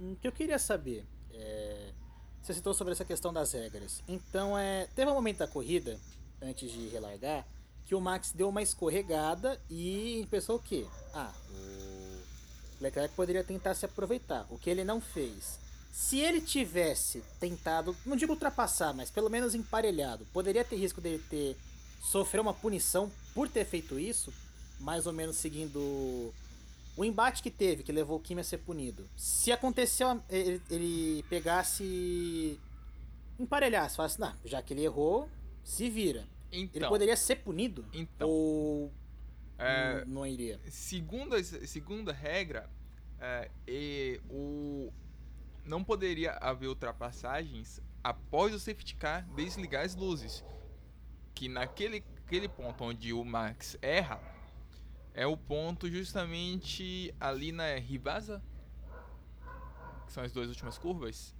O 0.00 0.16
que 0.16 0.26
eu 0.26 0.32
queria 0.32 0.58
saber, 0.58 1.06
é, 1.30 1.92
você 2.40 2.54
citou 2.54 2.72
sobre 2.72 2.94
essa 2.94 3.04
questão 3.04 3.30
das 3.30 3.52
regras. 3.52 4.02
Então, 4.08 4.56
é, 4.56 4.86
teve 4.94 5.10
um 5.10 5.14
momento 5.14 5.38
da 5.38 5.46
corrida, 5.46 6.00
antes 6.40 6.72
de 6.72 6.88
relargar, 6.88 7.46
que 7.88 7.94
o 7.94 8.00
Max 8.02 8.32
deu 8.32 8.50
uma 8.50 8.60
escorregada 8.60 9.58
e 9.70 10.28
pensou 10.30 10.56
o 10.56 10.62
quê? 10.62 10.86
Ah, 11.14 11.32
o 11.50 12.82
Leclerc 12.82 13.14
poderia 13.14 13.42
tentar 13.42 13.74
se 13.74 13.86
aproveitar, 13.86 14.46
o 14.50 14.58
que 14.58 14.68
ele 14.68 14.84
não 14.84 15.00
fez. 15.00 15.58
Se 15.90 16.20
ele 16.20 16.42
tivesse 16.42 17.24
tentado, 17.40 17.96
não 18.04 18.14
digo 18.14 18.34
ultrapassar, 18.34 18.92
mas 18.92 19.10
pelo 19.10 19.30
menos 19.30 19.54
emparelhado, 19.54 20.26
poderia 20.34 20.62
ter 20.62 20.76
risco 20.76 21.00
dele 21.00 21.24
ter 21.30 21.56
sofrer 22.02 22.40
uma 22.42 22.52
punição 22.52 23.10
por 23.34 23.48
ter 23.48 23.64
feito 23.64 23.98
isso, 23.98 24.34
mais 24.78 25.06
ou 25.06 25.12
menos 25.14 25.36
seguindo 25.36 26.30
o 26.94 27.04
embate 27.04 27.42
que 27.42 27.50
teve, 27.50 27.82
que 27.82 27.90
levou 27.90 28.18
o 28.18 28.20
Kimi 28.20 28.42
a 28.42 28.44
ser 28.44 28.58
punido, 28.58 29.08
se 29.16 29.50
aconteceu, 29.50 30.20
ele, 30.28 30.60
ele 30.68 31.24
pegasse. 31.30 32.60
emparelhasse, 33.40 33.96
falasse, 33.96 34.20
não, 34.20 34.34
já 34.44 34.60
que 34.60 34.74
ele 34.74 34.84
errou, 34.84 35.26
se 35.64 35.88
vira. 35.88 36.26
Então, 36.50 36.80
ele 36.80 36.88
poderia 36.88 37.16
ser 37.16 37.36
punido? 37.36 37.84
Então. 37.92 38.28
Ou. 38.28 38.92
É, 39.58 40.04
não, 40.04 40.14
não 40.14 40.26
iria? 40.26 40.60
Segunda, 40.70 41.42
segunda 41.42 42.12
regra, 42.12 42.70
é, 43.18 43.50
e, 43.66 44.20
o, 44.30 44.92
não 45.64 45.82
poderia 45.82 46.32
haver 46.34 46.68
ultrapassagens 46.68 47.80
após 48.02 48.54
o 48.54 48.60
safety 48.60 48.94
car 48.94 49.28
desligar 49.34 49.84
as 49.84 49.96
luzes. 49.96 50.44
Que 51.34 51.48
naquele 51.48 52.04
aquele 52.28 52.46
ponto 52.46 52.84
onde 52.84 53.10
o 53.12 53.24
Max 53.24 53.78
erra, 53.80 54.20
é 55.14 55.26
o 55.26 55.34
ponto 55.34 55.90
justamente 55.90 57.12
ali 57.18 57.52
na 57.52 57.74
Rivasa, 57.76 58.42
que 60.06 60.12
são 60.12 60.22
as 60.22 60.30
duas 60.30 60.48
últimas 60.48 60.76
curvas. 60.76 61.34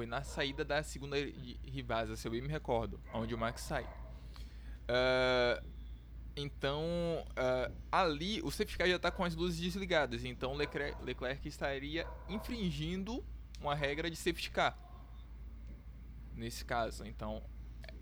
Foi 0.00 0.06
na 0.06 0.22
saída 0.22 0.64
da 0.64 0.82
segunda 0.82 1.14
Rivasa, 1.62 2.16
se 2.16 2.26
eu 2.26 2.32
bem 2.32 2.40
me 2.40 2.48
recordo, 2.48 2.98
onde 3.12 3.34
o 3.34 3.38
Max 3.38 3.60
sai. 3.60 3.84
Uh, 3.84 5.62
então, 6.34 6.82
uh, 7.32 7.70
ali 7.92 8.40
o 8.40 8.50
safety 8.50 8.78
car 8.78 8.88
já 8.88 8.96
está 8.96 9.10
com 9.10 9.22
as 9.22 9.34
luzes 9.34 9.60
desligadas, 9.60 10.24
então 10.24 10.54
Leclerc, 10.54 11.04
Leclerc 11.04 11.46
estaria 11.46 12.06
infringindo 12.30 13.22
uma 13.60 13.74
regra 13.74 14.10
de 14.10 14.16
safety 14.16 14.50
car. 14.50 14.74
Nesse 16.34 16.64
caso, 16.64 17.04
então 17.04 17.42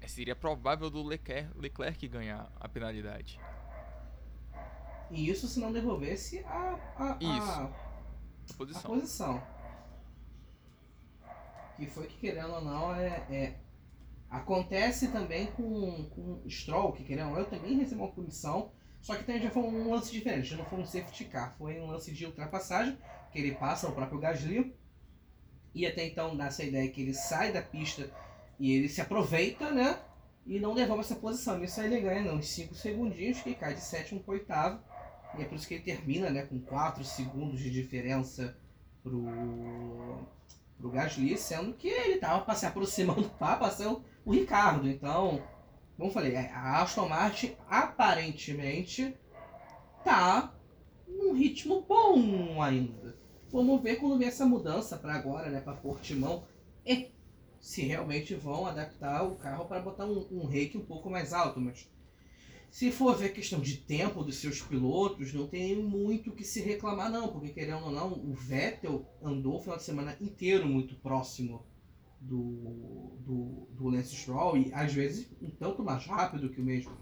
seria 0.07 0.37
provável 0.37 0.89
do 0.89 1.03
Leclerc, 1.03 1.51
Leclerc 1.59 2.07
ganhar 2.07 2.49
a 2.61 2.69
penalidade. 2.69 3.41
E 5.11 5.29
isso 5.29 5.49
se 5.49 5.59
não 5.59 5.73
devolvesse 5.73 6.45
a, 6.45 6.79
a, 6.97 7.11
a, 7.11 7.15
posição. 8.57 8.81
a 8.81 8.89
posição. 8.89 9.58
Que 11.79 11.87
foi 11.87 12.07
que, 12.07 12.19
querendo 12.19 12.53
ou 12.53 12.61
não, 12.61 12.95
é, 12.95 13.25
é 13.31 13.55
acontece 14.29 15.09
também 15.09 15.47
com, 15.53 16.05
com 16.11 16.43
Stroll, 16.51 16.93
que 16.93 17.05
querendo 17.05 17.29
ou 17.29 17.35
não, 17.35 17.41
eu 17.41 17.47
também 17.47 17.79
recebi 17.79 18.01
uma 18.01 18.11
punição, 18.11 18.73
só 19.01 19.15
que 19.15 19.25
também 19.25 19.41
já 19.41 19.51
foi 19.51 19.63
um 19.63 19.91
lance 19.91 20.13
diferente, 20.13 20.49
já 20.49 20.57
não 20.57 20.67
foi 20.67 20.81
um 20.81 20.85
safety 20.85 21.25
car, 21.25 21.57
foi 21.57 21.81
um 21.81 21.87
lance 21.87 22.13
de 22.13 22.27
ultrapassagem, 22.27 22.99
que 23.33 23.39
ele 23.39 23.55
passa 23.55 23.89
o 23.89 23.93
próprio 23.93 24.19
Gasly, 24.19 24.75
e 25.75 25.87
até 25.87 26.07
então 26.07 26.37
dá 26.37 26.47
essa 26.47 26.65
ideia 26.65 26.91
que 26.91 27.01
ele 27.01 27.15
sai 27.15 27.53
da 27.53 27.63
pista 27.63 28.11
e 28.59 28.73
ele 28.73 28.89
se 28.89 29.01
aproveita, 29.01 29.71
né? 29.71 29.99
E 30.47 30.59
não 30.59 30.75
devolve 30.75 31.03
essa 31.03 31.15
posição. 31.15 31.59
Nisso 31.59 31.81
aí 31.81 31.87
ele 31.87 32.01
ganha 32.01 32.23
não, 32.23 32.37
uns 32.37 32.49
5 32.49 32.75
segundinhos, 32.75 33.41
que 33.43 33.55
cai 33.55 33.75
de 33.75 33.81
sétimo 33.81 34.21
para 34.21 34.33
oitavo. 34.33 34.83
E 35.39 35.43
é 35.43 35.45
por 35.45 35.57
isso 35.57 35.69
que 35.69 35.75
ele 35.75 35.85
termina 35.85 36.31
né, 36.31 36.43
com 36.47 36.59
4 36.59 37.05
segundos 37.05 37.61
de 37.61 37.71
diferença 37.71 38.57
pro, 39.03 39.23
pro 40.79 40.91
Gasly, 40.91 41.37
sendo 41.37 41.75
que 41.75 41.89
ele 41.89 42.15
estava 42.15 42.55
se 42.55 42.65
aproximando 42.65 43.29
para 43.39 43.57
passar 43.57 43.97
o 44.25 44.31
Ricardo. 44.31 44.89
Então, 44.89 45.43
como 45.97 46.09
eu 46.09 46.13
falei, 46.13 46.35
é, 46.35 46.51
a 46.53 46.81
Aston 46.81 47.09
Martin 47.09 47.57
aparentemente 47.69 49.17
tá 50.05 50.55
num 51.07 51.35
ritmo 51.35 51.83
bom 51.83 52.63
ainda. 52.63 53.19
Vamos 53.51 53.83
ver 53.83 53.97
quando 53.97 54.19
vem 54.19 54.29
essa 54.29 54.47
mudança 54.47 54.97
para 54.97 55.15
agora, 55.15 55.51
né, 55.51 55.61
para 55.61 55.75
Portimão, 55.75 56.45
e 56.87 57.11
se 57.61 57.83
realmente 57.83 58.35
vão 58.35 58.67
adaptar 58.67 59.25
o 59.25 59.37
carro 59.37 59.65
para 59.65 59.81
botar 59.81 60.05
um, 60.05 60.27
um 60.31 60.47
rake 60.47 60.79
um 60.79 60.85
pouco 60.85 61.11
mais 61.11 61.33
alto, 61.33 61.61
mas 61.61 61.91
se 62.71 62.93
for 62.93 63.17
ver 63.17 63.33
questão 63.33 63.61
de 63.61 63.79
tempo 63.79 64.23
dos 64.23 64.37
seus 64.37 64.61
pilotos, 64.61 65.33
não 65.33 65.47
tem 65.47 65.77
muito 65.77 66.33
que 66.33 66.45
se 66.45 66.61
reclamar 66.61 67.11
não, 67.11 67.29
porque 67.29 67.49
querendo 67.49 67.85
ou 67.85 67.91
não, 67.91 68.13
o 68.13 68.35
Vettel 68.35 69.07
andou 69.23 69.57
o 69.57 69.61
final 69.61 69.79
de 69.79 69.85
semana 69.85 70.17
inteiro 70.21 70.69
muito 70.69 70.95
próximo 70.97 71.65
do, 72.21 73.17
do, 73.21 73.69
do 73.71 73.89
Lance 73.89 74.15
Stroll 74.15 74.59
e 74.59 74.73
às 74.75 74.93
vezes 74.93 75.31
um 75.41 75.51
tanto 75.51 75.83
mais 75.83 76.05
rápido 76.05 76.51
que 76.51 76.61
o 76.61 76.65
mesmo. 76.65 76.93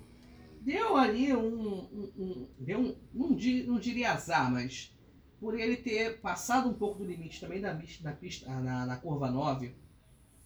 Deu 0.60 0.96
ali 0.96 1.32
um. 1.32 1.80
um, 1.92 2.12
um 2.16 2.48
deu 2.58 2.78
um 2.78 2.96
não, 3.12 3.28
não 3.28 3.78
diria 3.78 4.12
azar, 4.12 4.50
mas 4.50 4.92
por 5.40 5.58
ele 5.58 5.76
ter 5.76 6.20
passado 6.20 6.68
um 6.68 6.74
pouco 6.74 6.98
do 6.98 7.04
limite 7.04 7.40
também 7.40 7.60
na, 7.60 7.74
pista, 7.74 8.48
na, 8.60 8.86
na 8.86 8.96
curva 8.96 9.30
9, 9.30 9.74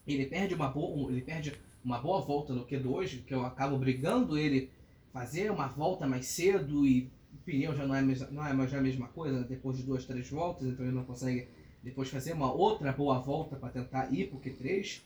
ele 0.07 0.27
perde 0.27 0.55
uma 0.55 0.68
boa, 0.68 1.11
ele 1.11 1.23
perde 1.23 1.55
uma 1.85 1.99
boa 1.99 2.21
volta 2.21 2.53
no 2.53 2.66
Q2, 2.66 3.25
que 3.25 3.33
eu 3.33 3.45
acabo 3.45 3.79
brigando 3.79 4.37
ele 4.37 4.71
fazer 5.13 5.51
uma 5.51 5.67
volta 5.67 6.07
mais 6.07 6.27
cedo 6.27 6.87
e 6.87 7.11
o 7.33 7.39
pneu 7.45 7.75
já 7.75 7.87
não 7.87 7.95
é, 7.95 8.03
não 8.31 8.47
é 8.47 8.53
mais 8.53 8.73
a 8.75 8.81
mesma 8.81 9.09
coisa 9.09 9.43
depois 9.45 9.77
de 9.77 9.83
duas, 9.83 10.05
três 10.05 10.29
voltas, 10.31 10.69
então 10.69 10.85
ele 10.85 10.95
não 10.95 11.05
consegue 11.05 11.49
depois 11.83 12.09
fazer 12.09 12.33
uma 12.33 12.53
outra 12.53 12.93
boa 12.93 13.19
volta 13.19 13.57
para 13.57 13.71
tentar 13.71 14.13
ir 14.13 14.29
para 14.29 14.37
o 14.37 14.41
Q3. 14.41 15.03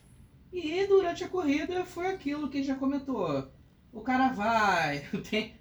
E 0.51 0.85
durante 0.87 1.23
a 1.23 1.29
corrida 1.29 1.85
foi 1.85 2.07
aquilo 2.07 2.49
que 2.49 2.63
já 2.63 2.75
comentou. 2.75 3.49
O 3.91 4.01
cara 4.01 4.29
vai, 4.33 4.99
tem, 5.29 5.55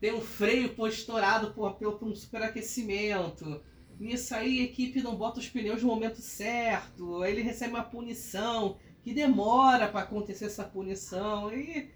tem 0.00 0.14
um 0.14 0.20
freio 0.20 0.74
pô, 0.74 0.86
estourado 0.86 1.52
por, 1.52 1.74
por 1.74 2.08
um 2.08 2.14
superaquecimento. 2.14 3.60
Nisso 3.98 4.34
aí 4.34 4.60
a 4.60 4.64
equipe 4.64 5.02
não 5.02 5.16
bota 5.16 5.40
os 5.40 5.48
pneus 5.48 5.82
no 5.82 5.88
momento 5.88 6.20
certo, 6.20 7.22
aí 7.22 7.32
ele 7.32 7.42
recebe 7.42 7.74
uma 7.74 7.84
punição 7.84 8.76
que 9.02 9.12
demora 9.12 9.88
para 9.88 10.00
acontecer 10.00 10.46
essa 10.46 10.64
punição. 10.64 11.52
E 11.52 11.90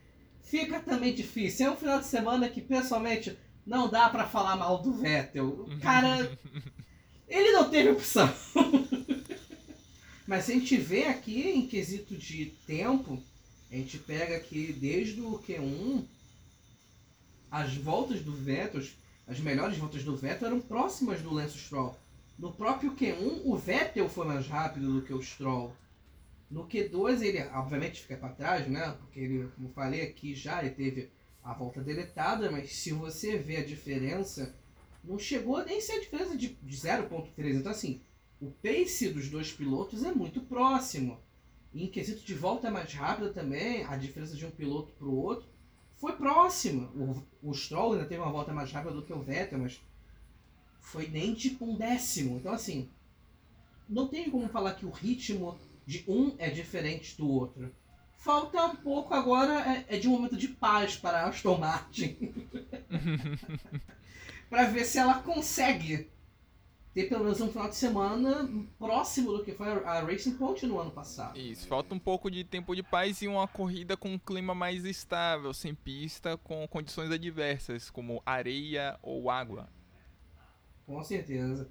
fica 0.47 0.81
também 0.81 1.15
difícil. 1.15 1.67
É 1.67 1.71
um 1.71 1.77
final 1.77 2.01
de 2.01 2.07
semana 2.07 2.49
que, 2.49 2.61
pessoalmente, 2.61 3.37
não 3.67 3.89
dá 3.89 4.09
para 4.09 4.27
falar 4.27 4.57
mal 4.57 4.81
do 4.81 4.93
Vettel. 4.93 5.49
O 5.49 5.79
cara. 5.81 6.39
ele 7.29 7.53
não 7.53 7.69
teve 7.69 7.91
opção. 7.91 8.33
Mas 10.27 10.45
se 10.45 10.53
a 10.53 10.55
gente 10.55 10.77
vê 10.77 11.05
aqui 11.05 11.49
em 11.49 11.67
quesito 11.67 12.17
de 12.17 12.47
tempo, 12.67 13.23
a 13.71 13.77
gente 13.77 13.99
pega 13.99 14.37
aqui 14.37 14.73
desde 14.73 15.21
o 15.21 15.39
Q1, 15.39 16.05
as 17.51 17.75
voltas 17.75 18.21
do 18.23 18.33
Vettel, 18.33 18.83
as 19.27 19.39
melhores 19.39 19.79
voltas 19.79 20.03
do 20.03 20.17
Vettel 20.17 20.49
eram 20.49 20.61
próximas 20.61 21.21
do 21.21 21.33
Lance 21.33 21.59
Stroll. 21.59 21.97
No 22.39 22.53
próprio 22.53 22.95
Q1, 22.95 23.43
o 23.45 23.57
Vettel 23.57 24.09
foi 24.09 24.27
mais 24.27 24.47
rápido 24.47 24.95
do 24.95 25.03
que 25.03 25.13
o 25.13 25.23
Stroll. 25.23 25.75
No 26.51 26.67
Q2 26.67 27.23
ele 27.23 27.43
obviamente 27.49 28.03
fica 28.03 28.17
para 28.17 28.29
trás, 28.29 28.69
né? 28.69 28.97
Porque 29.01 29.21
ele, 29.21 29.49
como 29.57 29.69
falei 29.71 30.03
aqui 30.03 30.35
já, 30.35 30.61
ele 30.61 30.75
teve 30.75 31.11
a 31.43 31.53
volta 31.53 31.81
deletada, 31.81 32.51
mas 32.51 32.73
se 32.73 32.93
você 32.93 33.37
vê 33.37 33.59
a 33.59 33.65
diferença, 33.65 34.55
não 35.03 35.19
chegou 35.19 35.65
nem 35.65 35.81
ser 35.81 35.93
a 35.93 36.01
diferença 36.01 36.37
de, 36.37 36.49
de 36.49 36.77
0.3. 36.77 37.55
Então 37.55 37.73
assim, 37.73 38.01
o 38.41 38.51
pace 38.51 39.09
dos 39.09 39.29
dois 39.29 39.53
pilotos 39.53 40.05
é 40.05 40.13
muito 40.13 40.41
próximo. 40.41 41.19
E 41.73 41.85
em 41.85 41.89
quesito 41.89 42.25
de 42.25 42.35
volta 42.35 42.71
mais 42.71 42.93
rápida 42.93 43.33
também, 43.33 43.85
a 43.85 43.97
diferença 43.97 44.35
de 44.35 44.47
um 44.47 44.51
piloto 44.51 44.93
para 44.93 45.07
o 45.07 45.17
outro 45.17 45.49
foi 45.97 46.13
próxima. 46.13 46.91
O, 46.95 47.23
o 47.43 47.55
Stroll 47.55 47.95
ainda 47.95 48.07
teve 48.07 48.21
uma 48.21 48.33
volta 48.33 48.53
mais 48.53 48.71
rápida 48.71 48.95
do 48.95 49.03
que 49.03 49.13
o 49.13 49.23
Vettel, 49.23 49.59
mas 49.59 49.81
foi 50.81 51.09
nem 51.09 51.35
tipo 51.35 51.65
um 51.65 51.77
décimo. 51.77 52.37
Então 52.37 52.53
assim, 52.53 52.89
não 53.89 54.09
tem 54.09 54.31
como 54.31 54.49
falar 54.49 54.75
que 54.75 54.87
o 54.87 54.91
ritmo 54.91 55.59
de 55.87 56.05
um 56.09 56.35
é 56.39 56.51
diferente 56.51 57.17
do 57.17 57.31
outro. 57.31 57.73
Falta 58.17 58.67
um 58.67 58.77
pouco 58.77 59.15
agora 59.15 59.87
é, 59.89 59.97
é 59.97 59.99
de 59.99 60.09
um 60.09 60.13
momento 60.13 60.37
de 60.37 60.49
paz 60.49 60.97
para 60.97 61.21
a 61.21 61.29
Aston 61.29 61.57
Martin. 61.57 62.35
para 64.51 64.65
ver 64.65 64.85
se 64.85 64.99
ela 64.99 65.23
consegue 65.23 66.11
ter 66.93 67.09
pelo 67.11 67.25
menos 67.25 67.41
um 67.43 67.49
final 67.49 67.69
de 67.69 67.77
semana 67.77 68.49
próximo 68.79 69.31
do 69.31 69.45
que 69.45 69.53
foi 69.53 69.69
a 69.69 70.01
Racing 70.01 70.37
Point 70.39 70.67
no 70.67 70.81
ano 70.81 70.91
passado. 70.91 71.39
Isso, 71.39 71.69
falta 71.69 71.95
um 71.95 71.99
pouco 71.99 72.31
de 72.31 72.43
tempo 72.43 72.75
de 72.75 72.83
paz 72.83 73.21
e 73.21 73.29
uma 73.29 73.47
corrida 73.47 73.97
com 73.99 74.15
um 74.15 74.19
clima 74.19 74.55
mais 74.55 74.85
estável, 74.87 75.53
sem 75.53 75.75
pista, 75.75 76.39
com 76.39 76.67
condições 76.67 77.11
adversas, 77.11 77.91
como 77.91 78.23
areia 78.25 78.99
ou 79.03 79.31
água. 79.31 79.69
Com 80.87 81.03
certeza. 81.03 81.69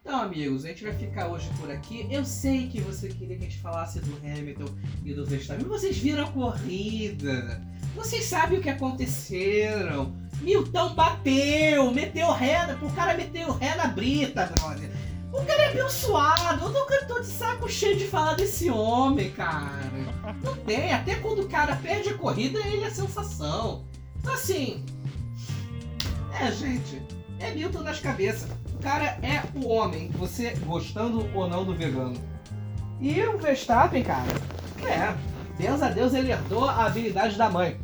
Então, 0.00 0.20
amigos, 0.22 0.64
a 0.64 0.68
gente 0.68 0.84
vai 0.84 0.94
ficar 0.94 1.28
hoje 1.28 1.50
por 1.60 1.70
aqui. 1.70 2.06
Eu 2.10 2.24
sei 2.24 2.68
que 2.68 2.80
você 2.80 3.08
queria 3.08 3.36
que 3.36 3.44
a 3.44 3.48
gente 3.48 3.60
falasse 3.60 4.00
do 4.00 4.16
Hamilton 4.16 4.74
e 5.04 5.12
do 5.12 5.26
Verstappen. 5.26 5.66
Vocês 5.66 5.98
viram 5.98 6.24
a 6.24 6.30
corrida. 6.32 7.60
Vocês 7.94 8.24
sabem 8.24 8.58
o 8.58 8.62
que 8.62 8.70
aconteceram. 8.70 10.14
Milton 10.40 10.94
bateu, 10.94 11.92
meteu 11.92 12.30
ré, 12.32 12.76
o 12.80 12.90
cara 12.92 13.14
meteu 13.16 13.52
ré 13.52 13.74
na 13.74 13.88
brita, 13.88 14.46
brother. 14.46 14.90
O 15.32 15.44
cara 15.44 15.62
é 15.62 15.68
abençoado. 15.70 16.64
Eu 16.64 16.72
tô, 16.72 17.14
tô 17.14 17.20
de 17.20 17.26
saco 17.26 17.68
cheio 17.68 17.96
de 17.96 18.06
falar 18.06 18.34
desse 18.34 18.70
homem, 18.70 19.30
cara. 19.32 19.90
Não 20.42 20.56
tem. 20.56 20.92
Até 20.92 21.16
quando 21.16 21.42
o 21.42 21.48
cara 21.48 21.76
perde 21.76 22.08
a 22.10 22.14
corrida, 22.14 22.58
ele 22.60 22.84
é 22.84 22.90
sensação. 22.90 23.84
Então, 24.18 24.32
assim. 24.32 24.84
É, 26.40 26.50
gente. 26.50 27.02
É 27.40 27.54
Milton 27.54 27.82
nas 27.82 28.00
cabeças. 28.00 28.48
O 28.78 28.80
cara 28.80 29.18
é 29.24 29.42
o 29.56 29.68
homem, 29.68 30.08
você 30.10 30.50
gostando 30.64 31.28
ou 31.34 31.48
não 31.48 31.64
do 31.64 31.74
vegano. 31.74 32.14
E 33.00 33.20
o 33.22 33.36
Verstappen, 33.36 34.04
cara, 34.04 34.28
é, 34.86 35.16
Deus 35.60 35.82
a 35.82 35.90
Deus 35.90 36.14
ele 36.14 36.30
herdou 36.30 36.64
a 36.64 36.86
habilidade 36.86 37.36
da 37.36 37.50
mãe. 37.50 37.76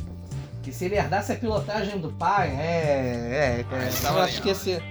Que 0.63 0.71
se 0.71 0.85
ele 0.85 0.95
herdasse 0.95 1.33
a 1.33 1.35
pilotagem 1.35 1.99
do 1.99 2.13
pai, 2.13 2.49
é. 2.49 3.65
É, 3.69 3.75
é 3.75 4.09
eu 4.09 4.19
acho 4.21 4.41
que 4.41 4.49
esse. 4.49 4.81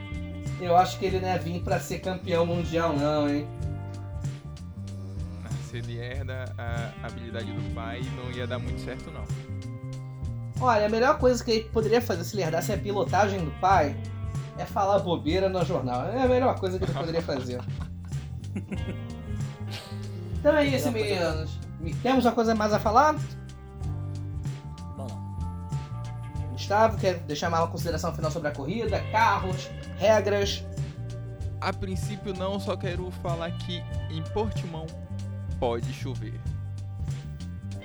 Eu 0.60 0.76
acho 0.76 0.98
que 0.98 1.06
ele 1.06 1.20
não 1.20 1.28
ia 1.28 1.38
vir 1.38 1.62
pra 1.62 1.80
ser 1.80 2.00
campeão 2.00 2.44
mundial, 2.44 2.94
não, 2.94 3.28
hein? 3.28 3.48
Se 5.70 5.78
ele 5.78 5.98
herda 5.98 6.44
a 6.58 7.06
habilidade 7.06 7.50
do 7.50 7.74
pai, 7.74 8.02
não 8.14 8.30
ia 8.30 8.46
dar 8.46 8.58
muito 8.58 8.80
certo, 8.82 9.10
não. 9.10 9.24
Olha, 10.60 10.86
a 10.86 10.88
melhor 10.88 11.18
coisa 11.18 11.42
que 11.42 11.50
ele 11.50 11.64
poderia 11.64 12.00
fazer 12.00 12.24
se 12.24 12.36
ele 12.36 12.42
herdasse 12.42 12.72
a 12.72 12.78
pilotagem 12.78 13.42
do 13.42 13.50
pai 13.52 13.96
é 14.58 14.64
falar 14.64 14.98
bobeira 15.00 15.48
no 15.48 15.64
jornal. 15.64 16.06
É 16.08 16.22
a 16.22 16.28
melhor 16.28 16.58
coisa 16.58 16.78
que 16.78 16.84
ele 16.84 16.92
poderia 16.92 17.22
fazer. 17.22 17.60
então 20.38 20.56
é 20.56 20.66
isso, 20.66 20.90
meninos. 20.90 21.58
Temos 22.02 22.24
uma 22.24 22.32
coisa 22.32 22.54
mais 22.54 22.72
a 22.72 22.78
falar? 22.78 23.16
Bom. 24.96 25.06
Gustavo, 26.52 26.96
quer 26.98 27.18
deixar 27.20 27.48
uma 27.48 27.66
consideração 27.66 28.14
final 28.14 28.30
sobre 28.30 28.48
a 28.48 28.52
corrida, 28.52 29.00
carros, 29.10 29.68
regras? 29.98 30.64
A 31.60 31.72
princípio 31.72 32.34
não, 32.34 32.60
só 32.60 32.76
quero 32.76 33.10
falar 33.22 33.50
que 33.58 33.82
em 34.10 34.22
Portimão 34.32 34.86
pode 35.58 35.92
chover. 35.92 36.40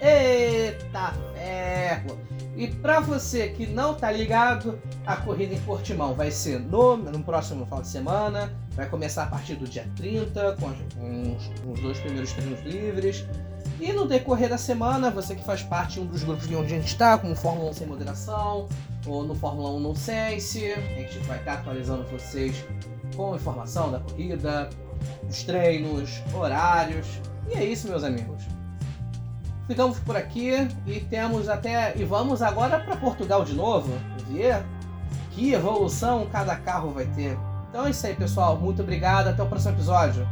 Eita 0.01 1.13
ferro! 1.33 2.19
E 2.55 2.67
para 2.67 2.99
você 2.99 3.49
que 3.49 3.65
não 3.65 3.93
tá 3.93 4.11
ligado, 4.11 4.79
a 5.05 5.15
corrida 5.15 5.53
em 5.53 5.59
Portimão 5.61 6.13
vai 6.13 6.31
ser 6.31 6.59
no, 6.59 6.97
no 6.97 7.23
próximo 7.23 7.63
final 7.65 7.81
de 7.81 7.87
semana. 7.87 8.53
Vai 8.71 8.87
começar 8.89 9.23
a 9.23 9.27
partir 9.27 9.55
do 9.55 9.65
dia 9.65 9.87
30, 9.95 10.57
com, 10.59 10.67
os, 10.67 11.51
os 11.71 11.79
dois 11.81 11.99
primeiros 11.99 12.33
treinos 12.33 12.59
livres. 12.61 13.25
E 13.79 13.93
no 13.93 14.05
decorrer 14.05 14.49
da 14.49 14.57
semana, 14.57 15.09
você 15.09 15.35
que 15.35 15.43
faz 15.43 15.63
parte 15.63 15.93
de 15.93 16.01
um 16.01 16.05
dos 16.05 16.23
grupos 16.23 16.47
de 16.47 16.55
onde 16.55 16.73
a 16.73 16.77
gente 16.77 16.87
está, 16.87 17.17
como 17.17 17.33
Fórmula 17.33 17.69
1 17.69 17.73
Sem 17.73 17.87
Moderação, 17.87 18.67
ou 19.07 19.23
no 19.23 19.33
Fórmula 19.33 19.69
1 19.71 19.79
No 19.79 19.95
Sense, 19.95 20.73
a 20.73 20.79
gente 20.79 21.17
vai 21.19 21.39
estar 21.39 21.53
atualizando 21.53 22.03
vocês 22.09 22.65
com 23.15 23.35
informação 23.35 23.89
da 23.89 23.99
corrida, 23.99 24.69
dos 25.23 25.43
treinos, 25.43 26.21
horários. 26.33 27.07
E 27.49 27.53
é 27.53 27.63
isso, 27.63 27.87
meus 27.87 28.03
amigos. 28.03 28.43
Ficamos 29.69 29.99
por 29.99 30.17
aqui 30.17 30.67
e 30.87 30.99
temos 30.99 31.47
até. 31.47 31.93
E 31.95 32.03
vamos 32.03 32.41
agora 32.41 32.79
para 32.79 32.97
Portugal 32.97 33.45
de 33.45 33.53
novo, 33.53 33.93
ver 34.27 34.63
que 35.29 35.53
evolução 35.53 36.27
cada 36.31 36.55
carro 36.55 36.89
vai 36.89 37.05
ter. 37.05 37.37
Então 37.69 37.85
é 37.85 37.91
isso 37.91 38.07
aí, 38.07 38.15
pessoal. 38.15 38.57
Muito 38.57 38.81
obrigado. 38.81 39.27
Até 39.27 39.43
o 39.43 39.45
próximo 39.45 39.75
episódio. 39.75 40.27